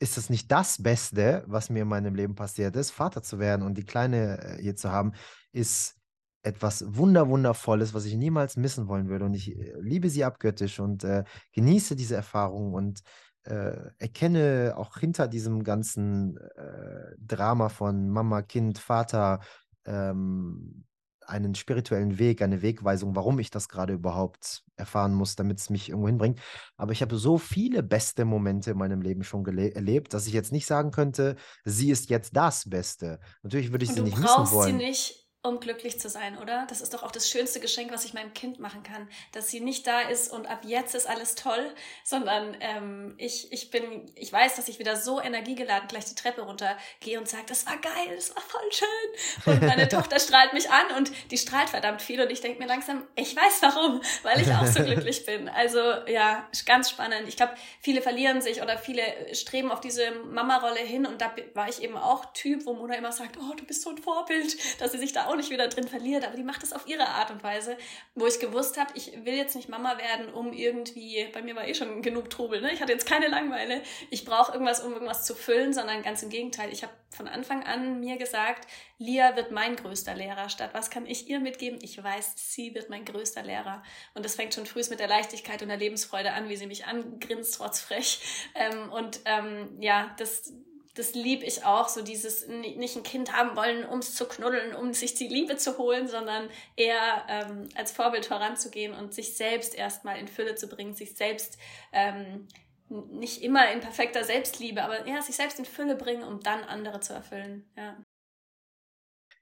[0.00, 2.90] ist das nicht das Beste, was mir in meinem Leben passiert ist.
[2.90, 5.12] Vater zu werden und die Kleine äh, hier zu haben,
[5.52, 5.96] ist
[6.42, 9.24] etwas Wunder, Wundervolles, was ich niemals missen wollen würde.
[9.24, 13.00] Und ich äh, liebe sie abgöttisch und äh, genieße diese Erfahrung und
[13.48, 19.40] äh, erkenne auch hinter diesem ganzen äh, Drama von Mama, Kind, Vater
[19.86, 20.84] ähm,
[21.26, 25.88] einen spirituellen Weg, eine Wegweisung, warum ich das gerade überhaupt erfahren muss, damit es mich
[25.90, 26.40] irgendwo hinbringt.
[26.76, 30.52] Aber ich habe so viele beste Momente in meinem Leben schon erlebt, dass ich jetzt
[30.52, 33.20] nicht sagen könnte, sie ist jetzt das Beste.
[33.42, 34.46] Natürlich würde ich Und sie nicht missen wollen.
[34.46, 36.66] Du brauchst sie nicht um glücklich zu sein, oder?
[36.68, 39.60] Das ist doch auch das schönste Geschenk, was ich meinem Kind machen kann, dass sie
[39.60, 41.72] nicht da ist und ab jetzt ist alles toll,
[42.02, 46.42] sondern ähm, ich, ich bin, ich weiß, dass ich wieder so energiegeladen gleich die Treppe
[46.42, 49.54] runtergehe und sage, das war geil, das war voll schön.
[49.54, 52.66] Und meine Tochter strahlt mich an und die strahlt verdammt viel und ich denke mir
[52.66, 55.48] langsam, ich weiß warum, weil ich auch so glücklich bin.
[55.48, 55.78] Also
[56.08, 57.28] ja, ganz spannend.
[57.28, 59.02] Ich glaube, viele verlieren sich oder viele
[59.34, 63.12] streben auf diese Mama-Rolle hin und da war ich eben auch Typ, wo Mona immer
[63.12, 65.86] sagt, oh, du bist so ein Vorbild, dass sie sich da auch nicht wieder drin
[65.86, 67.76] verliert, aber die macht es auf ihre Art und Weise,
[68.14, 71.66] wo ich gewusst habe, ich will jetzt nicht Mama werden, um irgendwie, bei mir war
[71.66, 72.72] eh schon genug Trubel, ne?
[72.72, 76.30] ich hatte jetzt keine Langeweile, ich brauche irgendwas, um irgendwas zu füllen, sondern ganz im
[76.30, 76.72] Gegenteil.
[76.72, 78.68] Ich habe von Anfang an mir gesagt,
[78.98, 80.48] Lia wird mein größter Lehrer.
[80.48, 81.78] Statt was kann ich ihr mitgeben?
[81.82, 83.82] Ich weiß, sie wird mein größter Lehrer.
[84.14, 86.86] Und das fängt schon früh mit der Leichtigkeit und der Lebensfreude an, wie sie mich
[86.86, 88.20] angrinst, trotz frech.
[88.54, 90.52] Ähm, und ähm, ja, das,
[90.98, 94.74] das lieb ich auch, so dieses nicht ein Kind haben wollen, um es zu knuddeln,
[94.74, 99.76] um sich die Liebe zu holen, sondern eher ähm, als Vorbild voranzugehen und sich selbst
[99.76, 101.56] erstmal in Fülle zu bringen, sich selbst
[101.92, 102.48] ähm,
[102.88, 107.00] nicht immer in perfekter Selbstliebe, aber ja, sich selbst in Fülle bringen, um dann andere
[107.00, 107.70] zu erfüllen.
[107.76, 107.96] Ja,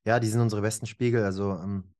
[0.04, 1.24] ja die sind unsere besten Spiegel.
[1.24, 1.94] Also ähm,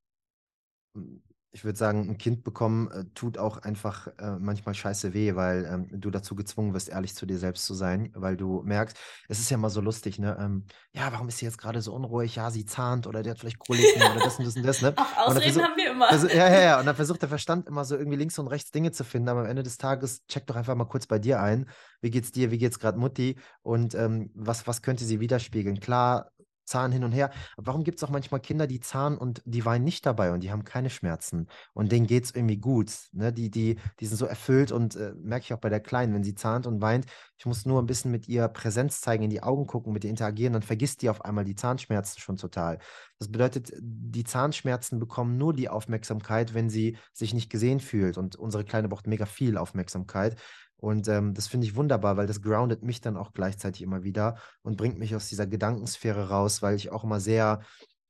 [1.57, 5.65] ich würde sagen, ein Kind bekommen äh, tut auch einfach äh, manchmal scheiße weh, weil
[5.65, 8.95] ähm, du dazu gezwungen wirst, ehrlich zu dir selbst zu sein, weil du merkst,
[9.29, 10.37] es ist ja mal so lustig, ne?
[10.39, 12.37] Ähm, ja, warum ist sie jetzt gerade so unruhig?
[12.37, 14.93] Ja, sie zahnt oder der hat vielleicht Koliken oder das und das und das, ne?
[14.97, 16.11] Ach, Ausreden haben wir immer.
[16.11, 16.79] Also, ja, ja, ja.
[16.81, 19.41] Und dann versucht der Verstand immer so irgendwie links und rechts Dinge zu finden, aber
[19.41, 21.71] am Ende des Tages check doch einfach mal kurz bei dir ein.
[22.03, 22.51] Wie geht's dir?
[22.51, 23.39] Wie geht's gerade Mutti?
[23.63, 25.81] Und ähm, was, was könnte sie widerspiegeln?
[25.81, 26.33] Klar,
[26.67, 27.31] Zahn hin und her.
[27.57, 30.51] warum gibt es auch manchmal Kinder, die zahnen und die weinen nicht dabei und die
[30.51, 32.93] haben keine Schmerzen und denen geht es irgendwie gut.
[33.13, 33.33] Ne?
[33.33, 36.25] Die, die, die sind so erfüllt und äh, merke ich auch bei der Kleinen, wenn
[36.25, 37.07] sie zahnt und weint,
[37.39, 40.11] ich muss nur ein bisschen mit ihr Präsenz zeigen, in die Augen gucken, mit ihr
[40.11, 42.79] interagieren, dann vergisst die auf einmal die Zahnschmerzen schon total.
[43.19, 48.37] Das bedeutet, die Zahnschmerzen bekommen nur die Aufmerksamkeit, wenn sie sich nicht gesehen fühlt und
[48.37, 50.37] unsere Kleine braucht mega viel Aufmerksamkeit.
[50.79, 54.37] Und ähm, das finde ich wunderbar, weil das groundet mich dann auch gleichzeitig immer wieder
[54.63, 57.61] und bringt mich aus dieser Gedankensphäre raus, weil ich auch immer sehr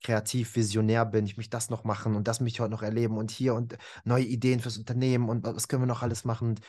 [0.03, 1.27] kreativ, visionär bin.
[1.27, 3.77] Ich möchte das noch machen und das möchte ich heute noch erleben und hier und
[4.05, 6.51] neue Ideen fürs Unternehmen und was können wir noch alles machen.
[6.51, 6.61] Und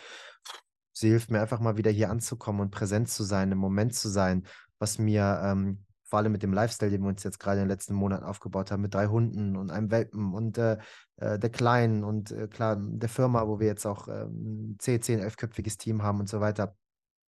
[0.93, 4.09] sie hilft mir einfach mal wieder hier anzukommen und präsent zu sein, im Moment zu
[4.09, 4.45] sein,
[4.79, 7.69] was mir ähm, vor allem mit dem Lifestyle, den wir uns jetzt gerade in den
[7.69, 10.77] letzten Monaten aufgebaut haben, mit drei Hunden und einem Welpen und äh,
[11.17, 15.21] äh der Kleinen und äh, klar, der Firma, wo wir jetzt auch ähm, 10, 10,
[15.21, 16.75] 11-köpfiges Team haben und so weiter.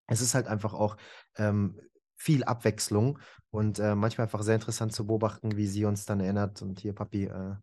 [0.08, 0.98] Es ist halt einfach auch
[1.38, 1.80] ähm,
[2.16, 3.20] viel Abwechslung
[3.52, 6.94] und äh, manchmal einfach sehr interessant zu beobachten, wie sie uns dann erinnert und hier,
[6.94, 7.56] Papi, äh,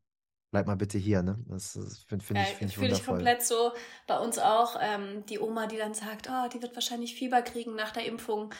[0.50, 1.38] bleib mal bitte hier, ne?
[1.48, 3.72] Das, das finde find ich, find ich Fühle ich komplett so.
[4.06, 7.74] Bei uns auch ähm, die Oma, die dann sagt, oh, die wird wahrscheinlich Fieber kriegen
[7.74, 8.52] nach der Impfung.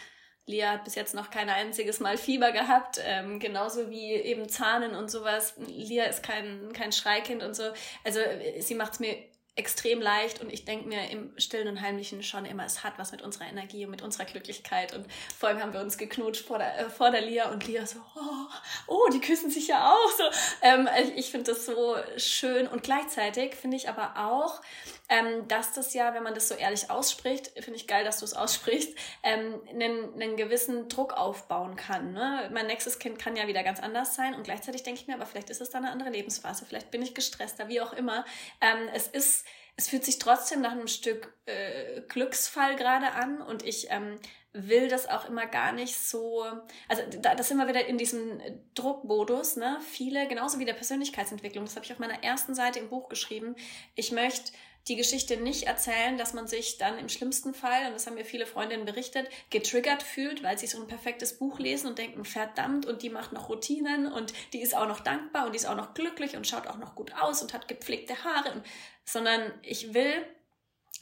[0.47, 4.95] Lia hat bis jetzt noch kein einziges Mal Fieber gehabt, ähm, genauso wie eben Zahnen
[4.95, 5.55] und sowas.
[5.67, 7.65] Lia ist kein, kein Schreikind und so.
[8.05, 8.21] Also
[8.61, 9.17] sie macht es mir
[9.57, 13.11] extrem leicht und ich denke mir im Stillen und Heimlichen schon immer, es hat was
[13.11, 16.59] mit unserer Energie und mit unserer Glücklichkeit und vor allem haben wir uns geknutscht vor
[16.59, 18.47] der, äh, vor der Lia und Lia so, oh,
[18.87, 20.25] oh, die küssen sich ja auch so.
[20.61, 24.61] Ähm, ich finde das so schön und gleichzeitig finde ich aber auch,
[25.09, 28.25] ähm, dass das ja, wenn man das so ehrlich ausspricht, finde ich geil, dass du
[28.25, 32.13] es aussprichst, ähm, einen, einen gewissen Druck aufbauen kann.
[32.13, 32.51] Ne?
[32.53, 35.27] Mein nächstes Kind kann ja wieder ganz anders sein und gleichzeitig denke ich mir, aber
[35.27, 38.25] vielleicht ist es dann eine andere Lebensphase, vielleicht bin ich gestresster, wie auch immer.
[38.61, 39.45] Ähm, es ist
[39.77, 44.19] es fühlt sich trotzdem nach einem Stück äh, Glücksfall gerade an und ich ähm,
[44.55, 46.47] will das auch immer gar nicht so,
[46.89, 48.41] also da, das sind wir wieder in diesem
[48.75, 49.79] Druckmodus, ne?
[49.87, 53.55] Viele, genauso wie der Persönlichkeitsentwicklung, das habe ich auf meiner ersten Seite im Buch geschrieben.
[53.95, 54.53] Ich möchte
[54.89, 58.25] die Geschichte nicht erzählen, dass man sich dann im schlimmsten Fall, und das haben mir
[58.25, 62.87] viele Freundinnen berichtet, getriggert fühlt, weil sie so ein perfektes Buch lesen und denken, verdammt,
[62.87, 65.77] und die macht noch Routinen und die ist auch noch dankbar und die ist auch
[65.77, 68.63] noch glücklich und schaut auch noch gut aus und hat gepflegte Haare, und,
[69.05, 70.25] sondern ich will,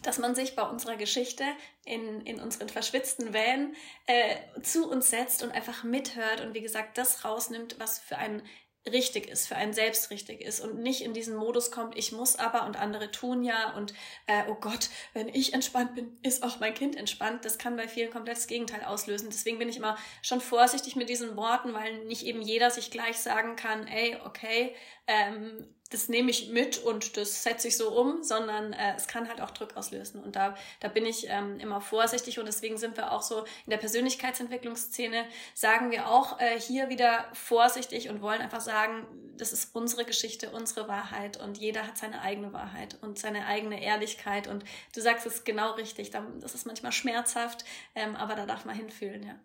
[0.03, 1.45] dass man sich bei unserer Geschichte
[1.85, 3.75] in, in unseren verschwitzten Wellen
[4.07, 8.43] äh, zu uns setzt und einfach mithört und wie gesagt das rausnimmt, was für einen
[8.91, 12.37] richtig ist, für einen selbst richtig ist und nicht in diesen Modus kommt, ich muss
[12.37, 13.95] aber und andere tun ja und
[14.27, 17.45] äh, oh Gott, wenn ich entspannt bin, ist auch mein Kind entspannt.
[17.45, 19.29] Das kann bei vielen komplett das Gegenteil auslösen.
[19.31, 23.17] Deswegen bin ich immer schon vorsichtig mit diesen Worten, weil nicht eben jeder sich gleich
[23.19, 24.75] sagen kann, ey, okay,
[25.07, 29.29] ähm, das nehme ich mit und das setze ich so um, sondern äh, es kann
[29.29, 30.23] halt auch Druck auslösen.
[30.23, 33.71] Und da, da bin ich ähm, immer vorsichtig und deswegen sind wir auch so in
[33.71, 39.07] der Persönlichkeitsentwicklungsszene, sagen wir auch äh, hier wieder vorsichtig und wollen einfach sagen,
[39.37, 43.83] das ist unsere Geschichte, unsere Wahrheit und jeder hat seine eigene Wahrheit und seine eigene
[43.83, 44.47] Ehrlichkeit.
[44.47, 48.75] Und du sagst es genau richtig, das ist manchmal schmerzhaft, ähm, aber da darf man
[48.75, 49.39] hinfühlen, ja.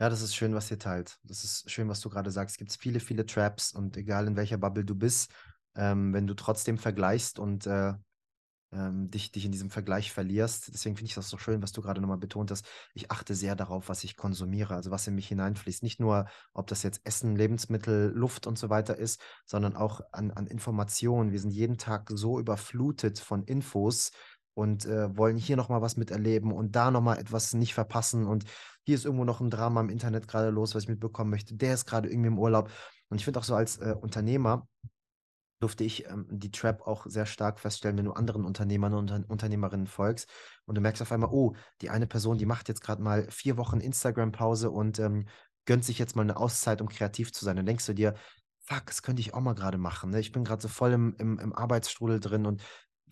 [0.00, 1.18] Ja, das ist schön, was ihr teilt.
[1.22, 2.54] Das ist schön, was du gerade sagst.
[2.54, 5.32] Es gibt viele, viele Traps und egal in welcher Bubble du bist,
[5.76, 7.94] ähm, wenn du trotzdem vergleichst und äh,
[8.74, 10.72] ähm, dich, dich in diesem Vergleich verlierst.
[10.74, 12.66] Deswegen finde ich das so schön, was du gerade nochmal betont hast.
[12.92, 15.82] Ich achte sehr darauf, was ich konsumiere, also was in mich hineinfließt.
[15.82, 20.32] Nicht nur, ob das jetzt Essen, Lebensmittel, Luft und so weiter ist, sondern auch an,
[20.32, 21.30] an Informationen.
[21.30, 24.10] Wir sind jeden Tag so überflutet von Infos
[24.54, 28.26] und äh, wollen hier nochmal was miterleben und da nochmal etwas nicht verpassen.
[28.26, 28.44] Und
[28.84, 31.54] hier ist irgendwo noch ein Drama im Internet gerade los, was ich mitbekommen möchte.
[31.54, 32.70] Der ist gerade irgendwie im Urlaub.
[33.08, 34.66] Und ich finde auch so als äh, Unternehmer
[35.60, 39.30] durfte ich ähm, die Trap auch sehr stark feststellen, wenn du anderen Unternehmern und Unter
[39.30, 40.28] Unternehmerinnen folgst
[40.66, 43.56] und du merkst auf einmal, oh, die eine Person, die macht jetzt gerade mal vier
[43.56, 45.26] Wochen Instagram-Pause und ähm,
[45.64, 47.56] gönnt sich jetzt mal eine Auszeit, um kreativ zu sein.
[47.56, 48.14] Dann denkst du dir,
[48.60, 50.10] fuck, das könnte ich auch mal gerade machen.
[50.10, 50.20] Ne?
[50.20, 52.62] Ich bin gerade so voll im, im, im Arbeitsstrudel drin und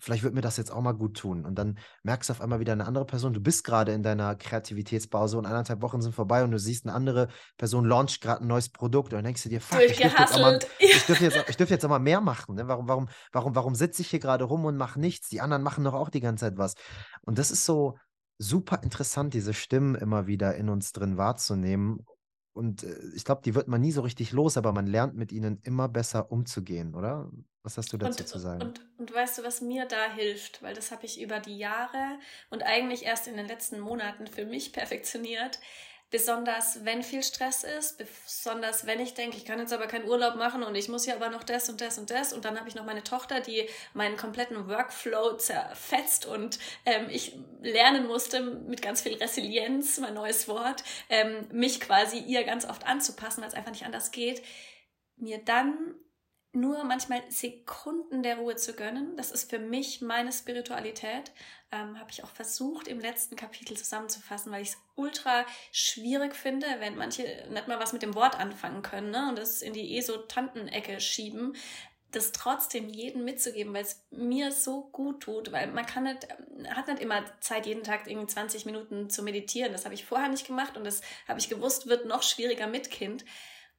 [0.03, 1.45] vielleicht wird mir das jetzt auch mal gut tun.
[1.45, 4.35] Und dann merkst du auf einmal wieder eine andere Person, du bist gerade in deiner
[4.35, 8.47] Kreativitätspause und eineinhalb Wochen sind vorbei und du siehst eine andere Person launcht gerade ein
[8.47, 11.23] neues Produkt und dann denkst du dir, fuck, ich dürfte jetzt, auch mal, ich dürfte
[11.23, 12.55] jetzt, ich dürfte jetzt auch mal mehr machen.
[12.55, 12.67] Ne?
[12.67, 15.29] Warum, warum, warum, warum sitze ich hier gerade rum und mache nichts?
[15.29, 16.75] Die anderen machen doch auch die ganze Zeit was.
[17.21, 17.97] Und das ist so
[18.37, 22.05] super interessant, diese Stimmen immer wieder in uns drin wahrzunehmen.
[22.51, 25.31] Und äh, ich glaube, die wird man nie so richtig los, aber man lernt mit
[25.31, 27.31] ihnen immer besser umzugehen, oder?
[27.63, 28.61] Was hast du dazu und, zu sagen?
[28.61, 30.61] Und, und weißt du, was mir da hilft?
[30.61, 32.19] Weil das habe ich über die Jahre
[32.49, 35.59] und eigentlich erst in den letzten Monaten für mich perfektioniert.
[36.09, 40.35] Besonders wenn viel Stress ist, besonders wenn ich denke, ich kann jetzt aber keinen Urlaub
[40.35, 42.33] machen und ich muss ja aber noch das und das und das.
[42.33, 47.35] Und dann habe ich noch meine Tochter, die meinen kompletten Workflow zerfetzt und ähm, ich
[47.61, 52.85] lernen musste mit ganz viel Resilienz, mein neues Wort, ähm, mich quasi ihr ganz oft
[52.85, 54.43] anzupassen, weil es einfach nicht anders geht.
[55.15, 55.95] Mir dann
[56.53, 59.17] nur manchmal Sekunden der Ruhe zu gönnen.
[59.17, 61.31] Das ist für mich meine Spiritualität.
[61.71, 66.67] Ähm, Habe ich auch versucht im letzten Kapitel zusammenzufassen, weil ich es ultra schwierig finde,
[66.79, 69.29] wenn manche nicht mal was mit dem Wort anfangen können ne?
[69.29, 71.55] und das in die Esotantenecke schieben
[72.15, 76.27] das trotzdem jedem mitzugeben, weil es mir so gut tut, weil man kann nicht,
[76.69, 79.71] hat nicht immer Zeit, jeden Tag irgendwie 20 Minuten zu meditieren.
[79.71, 82.91] Das habe ich vorher nicht gemacht und das habe ich gewusst, wird noch schwieriger mit
[82.91, 83.25] Kind.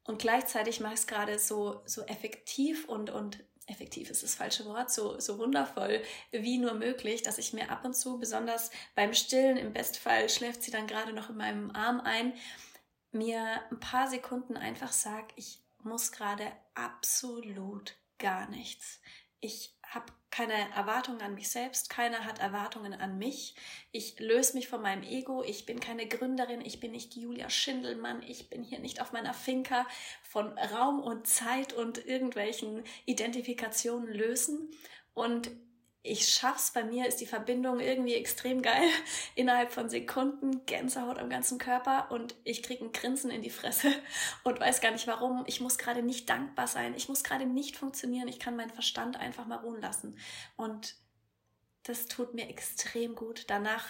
[0.05, 4.66] Und gleichzeitig mache ich es gerade so, so effektiv und, und effektiv ist das falsche
[4.66, 9.14] Wort, so, so wundervoll wie nur möglich, dass ich mir ab und zu, besonders beim
[9.14, 12.35] Stillen, im Bestfall schläft sie dann gerade noch in meinem Arm ein,
[13.12, 19.01] mir ein paar Sekunden einfach sag, ich muss gerade absolut gar nichts.
[19.45, 23.55] Ich habe keine Erwartungen an mich selbst, keiner hat Erwartungen an mich.
[23.93, 28.23] Ich löse mich von meinem Ego, ich bin keine Gründerin, ich bin nicht Julia Schindelmann,
[28.23, 29.87] ich bin hier nicht auf meiner Finca
[30.23, 34.71] von Raum und Zeit und irgendwelchen Identifikationen lösen.
[35.12, 35.51] Und
[36.06, 36.70] ich schaff's.
[36.70, 38.90] Bei mir ist die Verbindung irgendwie extrem geil.
[39.35, 43.90] Innerhalb von Sekunden Gänsehaut am ganzen Körper und ich krieg ein Grinsen in die Fresse
[44.44, 45.44] und weiß gar nicht warum.
[45.47, 46.94] Ich muss gerade nicht dankbar sein.
[46.94, 48.28] Ich muss gerade nicht funktionieren.
[48.28, 50.18] Ich kann meinen Verstand einfach mal ruhen lassen.
[50.56, 50.97] Und
[51.85, 53.44] das tut mir extrem gut.
[53.48, 53.86] Danach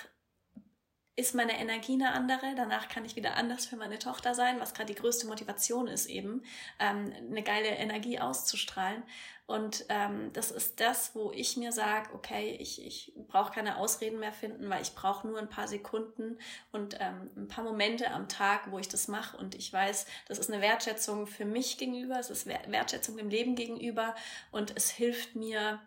[1.16, 2.54] ist meine Energie eine andere.
[2.56, 6.06] Danach kann ich wieder anders für meine Tochter sein, was gerade die größte Motivation ist
[6.06, 6.42] eben,
[6.80, 9.02] ähm, eine geile Energie auszustrahlen.
[9.46, 14.18] Und ähm, das ist das, wo ich mir sage, okay, ich, ich brauche keine Ausreden
[14.18, 16.38] mehr finden, weil ich brauche nur ein paar Sekunden
[16.72, 19.36] und ähm, ein paar Momente am Tag, wo ich das mache.
[19.36, 23.54] Und ich weiß, das ist eine Wertschätzung für mich gegenüber, es ist Wertschätzung dem Leben
[23.54, 24.14] gegenüber
[24.50, 25.80] und es hilft mir,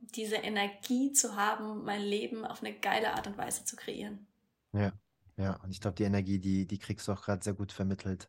[0.00, 4.28] diese Energie zu haben, mein Leben auf eine geile Art und Weise zu kreieren.
[4.72, 4.92] Ja,
[5.36, 5.56] ja.
[5.62, 8.28] Und ich glaube, die Energie, die, die kriegst du auch gerade sehr gut vermittelt.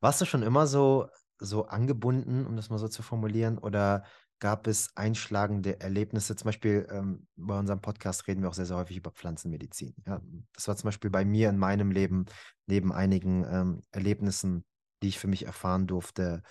[0.00, 1.08] Warst du schon immer so,
[1.38, 4.04] so angebunden, um das mal so zu formulieren, oder
[4.38, 6.36] gab es einschlagende Erlebnisse?
[6.36, 9.94] Zum Beispiel ähm, bei unserem Podcast reden wir auch sehr, sehr häufig über Pflanzenmedizin.
[10.06, 10.20] Ja,
[10.54, 12.26] das war zum Beispiel bei mir in meinem Leben
[12.66, 14.64] neben einigen ähm, Erlebnissen,
[15.02, 16.42] die ich für mich erfahren durfte,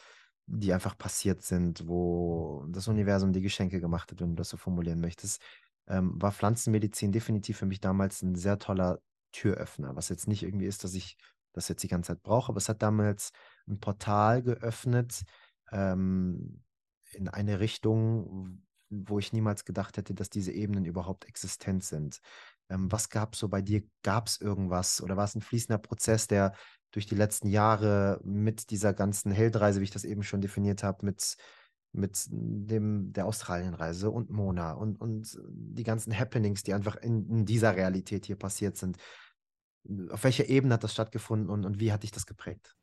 [0.47, 4.57] die einfach passiert sind, wo das Universum die Geschenke gemacht hat, wenn du das so
[4.57, 5.41] formulieren möchtest,
[5.87, 8.99] ähm, war Pflanzenmedizin definitiv für mich damals ein sehr toller
[9.35, 9.95] Türöffner.
[9.95, 11.17] Was jetzt nicht irgendwie ist, dass ich
[11.53, 13.31] das jetzt die ganze Zeit brauche, aber es hat damals
[13.67, 15.23] ein Portal geöffnet
[15.71, 16.63] ähm,
[17.11, 22.19] in eine Richtung, wo ich niemals gedacht hätte, dass diese Ebenen überhaupt existent sind.
[22.69, 23.83] Ähm, was gab es so bei dir?
[24.03, 26.53] Gab es irgendwas oder war es ein fließender Prozess, der
[26.91, 31.05] durch die letzten Jahre mit dieser ganzen Heldreise, wie ich das eben schon definiert habe,
[31.05, 31.35] mit,
[31.91, 37.45] mit dem, der Australienreise und Mona und, und die ganzen Happenings, die einfach in, in
[37.45, 38.97] dieser Realität hier passiert sind.
[40.11, 42.75] Auf welcher Ebene hat das stattgefunden und, und wie hat dich das geprägt?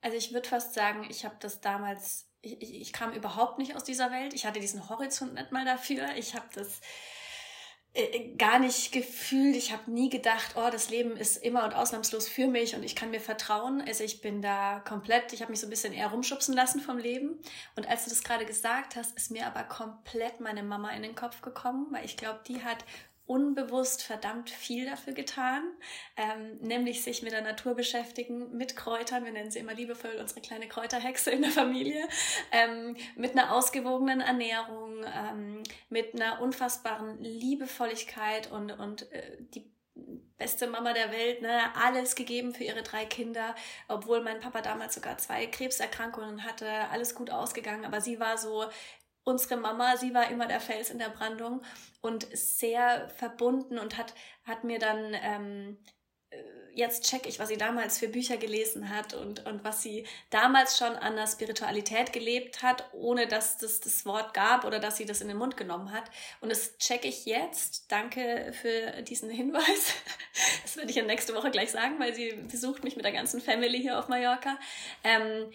[0.00, 3.84] Also ich würde fast sagen, ich habe das damals, ich, ich, kam überhaupt nicht aus
[3.84, 4.32] dieser Welt.
[4.34, 6.14] Ich hatte diesen Horizont nicht mal dafür.
[6.16, 6.80] Ich habe das
[7.94, 9.56] äh, äh, gar nicht gefühlt.
[9.56, 12.94] Ich habe nie gedacht, oh, das Leben ist immer und ausnahmslos für mich und ich
[12.94, 13.82] kann mir vertrauen.
[13.86, 16.98] Also ich bin da komplett, ich habe mich so ein bisschen eher rumschubsen lassen vom
[16.98, 17.40] Leben.
[17.76, 21.14] Und als du das gerade gesagt hast, ist mir aber komplett meine Mama in den
[21.16, 22.84] Kopf gekommen, weil ich glaube, die hat
[23.28, 25.62] unbewusst verdammt viel dafür getan,
[26.16, 30.40] ähm, nämlich sich mit der Natur beschäftigen, mit Kräutern, wir nennen sie immer liebevoll unsere
[30.40, 32.08] kleine Kräuterhexe in der Familie,
[32.50, 39.70] ähm, mit einer ausgewogenen Ernährung, ähm, mit einer unfassbaren Liebevolligkeit und, und äh, die
[40.38, 43.54] beste Mama der Welt, ne, alles gegeben für ihre drei Kinder,
[43.88, 48.64] obwohl mein Papa damals sogar zwei Krebserkrankungen hatte, alles gut ausgegangen, aber sie war so
[49.28, 51.62] unsere Mama, sie war immer der Fels in der Brandung
[52.00, 54.14] und sehr verbunden und hat,
[54.44, 55.78] hat mir dann, ähm,
[56.30, 56.38] äh,
[56.72, 60.78] jetzt check ich, was sie damals für Bücher gelesen hat und, und was sie damals
[60.78, 65.04] schon an der Spiritualität gelebt hat, ohne dass das das Wort gab oder dass sie
[65.04, 66.10] das in den Mund genommen hat.
[66.40, 67.92] Und das check ich jetzt.
[67.92, 69.94] Danke für diesen Hinweis.
[70.62, 73.40] Das werde ich ja nächste Woche gleich sagen, weil sie besucht mich mit der ganzen
[73.40, 74.58] Family hier auf Mallorca.
[75.02, 75.50] Ähm,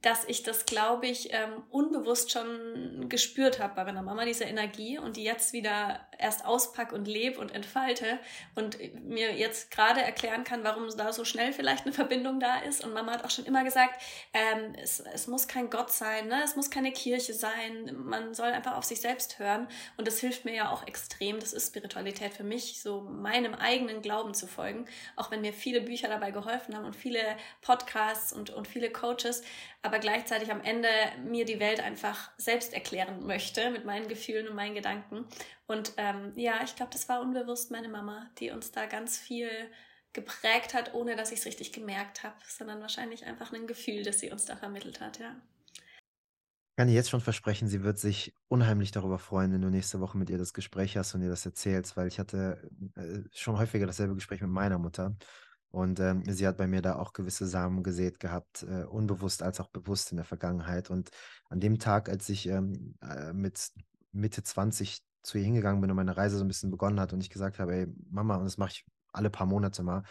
[0.00, 4.96] dass ich das, glaube ich, ähm, unbewusst schon gespürt habe bei meiner Mama, diese Energie
[4.96, 8.20] und die jetzt wieder erst auspack und lebe und entfalte
[8.54, 12.84] und mir jetzt gerade erklären kann, warum da so schnell vielleicht eine Verbindung da ist.
[12.84, 14.00] Und Mama hat auch schon immer gesagt,
[14.32, 16.42] ähm, es, es muss kein Gott sein, ne?
[16.44, 19.66] es muss keine Kirche sein, man soll einfach auf sich selbst hören.
[19.96, 21.40] Und das hilft mir ja auch extrem.
[21.40, 25.80] Das ist Spiritualität für mich, so meinem eigenen Glauben zu folgen, auch wenn mir viele
[25.80, 27.20] Bücher dabei geholfen haben und viele
[27.62, 29.42] Podcasts und, und viele Coaches
[29.88, 30.88] aber gleichzeitig am Ende
[31.24, 35.24] mir die Welt einfach selbst erklären möchte mit meinen Gefühlen und meinen Gedanken.
[35.66, 39.48] Und ähm, ja, ich glaube, das war unbewusst meine Mama, die uns da ganz viel
[40.12, 44.20] geprägt hat, ohne dass ich es richtig gemerkt habe, sondern wahrscheinlich einfach ein Gefühl, das
[44.20, 45.34] sie uns da vermittelt hat, ja.
[46.76, 50.18] kann ich jetzt schon versprechen, sie wird sich unheimlich darüber freuen, wenn du nächste Woche
[50.18, 53.86] mit ihr das Gespräch hast und ihr das erzählst, weil ich hatte äh, schon häufiger
[53.86, 55.16] dasselbe Gespräch mit meiner Mutter.
[55.70, 59.60] Und ähm, sie hat bei mir da auch gewisse Samen gesät gehabt, äh, unbewusst als
[59.60, 60.90] auch bewusst in der Vergangenheit.
[60.90, 61.10] Und
[61.50, 63.70] an dem Tag, als ich ähm, äh, mit
[64.12, 67.20] Mitte 20 zu ihr hingegangen bin und meine Reise so ein bisschen begonnen hat und
[67.20, 70.04] ich gesagt habe, ey, Mama, und das mache ich alle paar Monate mal,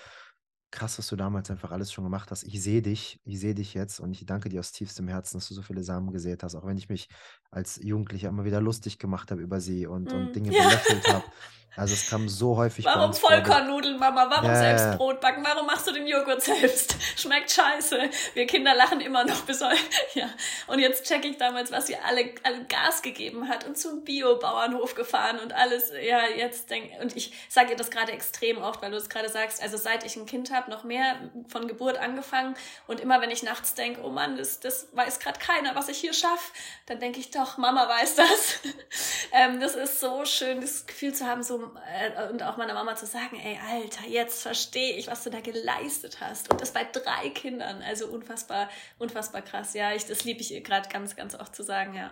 [0.72, 2.44] krass, was du damals einfach alles schon gemacht hast.
[2.44, 5.48] Ich sehe dich, ich sehe dich jetzt und ich danke dir aus tiefstem Herzen, dass
[5.48, 7.08] du so viele Samen gesät hast, auch wenn ich mich
[7.52, 10.64] als Jugendlicher immer wieder lustig gemacht habe über sie und, mm, und Dinge ja.
[10.64, 11.24] belächelt habe.
[11.78, 14.28] Also es kam so häufig Warum Vollkornnudeln, Mama?
[14.32, 15.46] Warum ja, selbst Brot backen?
[15.46, 16.96] Warum machst du den Joghurt selbst?
[17.16, 18.10] Schmeckt scheiße.
[18.34, 19.78] Wir Kinder lachen immer noch bis heute.
[20.16, 20.28] Ja.
[20.66, 24.96] Und jetzt check ich damals, was sie alle, alle Gas gegeben hat und zum Bio-Bauernhof
[24.96, 25.92] gefahren und alles.
[26.02, 29.30] Ja, jetzt denk und ich sage ihr das gerade extrem oft, weil du es gerade
[29.30, 29.62] sagst.
[29.62, 32.56] Also seit ich ein Kind habe, noch mehr von Geburt angefangen
[32.88, 36.00] und immer wenn ich nachts denke, oh Mann, das, das weiß gerade keiner, was ich
[36.00, 36.52] hier schaffe,
[36.88, 38.60] dann denke ich doch, Mama weiß das.
[39.32, 42.96] ähm, das ist so schön, das Gefühl zu haben, so äh, und auch meiner Mama
[42.96, 46.52] zu sagen, ey, Alter, jetzt verstehe ich, was du da geleistet hast.
[46.52, 47.82] Und das bei drei Kindern.
[47.82, 49.74] Also unfassbar, unfassbar krass.
[49.74, 52.12] Ja, ich, das liebe ich gerade ganz, ganz oft zu sagen, ja.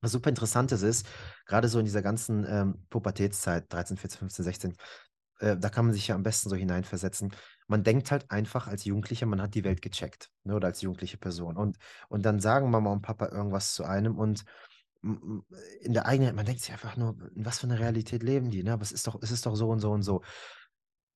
[0.00, 1.06] Was super interessant ist, ist,
[1.46, 4.76] gerade so in dieser ganzen ähm, Pubertätszeit, 13, 14, 15, 16,
[5.40, 7.34] äh, da kann man sich ja am besten so hineinversetzen.
[7.68, 11.18] Man denkt halt einfach als Jugendlicher, man hat die Welt gecheckt, ne, oder als jugendliche
[11.18, 11.56] Person.
[11.56, 11.78] Und,
[12.08, 14.44] und dann sagen Mama und Papa irgendwas zu einem und
[15.02, 18.64] in der eigenen, man denkt sich einfach nur, in was für eine Realität leben die,
[18.64, 18.72] ne?
[18.72, 20.22] Aber es ist doch, es ist doch so und so und so.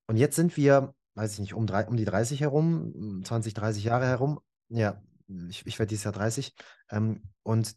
[0.07, 3.83] Und jetzt sind wir, weiß ich nicht, um, drei, um die 30 herum, 20, 30
[3.83, 4.41] Jahre herum.
[4.69, 5.03] Ja,
[5.49, 6.55] ich, ich werde dieses Jahr 30.
[6.91, 7.75] Ähm, und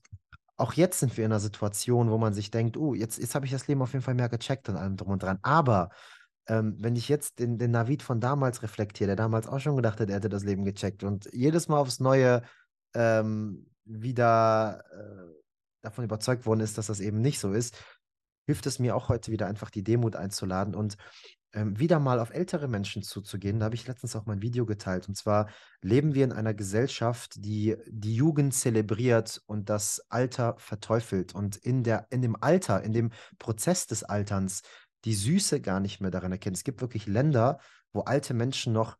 [0.57, 3.45] auch jetzt sind wir in einer Situation, wo man sich denkt, oh, jetzt, jetzt habe
[3.45, 5.39] ich das Leben auf jeden Fall mehr gecheckt und allem drum und dran.
[5.41, 5.89] Aber
[6.47, 9.99] ähm, wenn ich jetzt den, den Navid von damals reflektiere, der damals auch schon gedacht
[9.99, 12.43] hat, er hätte das Leben gecheckt und jedes Mal aufs Neue
[12.93, 15.34] ähm, wieder äh,
[15.81, 17.76] davon überzeugt worden ist, dass das eben nicht so ist,
[18.45, 20.97] hilft es mir auch heute wieder einfach die Demut einzuladen und
[21.53, 23.59] ähm, wieder mal auf ältere Menschen zuzugehen.
[23.59, 25.07] Da habe ich letztens auch mal ein Video geteilt.
[25.07, 25.49] Und zwar
[25.81, 31.34] leben wir in einer Gesellschaft, die die Jugend zelebriert und das Alter verteufelt.
[31.34, 34.63] Und in, der, in dem Alter, in dem Prozess des Alterns,
[35.06, 36.57] die Süße gar nicht mehr darin erkennt.
[36.57, 37.60] Es gibt wirklich Länder,
[37.94, 38.98] wo alte Menschen noch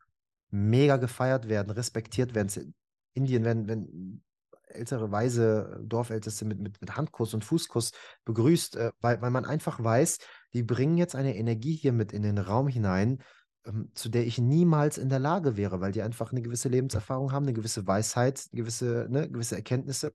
[0.50, 2.74] mega gefeiert werden, respektiert werden.
[3.14, 4.22] Indien, wenn, wenn
[4.68, 7.92] ältere, weise Dorfälteste mit, mit, mit Handkuss und Fußkuss
[8.26, 10.20] begrüßt, äh, weil, weil man einfach weiß,
[10.54, 13.22] die bringen jetzt eine Energie hier mit in den Raum hinein,
[13.66, 17.32] ähm, zu der ich niemals in der Lage wäre, weil die einfach eine gewisse Lebenserfahrung
[17.32, 20.14] haben, eine gewisse Weisheit, gewisse, ne, gewisse Erkenntnisse.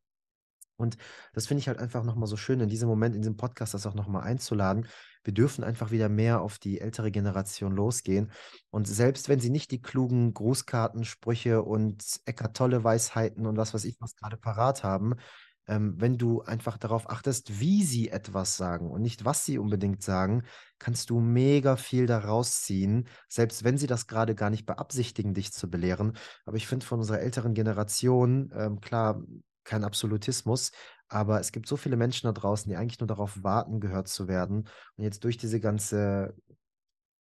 [0.76, 0.96] Und
[1.34, 3.86] das finde ich halt einfach nochmal so schön, in diesem Moment, in diesem Podcast, das
[3.86, 4.86] auch nochmal einzuladen.
[5.24, 8.32] Wir dürfen einfach wieder mehr auf die ältere Generation losgehen.
[8.70, 13.74] Und selbst wenn sie nicht die klugen Grußkarten, Sprüche und Eckart Tolle Weisheiten und was
[13.74, 15.14] weiß ich was gerade parat haben,
[15.70, 20.02] ähm, wenn du einfach darauf achtest, wie sie etwas sagen und nicht, was sie unbedingt
[20.02, 20.42] sagen,
[20.78, 25.52] kannst du mega viel daraus ziehen, selbst wenn sie das gerade gar nicht beabsichtigen, dich
[25.52, 26.16] zu belehren.
[26.44, 29.22] Aber ich finde von unserer älteren Generation, ähm, klar,
[29.62, 30.72] kein Absolutismus,
[31.10, 34.28] aber es gibt so viele Menschen da draußen, die eigentlich nur darauf warten, gehört zu
[34.28, 34.68] werden.
[34.96, 36.34] Und jetzt durch diese ganze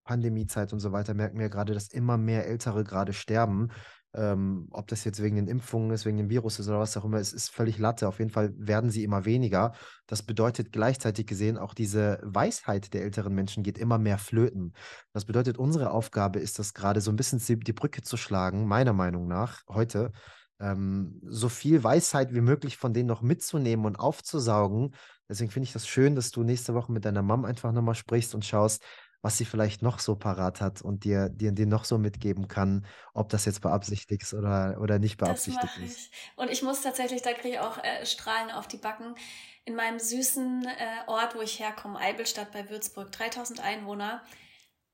[0.05, 3.69] Pandemiezeit und so weiter merken wir gerade, dass immer mehr Ältere gerade sterben.
[4.15, 7.05] Ähm, ob das jetzt wegen den Impfungen ist, wegen dem Virus ist oder was auch
[7.05, 8.09] immer, es ist völlig Latte.
[8.09, 9.73] Auf jeden Fall werden sie immer weniger.
[10.07, 14.73] Das bedeutet gleichzeitig gesehen, auch diese Weisheit der älteren Menschen geht immer mehr flöten.
[15.13, 18.95] Das bedeutet, unsere Aufgabe ist das gerade so ein bisschen die Brücke zu schlagen, meiner
[18.95, 20.13] Meinung nach, heute,
[20.61, 24.95] ähm, so viel Weisheit wie möglich von denen noch mitzunehmen und aufzusaugen.
[25.29, 28.35] Deswegen finde ich das schön, dass du nächste Woche mit deiner Mom einfach nochmal sprichst
[28.35, 28.83] und schaust,
[29.21, 32.87] was sie vielleicht noch so parat hat und dir, dir, dir noch so mitgeben kann,
[33.15, 35.99] ob das jetzt beabsichtigt ist oder, oder nicht beabsichtigt ist.
[35.99, 36.11] Ich.
[36.37, 39.15] Und ich muss tatsächlich, da kriege ich auch äh, Strahlen auf die Backen.
[39.65, 44.23] In meinem süßen äh, Ort, wo ich herkomme, Eibelstadt bei Würzburg, 3000 Einwohner,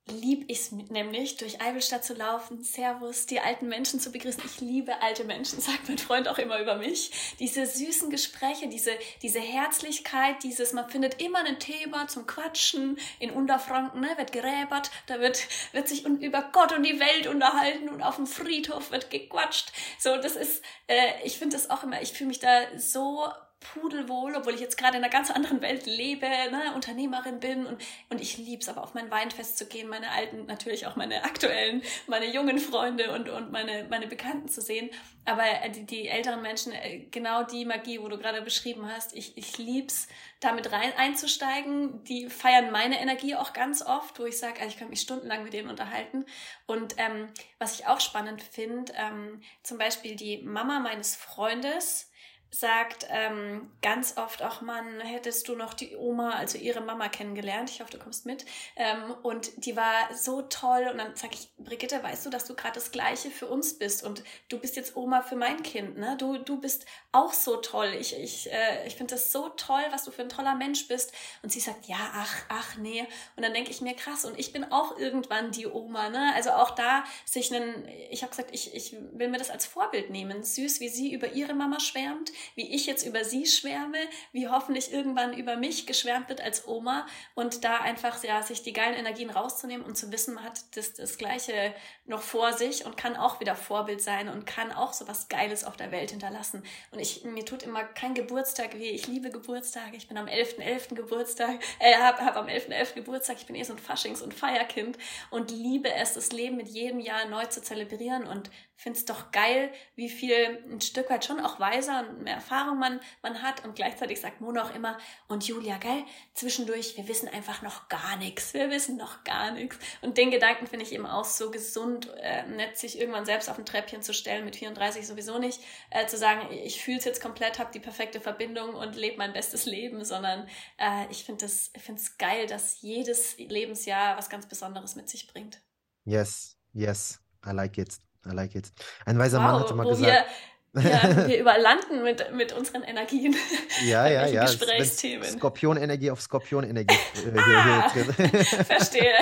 [0.07, 4.43] lieb ich es nämlich, durch Eibelstadt zu laufen, Servus, die alten Menschen zu begrüßen.
[4.45, 7.11] Ich liebe alte Menschen, sagt mein Freund auch immer über mich.
[7.39, 12.99] Diese süßen Gespräche, diese, diese Herzlichkeit, dieses, man findet immer ein Thema zum Quatschen.
[13.19, 17.89] In Unterfranken ne, wird geräbert, da wird, wird sich über Gott und die Welt unterhalten
[17.89, 19.73] und auf dem Friedhof wird gequatscht.
[19.99, 23.25] So, das ist, äh, ich finde das auch immer, ich fühle mich da so
[23.65, 27.83] pudelwohl, obwohl ich jetzt gerade in einer ganz anderen Welt lebe, ne, Unternehmerin bin und,
[28.11, 31.83] und ich lieb's aber auf mein Weinfest zu gehen, meine alten, natürlich auch meine aktuellen,
[32.07, 34.91] meine jungen Freunde und, und meine, meine Bekannten zu sehen.
[35.25, 39.17] Aber äh, die, die älteren Menschen, äh, genau die Magie, wo du gerade beschrieben hast,
[39.17, 40.07] ich, ich lieb's,
[40.41, 42.05] damit rein einzusteigen.
[42.05, 45.43] Die feiern meine Energie auch ganz oft, wo ich sage, also ich kann mich stundenlang
[45.43, 46.27] mit denen unterhalten.
[46.67, 47.29] Und ähm,
[47.59, 52.11] was ich auch spannend finde, ähm, zum Beispiel die Mama meines Freundes,
[52.55, 57.69] sagt ähm, ganz oft auch, Mann, hättest du noch die Oma, also ihre Mama kennengelernt.
[57.69, 58.45] Ich hoffe, du kommst mit.
[58.77, 60.89] Ähm, und die war so toll.
[60.91, 64.05] Und dann sage ich, Brigitte, weißt du, dass du gerade das Gleiche für uns bist
[64.05, 65.99] und du bist jetzt Oma für mein Kind.
[65.99, 66.17] Ne?
[66.17, 67.93] Du, du bist auch so toll.
[67.99, 71.13] Ich, ich, äh, ich finde das so toll, was du für ein toller Mensch bist.
[71.43, 73.05] Und sie sagt, ja, ach, ach, nee.
[73.35, 74.25] Und dann denke ich mir, krass.
[74.25, 76.09] Und ich bin auch irgendwann die Oma.
[76.09, 76.33] Ne?
[76.37, 80.11] Also auch da sich einen, ich habe gesagt, ich, ich will mir das als Vorbild
[80.11, 80.45] nehmen.
[80.45, 83.99] Süß, wie sie über ihre Mama schwärmt wie ich jetzt über sie schwärme,
[84.33, 88.73] wie hoffentlich irgendwann über mich geschwärmt wird als Oma und da einfach ja, sich die
[88.73, 91.75] geilen Energien rauszunehmen und zu wissen, man hat das, das Gleiche
[92.07, 95.65] noch vor sich und kann auch wieder Vorbild sein und kann auch so was Geiles
[95.65, 96.63] auf der Welt hinterlassen.
[96.91, 98.91] Und ich, mir tut immer kein Geburtstag weh.
[98.91, 99.97] Ich liebe Geburtstage.
[99.97, 100.65] Ich bin am 11.11.
[100.65, 100.95] .11.
[100.95, 102.69] Geburtstag, äh, hab, hab am 11.11.
[102.69, 102.95] .11.
[102.95, 103.37] Geburtstag.
[103.39, 104.99] Ich bin eh so ein Faschings- und Feierkind
[105.31, 109.31] und liebe es, das Leben mit jedem Jahr neu zu zelebrieren und finde es doch
[109.31, 113.65] geil, wie viel ein Stück weit schon auch weiser und mehr Erfahrung man, man hat.
[113.65, 114.99] Und gleichzeitig sagt Mona auch immer,
[115.29, 118.53] und Julia, geil, zwischendurch, wir wissen einfach noch gar nichts.
[118.55, 119.79] Wir wissen noch gar nichts.
[120.03, 123.59] Und den Gedanken finde ich eben auch so gesund, äh, nett, sich irgendwann selbst auf
[123.59, 125.61] ein Treppchen zu stellen, mit 34 sowieso nicht,
[125.91, 129.33] äh, zu sagen, ich fühle es jetzt komplett, habe die perfekte Verbindung und lebe mein
[129.33, 130.49] bestes Leben, sondern
[130.79, 135.61] äh, ich finde es geil, dass jedes Lebensjahr was ganz Besonderes mit sich bringt.
[136.05, 138.04] Yes, yes, I like it.
[138.27, 138.73] I like it.
[139.05, 140.27] Ein weiser wow, Mann hatte mal gesagt.
[140.73, 143.37] Wir, ja, wir überlanden mit, mit unseren Energien.
[143.85, 144.45] Ja, ja, ja.
[144.45, 145.25] Gesprächsthemen.
[145.25, 146.97] Skorpionenergie auf Skorpionenergie.
[147.25, 147.89] Äh, ah,
[148.65, 149.15] verstehe.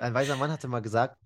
[0.00, 1.16] Ein weiser Mann hatte mal gesagt,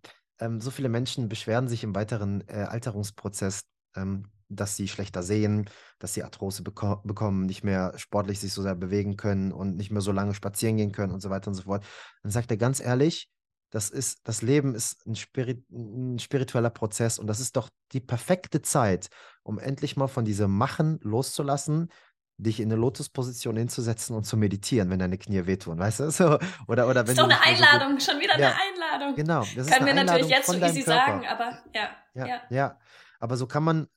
[0.40, 3.62] ähm, so viele Menschen beschweren sich im weiteren äh, Alterungsprozess,
[3.96, 5.68] ähm, dass sie schlechter sehen,
[5.98, 9.90] dass sie Arthrose beko bekommen, nicht mehr sportlich sich so sehr bewegen können und nicht
[9.90, 11.84] mehr so lange spazieren gehen können und so weiter und so fort.
[12.22, 13.28] Dann sagt er ganz ehrlich,
[13.70, 18.00] das ist, das Leben ist ein, Spirit, ein, spiritueller Prozess und das ist doch die
[18.00, 19.08] perfekte Zeit,
[19.42, 21.90] um endlich mal von diesem Machen loszulassen,
[22.38, 26.10] dich in eine Lotusposition hinzusetzen und zu meditieren, wenn deine Knie wehtun, weißt du?
[26.18, 26.38] So,
[26.68, 29.16] oder, oder wenn ist doch eine Einladung, so schon wieder ja, eine Einladung.
[29.16, 29.44] Genau.
[29.56, 31.06] Das Können wir natürlich jetzt so easy Körper.
[31.06, 32.26] sagen, aber ja, ja.
[32.26, 32.78] Ja, ja.
[33.18, 33.88] Aber so kann man,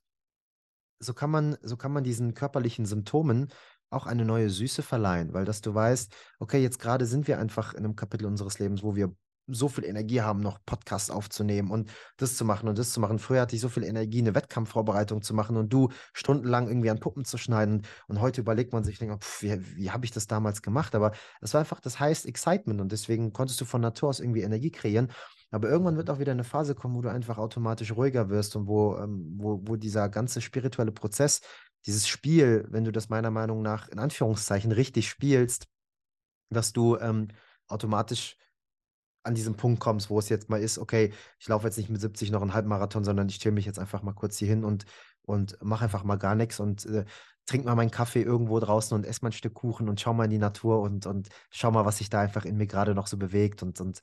[0.99, 3.51] so kann man, so kann man diesen körperlichen Symptomen
[3.91, 7.73] auch eine neue Süße verleihen, weil dass du weißt, okay, jetzt gerade sind wir einfach
[7.73, 9.13] in einem Kapitel unseres Lebens, wo wir
[9.47, 13.19] so viel Energie haben, noch Podcasts aufzunehmen und das zu machen und das zu machen.
[13.19, 16.99] Früher hatte ich so viel Energie, eine Wettkampfvorbereitung zu machen und du stundenlang irgendwie an
[16.99, 17.83] Puppen zu schneiden.
[18.07, 20.95] Und heute überlegt man sich, denkt, pff, wie, wie habe ich das damals gemacht?
[20.95, 21.11] Aber
[21.41, 24.71] es war einfach das heißt Excitement und deswegen konntest du von Natur aus irgendwie Energie
[24.71, 25.11] kreieren.
[25.51, 28.67] Aber irgendwann wird auch wieder eine Phase kommen, wo du einfach automatisch ruhiger wirst und
[28.67, 31.41] wo, ähm, wo, wo dieser ganze spirituelle Prozess,
[31.85, 35.67] dieses Spiel, wenn du das meiner Meinung nach in Anführungszeichen richtig spielst,
[36.49, 37.29] dass du ähm,
[37.67, 38.37] automatisch
[39.23, 42.01] an diesem Punkt kommst, wo es jetzt mal ist, okay, ich laufe jetzt nicht mit
[42.01, 44.85] 70 noch einen Halbmarathon, sondern ich stelle mich jetzt einfach mal kurz hier hin und,
[45.23, 47.05] und mache einfach mal gar nichts und äh,
[47.45, 50.25] trink mal meinen Kaffee irgendwo draußen und esse mal ein Stück Kuchen und schau mal
[50.25, 53.07] in die Natur und, und schau mal, was sich da einfach in mir gerade noch
[53.07, 54.01] so bewegt und, und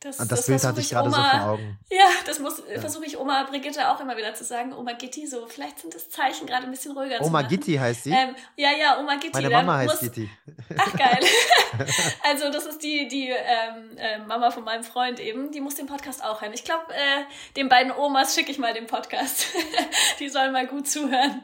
[0.00, 1.78] das, und das, das Bild hatte ich gerade so vor Augen.
[1.90, 2.80] Ja, das muss ja.
[2.80, 4.72] versuche ich Oma Brigitte auch immer wieder zu sagen.
[4.72, 7.42] Oma Gitti, so vielleicht sind das Zeichen gerade ein bisschen ruhiger Oma.
[7.42, 8.10] Gitti heißt sie?
[8.10, 9.32] Ähm, ja, ja, Oma Gitti.
[9.34, 10.30] Meine Mama heißt muss, Gitti.
[10.78, 11.20] Ach geil.
[12.24, 15.52] also das ist die die ähm, äh, Mama von meinem Freund eben.
[15.52, 16.54] Die muss den Podcast auch hören.
[16.54, 17.24] Ich glaube, äh,
[17.56, 19.48] den beiden Omas schicke ich mal den Podcast.
[20.18, 21.42] die sollen mal gut zuhören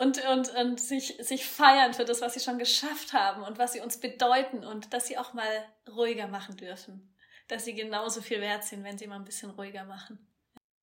[0.00, 3.72] und und und sich sich feiern für das, was sie schon geschafft haben und was
[3.72, 7.10] sie uns bedeuten und dass sie auch mal ruhiger machen dürfen
[7.48, 10.18] dass sie genauso viel wert sind, wenn sie mal ein bisschen ruhiger machen.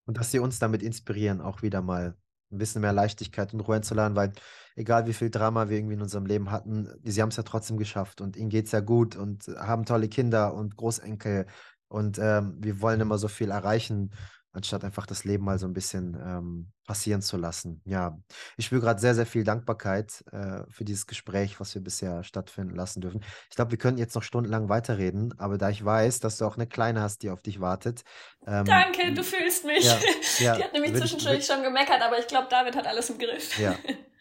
[0.06, 2.16] Und dass sie uns damit inspirieren, auch wieder mal
[2.52, 4.32] ein bisschen mehr Leichtigkeit und Ruhe zu lernen, weil
[4.76, 7.78] egal wie viel Drama wir irgendwie in unserem Leben hatten, sie haben es ja trotzdem
[7.78, 11.48] geschafft und ihnen geht es ja gut und haben tolle Kinder und Großenkel
[11.88, 14.12] und ähm, wir wollen immer so viel erreichen
[14.54, 17.82] anstatt einfach das Leben mal so ein bisschen ähm, passieren zu lassen.
[17.86, 18.20] Ja,
[18.56, 22.76] ich spüre gerade sehr, sehr viel Dankbarkeit äh, für dieses Gespräch, was wir bisher stattfinden
[22.76, 23.24] lassen dürfen.
[23.50, 26.56] Ich glaube, wir könnten jetzt noch stundenlang weiterreden, aber da ich weiß, dass du auch
[26.56, 28.04] eine Kleine hast, die auf dich wartet.
[28.46, 29.86] Ähm, Danke, du fühlst mich.
[29.86, 29.98] Ja,
[30.40, 33.58] ja, die hat nämlich zwischendurch schon gemeckert, aber ich glaube, David hat alles im Griff.
[33.58, 33.76] Ja.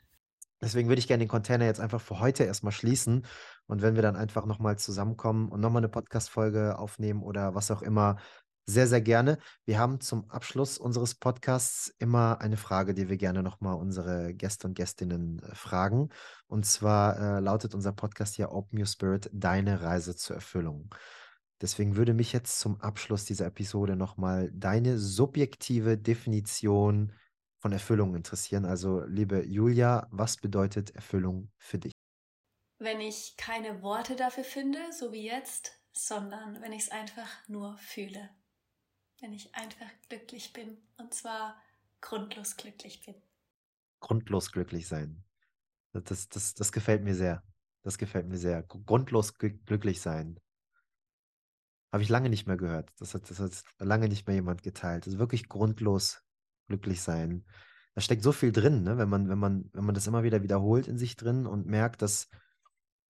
[0.62, 3.26] Deswegen würde ich gerne den Container jetzt einfach für heute erstmal schließen.
[3.66, 7.82] Und wenn wir dann einfach nochmal zusammenkommen und nochmal eine Podcast-Folge aufnehmen oder was auch
[7.82, 8.18] immer,
[8.64, 9.38] sehr, sehr gerne.
[9.64, 14.68] Wir haben zum Abschluss unseres Podcasts immer eine Frage, die wir gerne nochmal unsere Gäste
[14.68, 16.10] und Gästinnen äh, fragen.
[16.46, 20.94] Und zwar äh, lautet unser Podcast ja Open Your Spirit, deine Reise zur Erfüllung.
[21.60, 27.12] Deswegen würde mich jetzt zum Abschluss dieser Episode nochmal deine subjektive Definition
[27.58, 28.64] von Erfüllung interessieren.
[28.64, 31.92] Also, liebe Julia, was bedeutet Erfüllung für dich?
[32.78, 37.76] Wenn ich keine Worte dafür finde, so wie jetzt, sondern wenn ich es einfach nur
[37.78, 38.30] fühle
[39.22, 40.76] wenn ich einfach glücklich bin.
[40.98, 41.56] Und zwar
[42.00, 43.14] grundlos glücklich bin.
[44.00, 45.24] Grundlos glücklich sein.
[45.92, 47.42] Das, das, das gefällt mir sehr.
[47.82, 48.62] Das gefällt mir sehr.
[48.62, 50.38] Grundlos glücklich sein.
[51.92, 52.90] Habe ich lange nicht mehr gehört.
[52.98, 55.06] Das hat, das hat lange nicht mehr jemand geteilt.
[55.06, 56.22] Also wirklich grundlos
[56.66, 57.44] glücklich sein.
[57.94, 58.96] Da steckt so viel drin, ne?
[58.96, 62.00] wenn, man, wenn, man, wenn man das immer wieder wiederholt in sich drin und merkt,
[62.00, 62.28] dass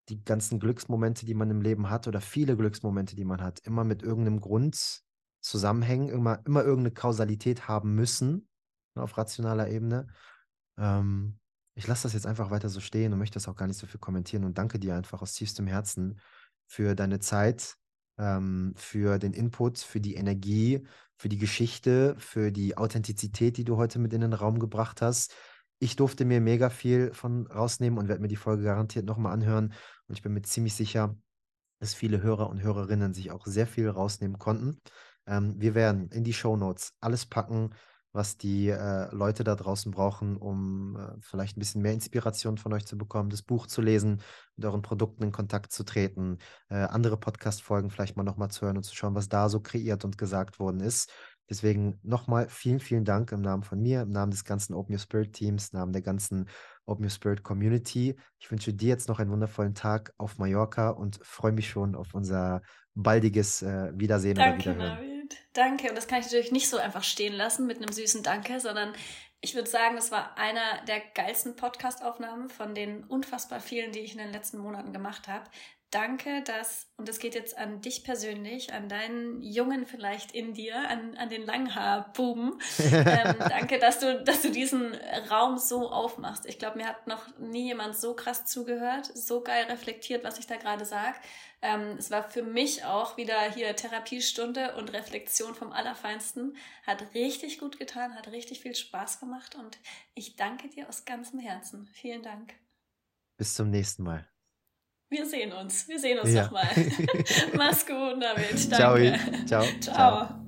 [0.08, 3.84] die ganzen Glücksmomente, die man im Leben hat oder viele Glücksmomente, die man hat, immer
[3.84, 5.04] mit irgendeinem Grund
[5.42, 8.48] zusammenhängen, immer, immer irgendeine Kausalität haben müssen
[8.94, 10.06] ne, auf rationaler Ebene.
[10.78, 11.38] Ähm,
[11.74, 13.86] ich lasse das jetzt einfach weiter so stehen und möchte das auch gar nicht so
[13.86, 16.20] viel kommentieren und danke dir einfach aus tiefstem Herzen
[16.66, 17.76] für deine Zeit,
[18.18, 20.86] ähm, für den Input, für die Energie,
[21.16, 25.34] für die Geschichte, für die Authentizität, die du heute mit in den Raum gebracht hast.
[25.78, 29.72] Ich durfte mir mega viel von rausnehmen und werde mir die Folge garantiert nochmal anhören.
[30.06, 31.16] Und ich bin mir ziemlich sicher,
[31.80, 34.78] dass viele Hörer und Hörerinnen sich auch sehr viel rausnehmen konnten.
[35.26, 37.70] Ähm, wir werden in die Show Notes alles packen,
[38.12, 42.72] was die äh, Leute da draußen brauchen, um äh, vielleicht ein bisschen mehr Inspiration von
[42.74, 44.20] euch zu bekommen, das Buch zu lesen,
[44.56, 46.38] mit euren Produkten in Kontakt zu treten,
[46.68, 50.04] äh, andere Podcast-Folgen vielleicht mal nochmal zu hören und zu schauen, was da so kreiert
[50.04, 51.10] und gesagt worden ist.
[51.48, 55.00] Deswegen nochmal vielen, vielen Dank im Namen von mir, im Namen des ganzen Open Your
[55.00, 56.48] Spirit Teams, im Namen der ganzen
[56.86, 58.16] Open Your Spirit Community.
[58.38, 62.14] Ich wünsche dir jetzt noch einen wundervollen Tag auf Mallorca und freue mich schon auf
[62.14, 62.62] unser
[62.94, 64.98] baldiges äh, Wiedersehen Danke, oder Wiederhören.
[64.98, 65.11] Navi.
[65.52, 65.88] Danke.
[65.88, 68.94] Und das kann ich natürlich nicht so einfach stehen lassen mit einem süßen Danke, sondern
[69.40, 74.12] ich würde sagen, das war einer der geilsten Podcast-Aufnahmen von den unfassbar vielen, die ich
[74.12, 75.44] in den letzten Monaten gemacht habe.
[75.90, 80.88] Danke, dass, und das geht jetzt an dich persönlich, an deinen Jungen vielleicht in dir,
[80.88, 82.54] an, an den Langhaarbuben.
[82.78, 84.94] ähm, danke, dass du, dass du diesen
[85.30, 86.46] Raum so aufmachst.
[86.46, 90.46] Ich glaube, mir hat noch nie jemand so krass zugehört, so geil reflektiert, was ich
[90.46, 91.16] da gerade sage.
[91.62, 96.56] Ähm, es war für mich auch wieder hier Therapiestunde und Reflexion vom Allerfeinsten.
[96.84, 99.78] Hat richtig gut getan, hat richtig viel Spaß gemacht und
[100.14, 101.86] ich danke dir aus ganzem Herzen.
[101.92, 102.54] Vielen Dank.
[103.38, 104.28] Bis zum nächsten Mal.
[105.08, 105.88] Wir sehen uns.
[105.88, 106.44] Wir sehen uns ja.
[106.44, 106.68] nochmal.
[107.54, 108.72] Mach's gut, David.
[108.72, 109.46] Danke.
[109.46, 109.62] Ciao.
[109.80, 109.80] Ciao.
[109.80, 110.42] Ciao.